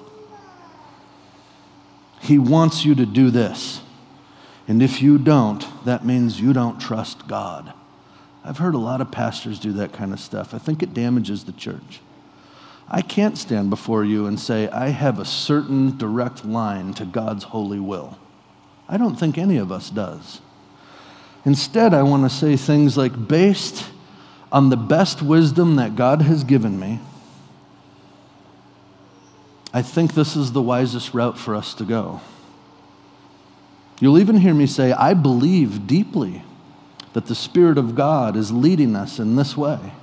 He 2.21 2.37
wants 2.37 2.85
you 2.85 2.95
to 2.95 3.05
do 3.05 3.29
this. 3.29 3.81
And 4.67 4.81
if 4.81 5.01
you 5.01 5.17
don't, 5.17 5.65
that 5.85 6.05
means 6.05 6.41
you 6.41 6.53
don't 6.53 6.79
trust 6.79 7.27
God. 7.27 7.73
I've 8.43 8.57
heard 8.57 8.75
a 8.75 8.79
lot 8.79 9.01
of 9.01 9.11
pastors 9.11 9.59
do 9.59 9.73
that 9.73 9.93
kind 9.93 10.13
of 10.13 10.19
stuff. 10.19 10.53
I 10.53 10.57
think 10.57 10.81
it 10.81 10.93
damages 10.93 11.43
the 11.43 11.51
church. 11.51 11.99
I 12.89 13.01
can't 13.01 13.37
stand 13.37 13.69
before 13.69 14.05
you 14.05 14.25
and 14.25 14.39
say, 14.39 14.69
I 14.69 14.89
have 14.89 15.19
a 15.19 15.25
certain 15.25 15.97
direct 15.97 16.45
line 16.45 16.93
to 16.93 17.05
God's 17.05 17.45
holy 17.45 17.79
will. 17.79 18.17
I 18.87 18.97
don't 18.97 19.17
think 19.17 19.37
any 19.37 19.57
of 19.57 19.71
us 19.71 19.89
does. 19.89 20.39
Instead, 21.47 21.93
I 21.93 22.03
want 22.03 22.29
to 22.29 22.29
say 22.29 22.57
things 22.57 22.97
like, 22.97 23.29
based 23.29 23.85
on 24.51 24.67
the 24.67 24.75
best 24.75 25.21
wisdom 25.21 25.77
that 25.77 25.95
God 25.95 26.21
has 26.23 26.43
given 26.43 26.77
me, 26.77 26.99
I 29.73 29.81
think 29.81 30.13
this 30.13 30.35
is 30.35 30.51
the 30.51 30.61
wisest 30.61 31.13
route 31.13 31.37
for 31.37 31.55
us 31.55 31.73
to 31.75 31.85
go. 31.85 32.19
You'll 34.01 34.19
even 34.19 34.35
hear 34.35 34.53
me 34.53 34.67
say, 34.67 34.91
I 34.91 35.13
believe 35.13 35.87
deeply 35.87 36.43
that 37.13 37.27
the 37.27 37.35
Spirit 37.35 37.77
of 37.77 37.95
God 37.95 38.35
is 38.35 38.51
leading 38.51 38.93
us 38.93 39.17
in 39.17 39.37
this 39.37 39.55
way. 39.55 39.93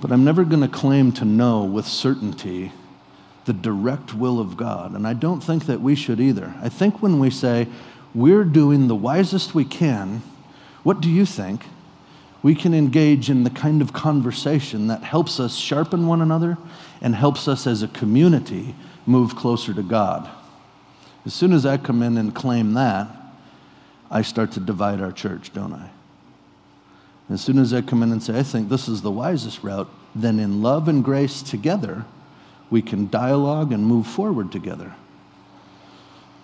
But 0.00 0.12
I'm 0.12 0.22
never 0.22 0.44
going 0.44 0.62
to 0.62 0.68
claim 0.68 1.10
to 1.14 1.24
know 1.24 1.64
with 1.64 1.88
certainty 1.88 2.70
the 3.46 3.52
direct 3.52 4.14
will 4.14 4.38
of 4.38 4.56
God. 4.56 4.92
And 4.92 5.08
I 5.08 5.12
don't 5.12 5.40
think 5.40 5.66
that 5.66 5.80
we 5.80 5.96
should 5.96 6.20
either. 6.20 6.54
I 6.62 6.68
think 6.68 7.02
when 7.02 7.18
we 7.18 7.30
say, 7.30 7.66
we're 8.14 8.44
doing 8.44 8.88
the 8.88 8.94
wisest 8.94 9.54
we 9.54 9.64
can, 9.64 10.22
what 10.82 11.00
do 11.00 11.10
you 11.10 11.26
think? 11.26 11.64
we 12.44 12.54
can 12.54 12.74
engage 12.74 13.30
in 13.30 13.42
the 13.42 13.48
kind 13.48 13.80
of 13.80 13.94
conversation 13.94 14.88
that 14.88 15.02
helps 15.02 15.40
us 15.40 15.56
sharpen 15.56 16.06
one 16.06 16.20
another 16.20 16.58
and 17.00 17.14
helps 17.14 17.48
us 17.48 17.66
as 17.66 17.82
a 17.82 17.88
community 17.88 18.74
move 19.06 19.34
closer 19.34 19.72
to 19.72 19.82
God. 19.82 20.28
As 21.24 21.32
soon 21.32 21.54
as 21.54 21.64
I 21.64 21.78
come 21.78 22.02
in 22.02 22.18
and 22.18 22.34
claim 22.34 22.74
that, 22.74 23.08
I 24.10 24.20
start 24.20 24.52
to 24.52 24.60
divide 24.60 25.00
our 25.00 25.10
church, 25.10 25.54
don't 25.54 25.72
I? 25.72 25.88
As 27.30 27.40
soon 27.40 27.58
as 27.58 27.72
I 27.72 27.80
come 27.80 28.02
in 28.02 28.12
and 28.12 28.22
say, 28.22 28.38
I 28.38 28.42
think 28.42 28.68
this 28.68 28.88
is 28.88 29.00
the 29.00 29.10
wisest 29.10 29.64
route, 29.64 29.88
then 30.14 30.38
in 30.38 30.60
love 30.60 30.86
and 30.86 31.02
grace 31.02 31.40
together, 31.40 32.04
we 32.68 32.82
can 32.82 33.08
dialogue 33.08 33.72
and 33.72 33.86
move 33.86 34.06
forward 34.06 34.52
together. 34.52 34.92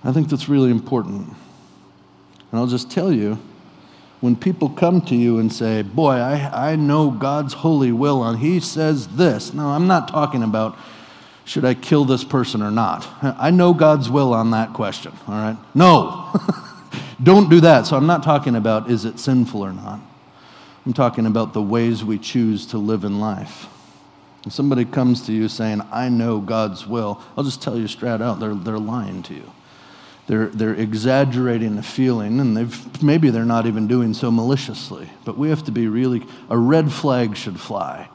I 0.03 0.13
think 0.13 0.31
that's 0.31 0.49
really 0.49 0.71
important. 0.71 1.37
And 2.51 2.61
I'll 2.61 2.67
just 2.67 2.91
tell 2.91 3.13
you, 3.13 3.39
when 4.21 4.37
people 4.37 4.69
come 4.69 5.01
to 5.03 5.17
you 5.17 5.39
and 5.39 5.53
say, 5.53 5.83
Boy, 5.83 6.13
I, 6.13 6.73
I 6.73 6.77
know 6.77 7.11
God's 7.11 7.55
holy 7.55 7.93
will, 7.93 8.25
and 8.25 8.39
He 8.39 8.61
says 8.61 9.09
this. 9.09 9.55
No, 9.55 9.69
I'm 9.69 9.87
not 9.87 10.09
talking 10.09 10.43
about 10.43 10.77
should 11.45 11.65
I 11.65 11.75
kill 11.75 12.05
this 12.05 12.23
person 12.23 12.63
or 12.63 12.71
not. 12.71 13.09
I 13.23 13.51
know 13.51 13.75
God's 13.75 14.09
will 14.09 14.33
on 14.35 14.53
that 14.53 14.73
question, 14.73 15.13
all 15.27 15.35
right? 15.35 15.57
No, 15.75 16.33
don't 17.23 17.51
do 17.51 17.61
that. 17.63 17.87
So 17.87 17.97
I'm 17.97 18.07
not 18.07 18.23
talking 18.23 18.55
about 18.55 18.89
is 18.89 19.05
it 19.05 19.19
sinful 19.19 19.61
or 19.61 19.73
not. 19.73 19.99
I'm 20.87 20.93
talking 20.93 21.27
about 21.27 21.53
the 21.53 21.61
ways 21.61 22.05
we 22.05 22.19
choose 22.19 22.67
to 22.67 22.79
live 22.79 23.03
in 23.03 23.19
life. 23.19 23.67
If 24.47 24.53
somebody 24.53 24.85
comes 24.85 25.27
to 25.27 25.33
you 25.33 25.49
saying, 25.49 25.83
I 25.91 26.09
know 26.09 26.39
God's 26.39 26.87
will, 26.87 27.21
I'll 27.37 27.45
just 27.45 27.61
tell 27.61 27.77
you 27.77 27.89
straight 27.89 28.23
out, 28.23 28.39
they're, 28.39 28.55
they're 28.55 28.79
lying 28.79 29.23
to 29.25 29.35
you. 29.35 29.51
They're, 30.27 30.47
they're 30.47 30.75
exaggerating 30.75 31.77
the 31.77 31.83
feeling, 31.83 32.39
and 32.39 32.57
they've, 32.57 33.03
maybe 33.03 33.31
they're 33.31 33.45
not 33.45 33.67
even 33.67 33.89
doing 33.89 34.15
so 34.15 34.31
maliciously. 34.31 35.11
But 35.25 35.37
we 35.37 35.49
have 35.49 35.65
to 35.65 35.73
be 35.73 35.89
really, 35.89 36.25
a 36.49 36.57
red 36.57 36.93
flag 36.93 37.37
should 37.37 37.59
fly 37.59 38.09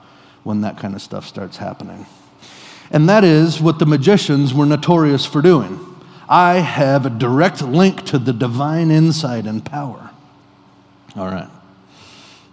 when 0.43 0.61
that 0.61 0.77
kind 0.77 0.95
of 0.95 1.01
stuff 1.01 1.27
starts 1.27 1.57
happening. 1.57 2.05
And 2.91 3.09
that 3.09 3.23
is 3.23 3.59
what 3.59 3.79
the 3.79 3.85
magicians 3.85 4.53
were 4.53 4.65
notorious 4.65 5.25
for 5.25 5.41
doing. 5.41 5.79
I 6.29 6.55
have 6.55 7.05
a 7.05 7.09
direct 7.09 7.61
link 7.61 8.05
to 8.05 8.17
the 8.17 8.33
divine 8.33 8.91
insight 8.91 9.45
and 9.45 9.65
power. 9.65 10.11
All 11.15 11.27
right. 11.27 11.49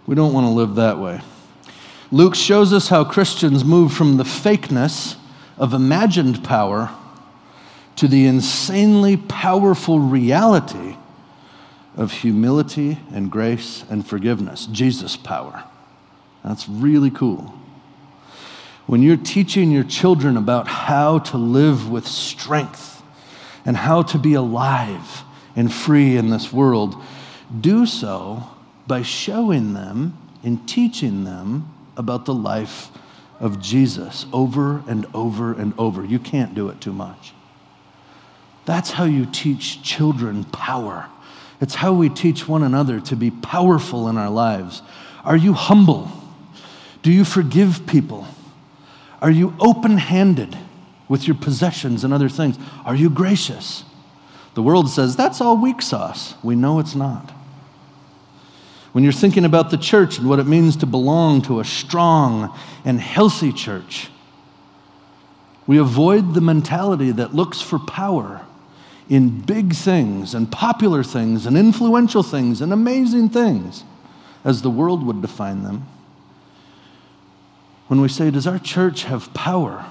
We 0.05 0.15
don't 0.15 0.33
want 0.33 0.45
to 0.45 0.51
live 0.51 0.75
that 0.75 0.99
way. 0.99 1.21
Luke 2.11 2.35
shows 2.35 2.73
us 2.73 2.89
how 2.89 3.03
Christians 3.03 3.63
move 3.63 3.93
from 3.93 4.17
the 4.17 4.23
fakeness 4.23 5.15
of 5.57 5.73
imagined 5.73 6.43
power 6.43 6.95
to 7.97 8.07
the 8.07 8.25
insanely 8.25 9.17
powerful 9.17 9.99
reality 9.99 10.95
of 11.95 12.11
humility 12.11 12.97
and 13.11 13.31
grace 13.31 13.85
and 13.89 14.05
forgiveness, 14.05 14.65
Jesus' 14.65 15.15
power. 15.15 15.63
That's 16.43 16.67
really 16.67 17.11
cool. 17.11 17.53
when 18.85 19.01
you're 19.01 19.17
teaching 19.17 19.71
your 19.71 19.83
children 19.83 20.35
about 20.37 20.67
how 20.67 21.19
to 21.19 21.37
live 21.37 21.89
with 21.89 22.05
strength 22.05 23.01
and 23.65 23.77
how 23.77 24.01
to 24.03 24.17
be 24.17 24.33
alive 24.33 25.23
and 25.55 25.73
free 25.73 26.17
in 26.17 26.29
this 26.29 26.51
world, 26.51 26.95
do 27.61 27.85
so 27.85 28.43
by 28.85 29.01
showing 29.01 29.73
them 29.73 30.17
and 30.43 30.67
teaching 30.67 31.23
them 31.23 31.73
about 31.95 32.25
the 32.25 32.33
life 32.33 32.89
of 33.39 33.61
Jesus 33.61 34.25
over 34.33 34.83
and 34.87 35.05
over 35.13 35.53
and 35.53 35.73
over. 35.77 36.03
You 36.03 36.19
can't 36.19 36.53
do 36.53 36.67
it 36.69 36.81
too 36.81 36.93
much. 36.93 37.33
That's 38.65 38.91
how 38.91 39.03
you 39.03 39.25
teach 39.25 39.83
children 39.83 40.45
power. 40.45 41.09
It's 41.59 41.75
how 41.75 41.93
we 41.93 42.09
teach 42.09 42.47
one 42.47 42.63
another 42.63 42.99
to 43.01 43.15
be 43.15 43.31
powerful 43.31 44.07
in 44.07 44.17
our 44.17 44.29
lives. 44.29 44.81
Are 45.23 45.37
you 45.37 45.53
humble? 45.53 46.11
Do 47.01 47.11
you 47.11 47.25
forgive 47.25 47.85
people? 47.87 48.27
Are 49.21 49.31
you 49.31 49.55
open 49.59 49.97
handed 49.97 50.57
with 51.07 51.27
your 51.27 51.35
possessions 51.35 52.03
and 52.03 52.13
other 52.13 52.29
things? 52.29 52.57
Are 52.85 52.95
you 52.95 53.09
gracious? 53.09 53.83
The 54.53 54.61
world 54.61 54.89
says 54.89 55.15
that's 55.15 55.41
all 55.41 55.57
weak 55.57 55.81
sauce. 55.81 56.35
We 56.43 56.55
know 56.55 56.79
it's 56.79 56.95
not. 56.95 57.31
When 58.91 59.03
you're 59.03 59.13
thinking 59.13 59.43
about 59.43 59.71
the 59.71 59.77
church 59.77 60.19
and 60.19 60.29
what 60.29 60.39
it 60.39 60.45
means 60.45 60.75
to 60.77 60.85
belong 60.85 61.41
to 61.43 61.59
a 61.59 61.65
strong 61.65 62.57
and 62.85 62.99
healthy 62.99 63.51
church, 63.51 64.09
we 65.65 65.77
avoid 65.79 66.33
the 66.33 66.41
mentality 66.41 67.11
that 67.11 67.33
looks 67.33 67.59
for 67.59 67.79
power 67.79 68.45
in 69.13 69.41
big 69.41 69.75
things 69.75 70.33
and 70.33 70.51
popular 70.51 71.03
things 71.03 71.45
and 71.45 71.55
influential 71.55 72.23
things 72.23 72.61
and 72.61 72.73
amazing 72.73 73.29
things 73.29 73.83
as 74.43 74.63
the 74.63 74.71
world 74.71 75.05
would 75.05 75.21
define 75.21 75.61
them. 75.61 75.85
When 77.85 78.01
we 78.01 78.07
say, 78.07 78.31
Does 78.31 78.47
our 78.47 78.57
church 78.57 79.03
have 79.03 79.31
power? 79.35 79.85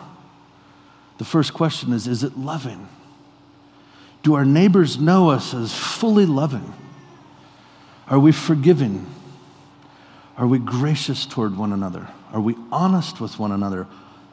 The 1.19 1.25
first 1.25 1.55
question 1.55 1.93
is 1.93 2.09
Is 2.09 2.25
it 2.25 2.37
loving? 2.37 2.89
Do 4.25 4.35
our 4.35 4.45
neighbors 4.45 4.99
know 4.99 5.31
us 5.31 5.55
as 5.55 5.73
fully 5.73 6.27
loving? 6.27 6.73
Are 8.09 8.19
we 8.19 8.33
forgiving? 8.33 9.07
Are 10.37 10.49
we 10.49 10.59
gracious 10.59 11.27
toward 11.27 11.57
one 11.57 11.73
another? 11.73 12.09
Are 12.33 12.41
we 12.41 12.57
honest 12.73 13.21
with 13.21 13.39
one 13.39 13.53
another? 13.53 13.87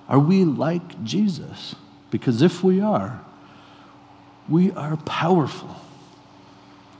Are 0.07 0.19
we 0.19 0.45
like 0.45 1.03
Jesus? 1.03 1.75
Because 2.09 2.41
if 2.41 2.63
we 2.63 2.81
are, 2.81 3.23
we 4.49 4.71
are 4.71 4.97
powerful, 4.97 5.75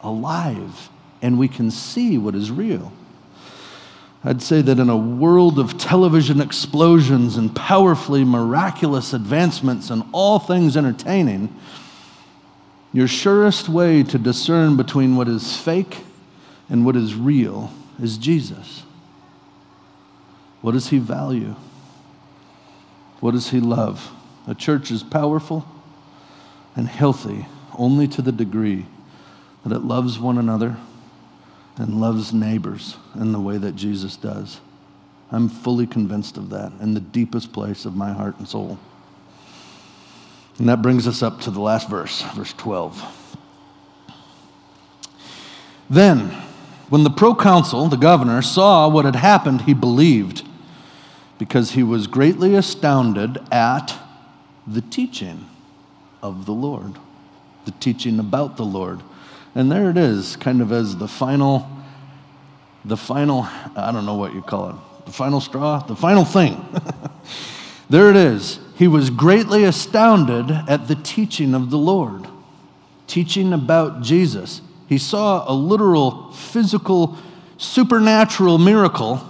alive, 0.02 0.90
and 1.22 1.38
we 1.40 1.48
can 1.48 1.72
see 1.72 2.18
what 2.18 2.36
is 2.36 2.52
real. 2.52 2.92
I'd 4.24 4.42
say 4.42 4.62
that 4.62 4.80
in 4.80 4.90
a 4.90 4.98
world 4.98 5.60
of 5.60 5.78
television 5.78 6.42
explosions 6.42 7.38
and 7.38 7.56
powerfully 7.56 8.26
miraculous 8.26 9.14
advancements 9.14 9.90
and 9.90 10.04
all 10.12 10.40
things 10.40 10.76
entertaining, 10.76 11.56
your 12.92 13.08
surest 13.08 13.70
way 13.70 14.04
to 14.04 14.18
discern 14.18 14.76
between 14.76 15.16
what 15.16 15.28
is 15.28 15.56
fake 15.56 16.04
and 16.70 16.86
what 16.86 16.96
is 16.96 17.16
real 17.16 17.72
is 18.02 18.18
Jesus. 18.18 18.84
What 20.62 20.74
does 20.74 20.90
he 20.90 20.98
value? 20.98 21.56
What 23.22 23.32
does 23.32 23.50
he 23.50 23.60
love? 23.60 24.12
A 24.48 24.56
church 24.56 24.92
is 24.92 25.04
powerful 25.04 25.66
and 26.80 26.88
healthy 26.88 27.46
only 27.78 28.08
to 28.08 28.22
the 28.22 28.32
degree 28.32 28.86
that 29.66 29.76
it 29.76 29.82
loves 29.82 30.18
one 30.18 30.38
another 30.38 30.78
and 31.76 32.00
loves 32.00 32.32
neighbors 32.32 32.96
in 33.16 33.34
the 33.34 33.40
way 33.40 33.58
that 33.58 33.76
Jesus 33.76 34.16
does. 34.16 34.62
I'm 35.30 35.50
fully 35.50 35.86
convinced 35.86 36.38
of 36.38 36.50
that 36.52 36.72
in 36.80 36.94
the 36.94 37.02
deepest 37.02 37.52
place 37.52 37.84
of 37.84 37.98
my 37.98 38.14
heart 38.14 38.38
and 38.40 38.48
soul. 38.48 38.80
And 40.58 40.70
that 40.70 40.82
brings 40.82 41.06
us 41.06 41.22
up 41.22 41.42
to 41.42 41.52
the 41.52 41.60
last 41.60 41.90
verse, 41.90 42.22
verse 42.34 42.54
12. 42.54 43.38
Then, 45.90 46.30
when 46.88 47.04
the 47.04 47.10
proconsul, 47.10 47.90
the 47.90 47.98
governor, 47.98 48.42
saw 48.42 48.88
what 48.88 49.04
had 49.04 49.18
happened, 49.18 49.64
he 49.64 49.74
believed 49.74 50.48
because 51.38 51.72
he 51.72 51.84
was 51.84 52.08
greatly 52.08 52.56
astounded 52.56 53.38
at 53.52 53.94
the 54.66 54.82
teaching 54.82 55.46
of 56.22 56.46
the 56.46 56.54
Lord, 56.54 56.98
the 57.66 57.72
teaching 57.72 58.20
about 58.20 58.58
the 58.58 58.66
Lord. 58.66 59.02
And 59.56 59.72
there 59.72 59.90
it 59.90 59.98
is, 59.98 60.36
kind 60.36 60.62
of 60.62 60.72
as 60.72 60.98
the 60.98 61.08
final, 61.08 61.68
the 62.86 62.98
final, 62.98 63.48
I 63.76 63.92
don't 63.92 64.06
know 64.06 64.16
what 64.16 64.34
you 64.34 64.42
call 64.42 64.70
it, 64.70 64.76
the 65.06 65.12
final 65.12 65.42
straw, 65.42 65.80
the 65.80 65.96
final 65.96 66.26
thing. 66.26 66.64
there 67.90 68.10
it 68.10 68.16
is. 68.16 68.60
He 68.76 68.88
was 68.88 69.10
greatly 69.10 69.64
astounded 69.64 70.52
at 70.52 70.88
the 70.88 70.96
teaching 70.96 71.54
of 71.54 71.70
the 71.70 71.78
Lord, 71.78 72.28
teaching 73.08 73.54
about 73.54 74.02
Jesus. 74.02 74.62
He 74.88 74.98
saw 74.98 75.50
a 75.50 75.54
literal, 75.54 76.32
physical, 76.32 77.18
supernatural 77.58 78.58
miracle, 78.58 79.22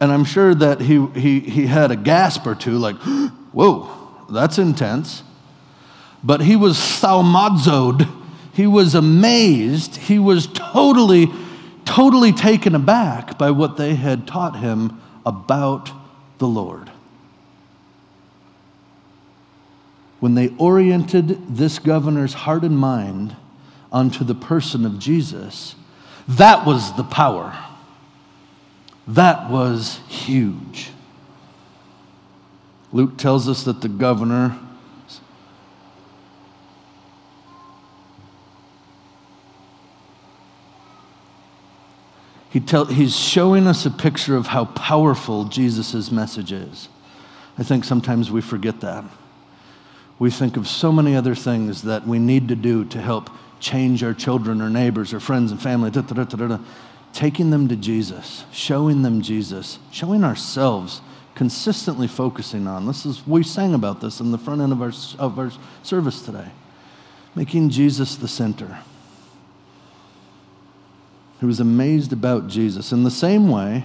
and 0.00 0.12
I'm 0.12 0.24
sure 0.24 0.54
that 0.54 0.80
he, 0.80 1.04
he, 1.14 1.40
he 1.40 1.66
had 1.66 1.90
a 1.90 1.96
gasp 1.96 2.46
or 2.46 2.54
two, 2.54 2.78
like, 2.78 2.96
whoa, 3.52 3.88
that's 4.30 4.58
intense 4.58 5.22
but 6.24 6.40
he 6.40 6.56
was 6.56 6.78
thaumazoed. 6.78 8.10
He 8.54 8.66
was 8.66 8.94
amazed. 8.94 9.96
He 9.96 10.18
was 10.18 10.46
totally, 10.46 11.28
totally 11.84 12.32
taken 12.32 12.74
aback 12.74 13.36
by 13.36 13.50
what 13.50 13.76
they 13.76 13.94
had 13.94 14.26
taught 14.26 14.58
him 14.58 15.00
about 15.26 15.90
the 16.38 16.48
Lord. 16.48 16.90
When 20.20 20.34
they 20.34 20.48
oriented 20.56 21.54
this 21.56 21.78
governor's 21.78 22.32
heart 22.32 22.62
and 22.62 22.78
mind 22.78 23.36
onto 23.92 24.24
the 24.24 24.34
person 24.34 24.86
of 24.86 24.98
Jesus, 24.98 25.74
that 26.26 26.66
was 26.66 26.96
the 26.96 27.04
power. 27.04 27.54
That 29.06 29.50
was 29.50 30.00
huge. 30.08 30.90
Luke 32.92 33.18
tells 33.18 33.48
us 33.48 33.64
that 33.64 33.82
the 33.82 33.88
governor 33.88 34.58
He 42.54 42.60
tell, 42.60 42.84
he's 42.84 43.16
showing 43.16 43.66
us 43.66 43.84
a 43.84 43.90
picture 43.90 44.36
of 44.36 44.46
how 44.46 44.66
powerful 44.66 45.46
Jesus' 45.46 46.12
message 46.12 46.52
is. 46.52 46.88
I 47.58 47.64
think 47.64 47.82
sometimes 47.82 48.30
we 48.30 48.42
forget 48.42 48.80
that. 48.80 49.04
We 50.20 50.30
think 50.30 50.56
of 50.56 50.68
so 50.68 50.92
many 50.92 51.16
other 51.16 51.34
things 51.34 51.82
that 51.82 52.06
we 52.06 52.20
need 52.20 52.46
to 52.46 52.54
do 52.54 52.84
to 52.84 53.00
help 53.00 53.28
change 53.58 54.04
our 54.04 54.14
children 54.14 54.62
or 54.62 54.70
neighbors 54.70 55.12
or 55.12 55.18
friends 55.18 55.50
and 55.50 55.60
family. 55.60 55.90
Da, 55.90 56.02
da, 56.02 56.22
da, 56.22 56.58
Taking 57.12 57.50
them 57.50 57.66
to 57.66 57.74
Jesus, 57.74 58.44
showing 58.52 59.02
them 59.02 59.20
Jesus, 59.20 59.80
showing 59.90 60.22
ourselves, 60.22 61.00
consistently 61.34 62.06
focusing 62.06 62.68
on. 62.68 62.86
This 62.86 63.04
is 63.04 63.26
we 63.26 63.42
sang 63.42 63.74
about 63.74 64.00
this 64.00 64.20
in 64.20 64.30
the 64.30 64.38
front 64.38 64.60
end 64.60 64.70
of 64.70 64.80
our, 64.80 64.92
of 65.18 65.40
our 65.40 65.50
service 65.82 66.22
today. 66.22 66.52
Making 67.34 67.70
Jesus 67.70 68.14
the 68.14 68.28
center. 68.28 68.78
He 71.44 71.46
was 71.46 71.60
amazed 71.60 72.10
about 72.10 72.48
Jesus. 72.48 72.90
In 72.90 73.04
the 73.04 73.10
same 73.10 73.50
way, 73.50 73.84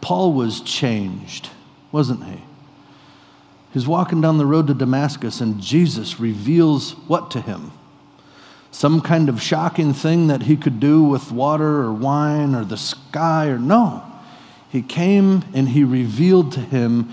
Paul 0.00 0.32
was 0.32 0.62
changed, 0.62 1.50
wasn't 1.92 2.24
he? 2.24 2.40
He's 3.74 3.86
walking 3.86 4.22
down 4.22 4.38
the 4.38 4.46
road 4.46 4.68
to 4.68 4.74
Damascus, 4.74 5.42
and 5.42 5.60
Jesus 5.60 6.18
reveals 6.18 6.92
what 7.06 7.30
to 7.32 7.42
him? 7.42 7.72
Some 8.70 9.02
kind 9.02 9.28
of 9.28 9.42
shocking 9.42 9.92
thing 9.92 10.28
that 10.28 10.44
he 10.44 10.56
could 10.56 10.80
do 10.80 11.02
with 11.02 11.30
water 11.30 11.82
or 11.82 11.92
wine 11.92 12.54
or 12.54 12.64
the 12.64 12.78
sky, 12.78 13.48
or 13.48 13.58
no. 13.58 14.02
He 14.70 14.80
came 14.80 15.44
and 15.52 15.68
he 15.68 15.84
revealed 15.84 16.52
to 16.52 16.60
him 16.60 17.10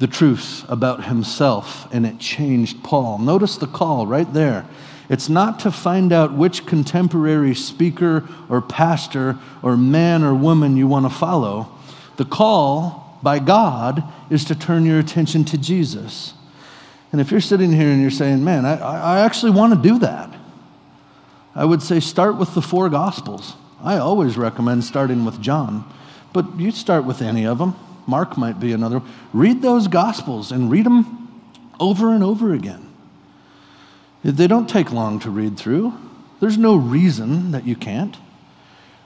the 0.00 0.08
truth 0.08 0.64
about 0.68 1.04
himself, 1.04 1.86
and 1.94 2.04
it 2.04 2.18
changed 2.18 2.82
Paul. 2.82 3.18
Notice 3.18 3.58
the 3.58 3.68
call 3.68 4.08
right 4.08 4.32
there. 4.34 4.66
It's 5.10 5.28
not 5.28 5.58
to 5.60 5.72
find 5.72 6.12
out 6.12 6.34
which 6.34 6.66
contemporary 6.66 7.52
speaker 7.54 8.28
or 8.48 8.62
pastor 8.62 9.36
or 9.60 9.76
man 9.76 10.22
or 10.22 10.32
woman 10.34 10.76
you 10.76 10.86
want 10.86 11.04
to 11.04 11.10
follow. 11.10 11.68
The 12.16 12.24
call 12.24 13.18
by 13.20 13.40
God 13.40 14.04
is 14.30 14.44
to 14.46 14.54
turn 14.54 14.86
your 14.86 15.00
attention 15.00 15.44
to 15.46 15.58
Jesus. 15.58 16.34
And 17.10 17.20
if 17.20 17.32
you're 17.32 17.40
sitting 17.40 17.72
here 17.72 17.88
and 17.88 18.00
you're 18.00 18.12
saying, 18.12 18.44
man, 18.44 18.64
I, 18.64 18.78
I 18.78 19.20
actually 19.20 19.50
want 19.50 19.74
to 19.74 19.88
do 19.88 19.98
that, 19.98 20.32
I 21.56 21.64
would 21.64 21.82
say 21.82 21.98
start 21.98 22.36
with 22.36 22.54
the 22.54 22.62
four 22.62 22.88
Gospels. 22.88 23.56
I 23.82 23.98
always 23.98 24.36
recommend 24.36 24.84
starting 24.84 25.24
with 25.24 25.40
John, 25.40 25.92
but 26.32 26.56
you 26.56 26.70
start 26.70 27.04
with 27.04 27.20
any 27.20 27.44
of 27.46 27.58
them. 27.58 27.74
Mark 28.06 28.38
might 28.38 28.60
be 28.60 28.72
another. 28.72 29.02
Read 29.32 29.60
those 29.60 29.88
Gospels 29.88 30.52
and 30.52 30.70
read 30.70 30.86
them 30.86 31.42
over 31.80 32.14
and 32.14 32.22
over 32.22 32.54
again. 32.54 32.89
They 34.22 34.46
don't 34.46 34.68
take 34.68 34.92
long 34.92 35.18
to 35.20 35.30
read 35.30 35.56
through. 35.58 35.94
There's 36.40 36.58
no 36.58 36.76
reason 36.76 37.52
that 37.52 37.66
you 37.66 37.76
can't. 37.76 38.16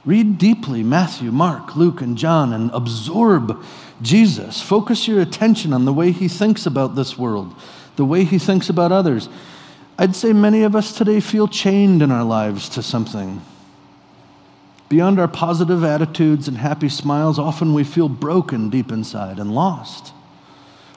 Read 0.04 0.38
deeply 0.38 0.82
Matthew, 0.82 1.32
Mark, 1.32 1.76
Luke, 1.76 2.00
and 2.00 2.18
John 2.18 2.52
and 2.52 2.70
absorb 2.72 3.64
Jesus. 4.02 4.60
Focus 4.60 5.08
your 5.08 5.20
attention 5.20 5.72
on 5.72 5.84
the 5.84 5.92
way 5.92 6.12
he 6.12 6.28
thinks 6.28 6.66
about 6.66 6.94
this 6.94 7.16
world, 7.16 7.54
the 7.96 8.04
way 8.04 8.24
he 8.24 8.38
thinks 8.38 8.68
about 8.68 8.92
others. 8.92 9.28
I'd 9.98 10.16
say 10.16 10.32
many 10.32 10.62
of 10.62 10.76
us 10.76 10.96
today 10.96 11.20
feel 11.20 11.48
chained 11.48 12.02
in 12.02 12.10
our 12.10 12.24
lives 12.24 12.68
to 12.70 12.82
something. 12.82 13.40
Beyond 14.88 15.18
our 15.18 15.28
positive 15.28 15.82
attitudes 15.82 16.48
and 16.48 16.58
happy 16.58 16.88
smiles, 16.88 17.38
often 17.38 17.72
we 17.72 17.84
feel 17.84 18.08
broken 18.08 18.70
deep 18.70 18.92
inside 18.92 19.38
and 19.38 19.54
lost. 19.54 20.12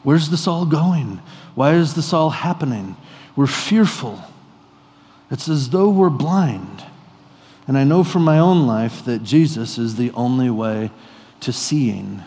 Where's 0.04 0.30
this 0.30 0.48
all 0.48 0.66
going? 0.66 1.22
Why 1.56 1.76
is 1.76 1.94
this 1.94 2.14
all 2.14 2.30
happening? 2.32 2.98
We're 3.38 3.46
fearful. 3.46 4.20
It's 5.30 5.48
as 5.48 5.70
though 5.70 5.90
we're 5.90 6.10
blind. 6.10 6.84
And 7.68 7.78
I 7.78 7.84
know 7.84 8.04
from 8.04 8.24
my 8.24 8.40
own 8.40 8.66
life 8.66 9.06
that 9.06 9.24
Jesus 9.24 9.78
is 9.78 9.96
the 9.96 10.12
only 10.12 10.50
way 10.50 10.90
to 11.42 11.54
seeing. 11.54 12.24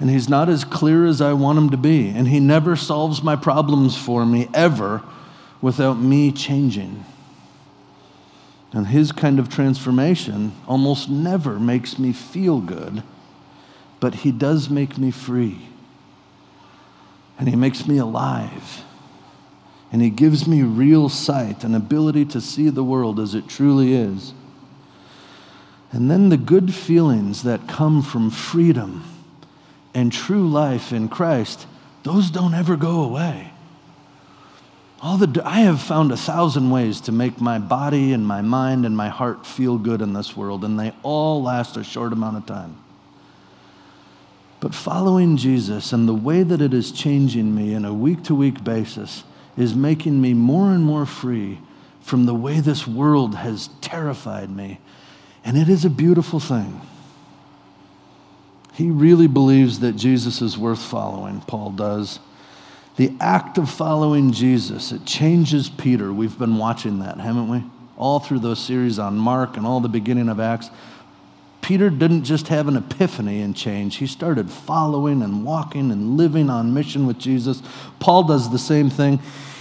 And 0.00 0.08
He's 0.08 0.30
not 0.30 0.48
as 0.48 0.64
clear 0.64 1.04
as 1.04 1.20
I 1.20 1.34
want 1.34 1.58
Him 1.58 1.70
to 1.70 1.76
be. 1.76 2.08
And 2.08 2.26
He 2.26 2.40
never 2.40 2.74
solves 2.74 3.22
my 3.22 3.36
problems 3.36 3.98
for 3.98 4.24
me, 4.24 4.48
ever, 4.54 5.02
without 5.60 5.98
me 5.98 6.32
changing. 6.32 7.04
And 8.72 8.86
His 8.86 9.12
kind 9.12 9.38
of 9.38 9.50
transformation 9.50 10.52
almost 10.66 11.10
never 11.10 11.60
makes 11.60 11.98
me 11.98 12.14
feel 12.14 12.60
good, 12.60 13.02
but 14.00 14.14
He 14.14 14.32
does 14.32 14.70
make 14.70 14.96
me 14.96 15.10
free. 15.10 15.68
And 17.38 17.46
He 17.46 17.56
makes 17.56 17.86
me 17.86 17.98
alive 17.98 18.84
and 19.94 20.02
He 20.02 20.10
gives 20.10 20.48
me 20.48 20.62
real 20.62 21.08
sight 21.08 21.62
and 21.62 21.76
ability 21.76 22.24
to 22.24 22.40
see 22.40 22.68
the 22.68 22.82
world 22.82 23.20
as 23.20 23.36
it 23.36 23.46
truly 23.46 23.94
is. 23.94 24.32
And 25.92 26.10
then 26.10 26.30
the 26.30 26.36
good 26.36 26.74
feelings 26.74 27.44
that 27.44 27.68
come 27.68 28.02
from 28.02 28.30
freedom 28.30 29.04
and 29.94 30.12
true 30.12 30.48
life 30.48 30.92
in 30.92 31.08
Christ, 31.08 31.68
those 32.02 32.28
don't 32.28 32.54
ever 32.54 32.74
go 32.74 33.04
away. 33.04 33.52
All 35.00 35.16
the, 35.16 35.40
I 35.46 35.60
have 35.60 35.80
found 35.80 36.10
a 36.10 36.16
thousand 36.16 36.70
ways 36.70 37.00
to 37.02 37.12
make 37.12 37.40
my 37.40 37.60
body 37.60 38.12
and 38.12 38.26
my 38.26 38.42
mind 38.42 38.84
and 38.84 38.96
my 38.96 39.10
heart 39.10 39.46
feel 39.46 39.78
good 39.78 40.02
in 40.02 40.12
this 40.12 40.36
world, 40.36 40.64
and 40.64 40.76
they 40.76 40.92
all 41.04 41.40
last 41.40 41.76
a 41.76 41.84
short 41.84 42.12
amount 42.12 42.38
of 42.38 42.46
time. 42.46 42.76
But 44.58 44.74
following 44.74 45.36
Jesus 45.36 45.92
and 45.92 46.08
the 46.08 46.14
way 46.14 46.42
that 46.42 46.60
it 46.60 46.74
is 46.74 46.90
changing 46.90 47.54
me 47.54 47.76
on 47.76 47.84
a 47.84 47.94
week 47.94 48.24
to 48.24 48.34
week 48.34 48.64
basis 48.64 49.22
is 49.56 49.74
making 49.74 50.20
me 50.20 50.34
more 50.34 50.70
and 50.72 50.84
more 50.84 51.06
free 51.06 51.58
from 52.00 52.26
the 52.26 52.34
way 52.34 52.60
this 52.60 52.86
world 52.86 53.34
has 53.36 53.68
terrified 53.80 54.50
me. 54.50 54.80
And 55.44 55.56
it 55.56 55.68
is 55.68 55.84
a 55.84 55.90
beautiful 55.90 56.40
thing. 56.40 56.80
He 58.74 58.90
really 58.90 59.28
believes 59.28 59.80
that 59.80 59.92
Jesus 59.92 60.42
is 60.42 60.58
worth 60.58 60.82
following, 60.82 61.40
Paul 61.42 61.70
does. 61.70 62.18
The 62.96 63.12
act 63.20 63.58
of 63.58 63.70
following 63.70 64.32
Jesus, 64.32 64.92
it 64.92 65.04
changes 65.04 65.68
Peter. 65.68 66.12
We've 66.12 66.38
been 66.38 66.58
watching 66.58 66.98
that, 67.00 67.18
haven't 67.18 67.48
we? 67.48 67.62
All 67.96 68.18
through 68.18 68.40
those 68.40 68.58
series 68.58 68.98
on 68.98 69.16
Mark 69.16 69.56
and 69.56 69.66
all 69.66 69.80
the 69.80 69.88
beginning 69.88 70.28
of 70.28 70.40
Acts. 70.40 70.70
Peter 71.64 71.88
didn't 71.88 72.24
just 72.24 72.48
have 72.48 72.68
an 72.68 72.76
epiphany 72.76 73.40
and 73.40 73.56
change. 73.56 73.96
He 73.96 74.06
started 74.06 74.50
following 74.50 75.22
and 75.22 75.46
walking 75.46 75.90
and 75.90 76.18
living 76.18 76.50
on 76.50 76.74
mission 76.74 77.06
with 77.06 77.18
Jesus. 77.18 77.62
Paul 78.00 78.24
does 78.24 78.50
the 78.50 78.58
same 78.58 78.90
thing. 78.90 79.18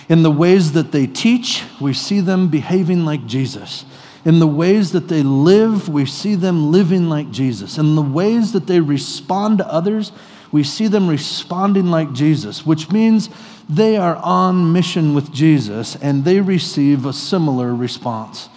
In 0.09 0.21
the 0.21 0.29
ways 0.29 0.73
that 0.73 0.91
they 0.91 1.07
teach, 1.07 1.63
we 1.79 1.93
see 1.93 2.19
them 2.19 2.49
behaving 2.49 3.05
like 3.05 3.25
Jesus. 3.25 3.85
In 4.25 4.39
the 4.39 4.47
ways 4.47 4.91
that 4.91 5.07
they 5.07 5.23
live, 5.23 5.87
we 5.87 6.05
see 6.05 6.35
them 6.35 6.73
living 6.73 7.07
like 7.07 7.31
Jesus. 7.31 7.77
In 7.77 7.95
the 7.95 8.01
ways 8.01 8.51
that 8.51 8.67
they 8.67 8.81
respond 8.81 9.59
to 9.59 9.67
others, 9.71 10.11
we 10.51 10.61
see 10.61 10.87
them 10.87 11.07
responding 11.07 11.85
like 11.85 12.11
Jesus, 12.11 12.65
which 12.65 12.91
means 12.91 13.29
they 13.69 13.95
are 13.95 14.17
on 14.17 14.73
mission 14.73 15.13
with 15.15 15.31
Jesus 15.31 15.95
and 15.95 16.25
they 16.25 16.41
receive 16.41 17.05
a 17.05 17.13
similar 17.13 17.73
response. 17.73 18.49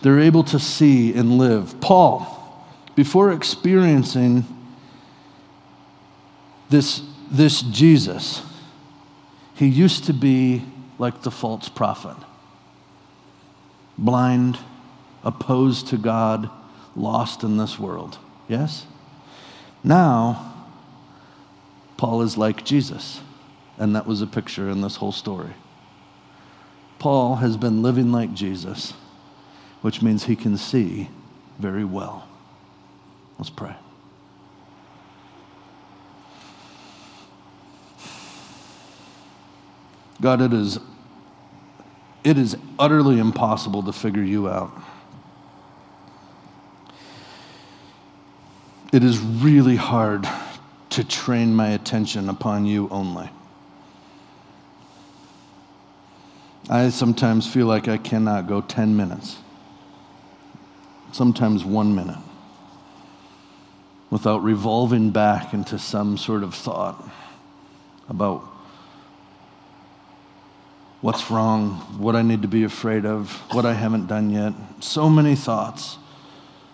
They're 0.00 0.20
able 0.20 0.44
to 0.44 0.58
see 0.58 1.12
and 1.12 1.36
live. 1.36 1.78
Paul, 1.82 2.38
before 2.94 3.32
experiencing 3.32 4.44
this, 6.68 7.02
this 7.30 7.62
Jesus, 7.62 8.42
he 9.54 9.66
used 9.66 10.04
to 10.04 10.12
be 10.12 10.64
like 10.98 11.22
the 11.22 11.30
false 11.30 11.68
prophet 11.68 12.16
blind, 13.98 14.58
opposed 15.22 15.86
to 15.88 15.96
God, 15.96 16.50
lost 16.96 17.44
in 17.44 17.56
this 17.56 17.78
world. 17.78 18.18
Yes? 18.48 18.86
Now, 19.84 20.54
Paul 21.96 22.22
is 22.22 22.36
like 22.36 22.64
Jesus. 22.64 23.20
And 23.78 23.96
that 23.96 24.06
was 24.06 24.22
a 24.22 24.26
picture 24.26 24.68
in 24.68 24.80
this 24.80 24.96
whole 24.96 25.12
story. 25.12 25.54
Paul 26.98 27.36
has 27.36 27.56
been 27.56 27.82
living 27.82 28.12
like 28.12 28.32
Jesus, 28.34 28.92
which 29.80 30.02
means 30.02 30.24
he 30.24 30.36
can 30.36 30.56
see 30.56 31.08
very 31.58 31.84
well. 31.84 32.28
Let's 33.38 33.50
pray. 33.50 33.74
God, 40.20 40.40
it 40.40 40.52
is, 40.52 40.78
it 42.22 42.38
is 42.38 42.56
utterly 42.78 43.18
impossible 43.18 43.82
to 43.82 43.92
figure 43.92 44.22
you 44.22 44.48
out. 44.48 44.70
It 48.92 49.02
is 49.02 49.18
really 49.18 49.74
hard 49.74 50.28
to 50.90 51.02
train 51.02 51.54
my 51.54 51.70
attention 51.70 52.28
upon 52.28 52.66
you 52.66 52.88
only. 52.90 53.28
I 56.70 56.90
sometimes 56.90 57.52
feel 57.52 57.66
like 57.66 57.88
I 57.88 57.96
cannot 57.96 58.46
go 58.46 58.60
10 58.60 58.96
minutes, 58.96 59.38
sometimes 61.10 61.64
one 61.64 61.96
minute 61.96 62.18
without 64.12 64.42
revolving 64.42 65.10
back 65.10 65.54
into 65.54 65.78
some 65.78 66.18
sort 66.18 66.42
of 66.42 66.54
thought 66.54 67.02
about 68.10 68.42
what's 71.00 71.30
wrong, 71.30 71.70
what 71.96 72.14
I 72.14 72.20
need 72.20 72.42
to 72.42 72.48
be 72.48 72.62
afraid 72.62 73.06
of, 73.06 73.32
what 73.54 73.64
I 73.64 73.72
haven't 73.72 74.08
done 74.08 74.28
yet. 74.28 74.52
So 74.80 75.08
many 75.08 75.34
thoughts 75.34 75.96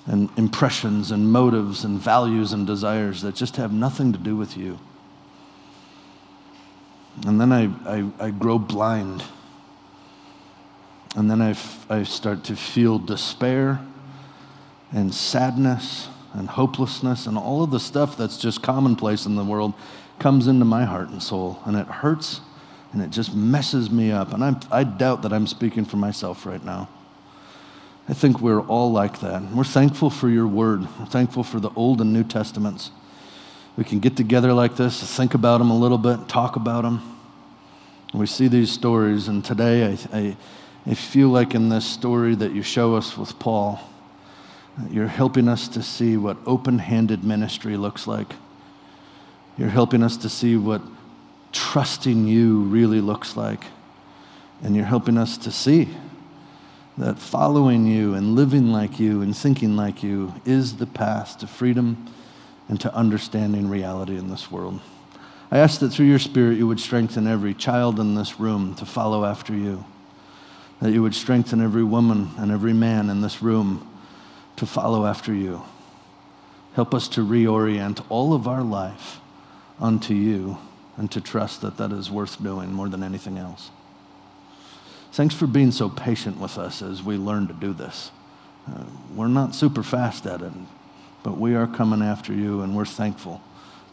and 0.04 0.28
impressions 0.36 1.12
and 1.12 1.30
motives 1.30 1.84
and 1.84 2.00
values 2.00 2.52
and 2.52 2.66
desires 2.66 3.22
that 3.22 3.36
just 3.36 3.54
have 3.54 3.72
nothing 3.72 4.12
to 4.12 4.18
do 4.18 4.34
with 4.34 4.56
you. 4.56 4.80
And 7.24 7.40
then 7.40 7.52
I, 7.52 7.70
I, 7.86 8.10
I 8.18 8.30
grow 8.30 8.58
blind. 8.58 9.22
And 11.14 11.30
then 11.30 11.40
I, 11.40 11.50
f- 11.50 11.88
I 11.88 12.02
start 12.02 12.42
to 12.44 12.56
feel 12.56 12.98
despair 12.98 13.78
and 14.90 15.14
sadness 15.14 16.08
and 16.32 16.48
hopelessness 16.48 17.26
and 17.26 17.38
all 17.38 17.62
of 17.62 17.70
the 17.70 17.80
stuff 17.80 18.16
that's 18.16 18.38
just 18.38 18.62
commonplace 18.62 19.26
in 19.26 19.34
the 19.36 19.44
world 19.44 19.74
comes 20.18 20.46
into 20.46 20.64
my 20.64 20.84
heart 20.84 21.08
and 21.08 21.22
soul. 21.22 21.60
And 21.64 21.76
it 21.76 21.86
hurts 21.86 22.40
and 22.92 23.02
it 23.02 23.10
just 23.10 23.34
messes 23.34 23.90
me 23.90 24.10
up. 24.10 24.32
And 24.32 24.42
I'm, 24.42 24.60
I 24.70 24.84
doubt 24.84 25.22
that 25.22 25.32
I'm 25.32 25.46
speaking 25.46 25.84
for 25.84 25.96
myself 25.96 26.46
right 26.46 26.64
now. 26.64 26.88
I 28.08 28.14
think 28.14 28.40
we're 28.40 28.62
all 28.62 28.90
like 28.90 29.20
that. 29.20 29.42
We're 29.52 29.64
thankful 29.64 30.08
for 30.08 30.30
your 30.30 30.46
word. 30.46 30.88
We're 30.98 31.06
thankful 31.06 31.44
for 31.44 31.60
the 31.60 31.70
Old 31.76 32.00
and 32.00 32.12
New 32.12 32.24
Testaments. 32.24 32.90
We 33.76 33.84
can 33.84 34.00
get 34.00 34.16
together 34.16 34.52
like 34.54 34.76
this, 34.76 35.00
think 35.14 35.34
about 35.34 35.58
them 35.58 35.70
a 35.70 35.78
little 35.78 35.98
bit, 35.98 36.26
talk 36.28 36.56
about 36.56 36.82
them. 36.82 37.00
And 38.10 38.20
we 38.20 38.26
see 38.26 38.48
these 38.48 38.72
stories, 38.72 39.28
and 39.28 39.44
today 39.44 39.92
I, 40.12 40.18
I, 40.18 40.36
I 40.86 40.94
feel 40.94 41.28
like 41.28 41.54
in 41.54 41.68
this 41.68 41.84
story 41.84 42.34
that 42.34 42.52
you 42.52 42.62
show 42.62 42.96
us 42.96 43.16
with 43.16 43.38
Paul, 43.38 43.78
you're 44.90 45.08
helping 45.08 45.48
us 45.48 45.68
to 45.68 45.82
see 45.82 46.16
what 46.16 46.36
open 46.46 46.78
handed 46.78 47.24
ministry 47.24 47.76
looks 47.76 48.06
like. 48.06 48.32
You're 49.56 49.68
helping 49.68 50.02
us 50.02 50.16
to 50.18 50.28
see 50.28 50.56
what 50.56 50.82
trusting 51.52 52.26
you 52.26 52.60
really 52.62 53.00
looks 53.00 53.36
like. 53.36 53.64
And 54.62 54.76
you're 54.76 54.84
helping 54.84 55.18
us 55.18 55.36
to 55.38 55.50
see 55.50 55.88
that 56.96 57.18
following 57.18 57.86
you 57.86 58.14
and 58.14 58.34
living 58.34 58.72
like 58.72 58.98
you 58.98 59.22
and 59.22 59.36
thinking 59.36 59.76
like 59.76 60.02
you 60.02 60.34
is 60.44 60.76
the 60.76 60.86
path 60.86 61.38
to 61.38 61.46
freedom 61.46 62.12
and 62.68 62.80
to 62.80 62.92
understanding 62.94 63.68
reality 63.68 64.16
in 64.16 64.28
this 64.28 64.50
world. 64.50 64.80
I 65.50 65.58
ask 65.58 65.80
that 65.80 65.90
through 65.90 66.06
your 66.06 66.18
Spirit 66.18 66.58
you 66.58 66.66
would 66.66 66.80
strengthen 66.80 67.26
every 67.26 67.54
child 67.54 67.98
in 67.98 68.14
this 68.14 68.38
room 68.38 68.74
to 68.76 68.84
follow 68.84 69.24
after 69.24 69.54
you, 69.54 69.84
that 70.80 70.92
you 70.92 71.02
would 71.02 71.14
strengthen 71.14 71.62
every 71.62 71.84
woman 71.84 72.30
and 72.36 72.50
every 72.50 72.74
man 72.74 73.10
in 73.10 73.22
this 73.22 73.42
room 73.42 73.87
to 74.58 74.66
follow 74.66 75.06
after 75.06 75.32
you. 75.32 75.62
Help 76.74 76.94
us 76.94 77.08
to 77.08 77.26
reorient 77.26 78.04
all 78.08 78.34
of 78.34 78.46
our 78.46 78.62
life 78.62 79.20
unto 79.80 80.14
you 80.14 80.58
and 80.96 81.10
to 81.10 81.20
trust 81.20 81.62
that 81.62 81.76
that 81.76 81.92
is 81.92 82.10
worth 82.10 82.42
doing 82.42 82.72
more 82.72 82.88
than 82.88 83.02
anything 83.02 83.38
else. 83.38 83.70
Thanks 85.12 85.34
for 85.34 85.46
being 85.46 85.70
so 85.70 85.88
patient 85.88 86.38
with 86.38 86.58
us 86.58 86.82
as 86.82 87.02
we 87.02 87.16
learn 87.16 87.46
to 87.48 87.54
do 87.54 87.72
this. 87.72 88.10
Uh, 88.68 88.84
we're 89.14 89.28
not 89.28 89.54
super 89.54 89.82
fast 89.82 90.26
at 90.26 90.42
it, 90.42 90.52
but 91.22 91.38
we 91.38 91.54
are 91.54 91.66
coming 91.66 92.02
after 92.02 92.32
you, 92.32 92.60
and 92.60 92.76
we're 92.76 92.84
thankful 92.84 93.40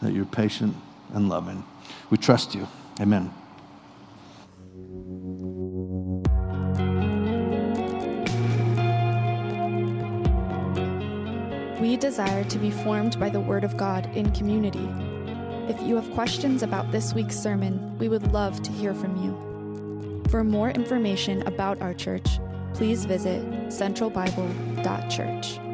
that 0.01 0.13
you're 0.13 0.26
patient 0.26 0.76
and 1.13 1.30
loving. 1.30 1.63
We 2.09 2.18
trust 2.18 2.53
you. 2.53 2.68
Amen. 2.99 3.34
We 11.86 11.97
desire 11.97 12.43
to 12.45 12.57
be 12.57 12.71
formed 12.71 13.19
by 13.19 13.29
the 13.29 13.39
Word 13.39 13.63
of 13.63 13.77
God 13.77 14.09
in 14.17 14.31
community. 14.31 14.89
If 15.69 15.79
you 15.83 15.95
have 15.97 16.11
questions 16.15 16.63
about 16.63 16.91
this 16.91 17.13
week's 17.13 17.38
sermon, 17.38 17.95
we 17.99 18.09
would 18.09 18.31
love 18.31 18.59
to 18.63 18.71
hear 18.71 18.95
from 18.95 19.15
you. 19.23 20.23
For 20.29 20.43
more 20.43 20.71
information 20.71 21.43
about 21.43 21.79
our 21.83 21.93
church, 21.93 22.25
please 22.73 23.05
visit 23.05 23.45
centralbible.church. 23.67 25.64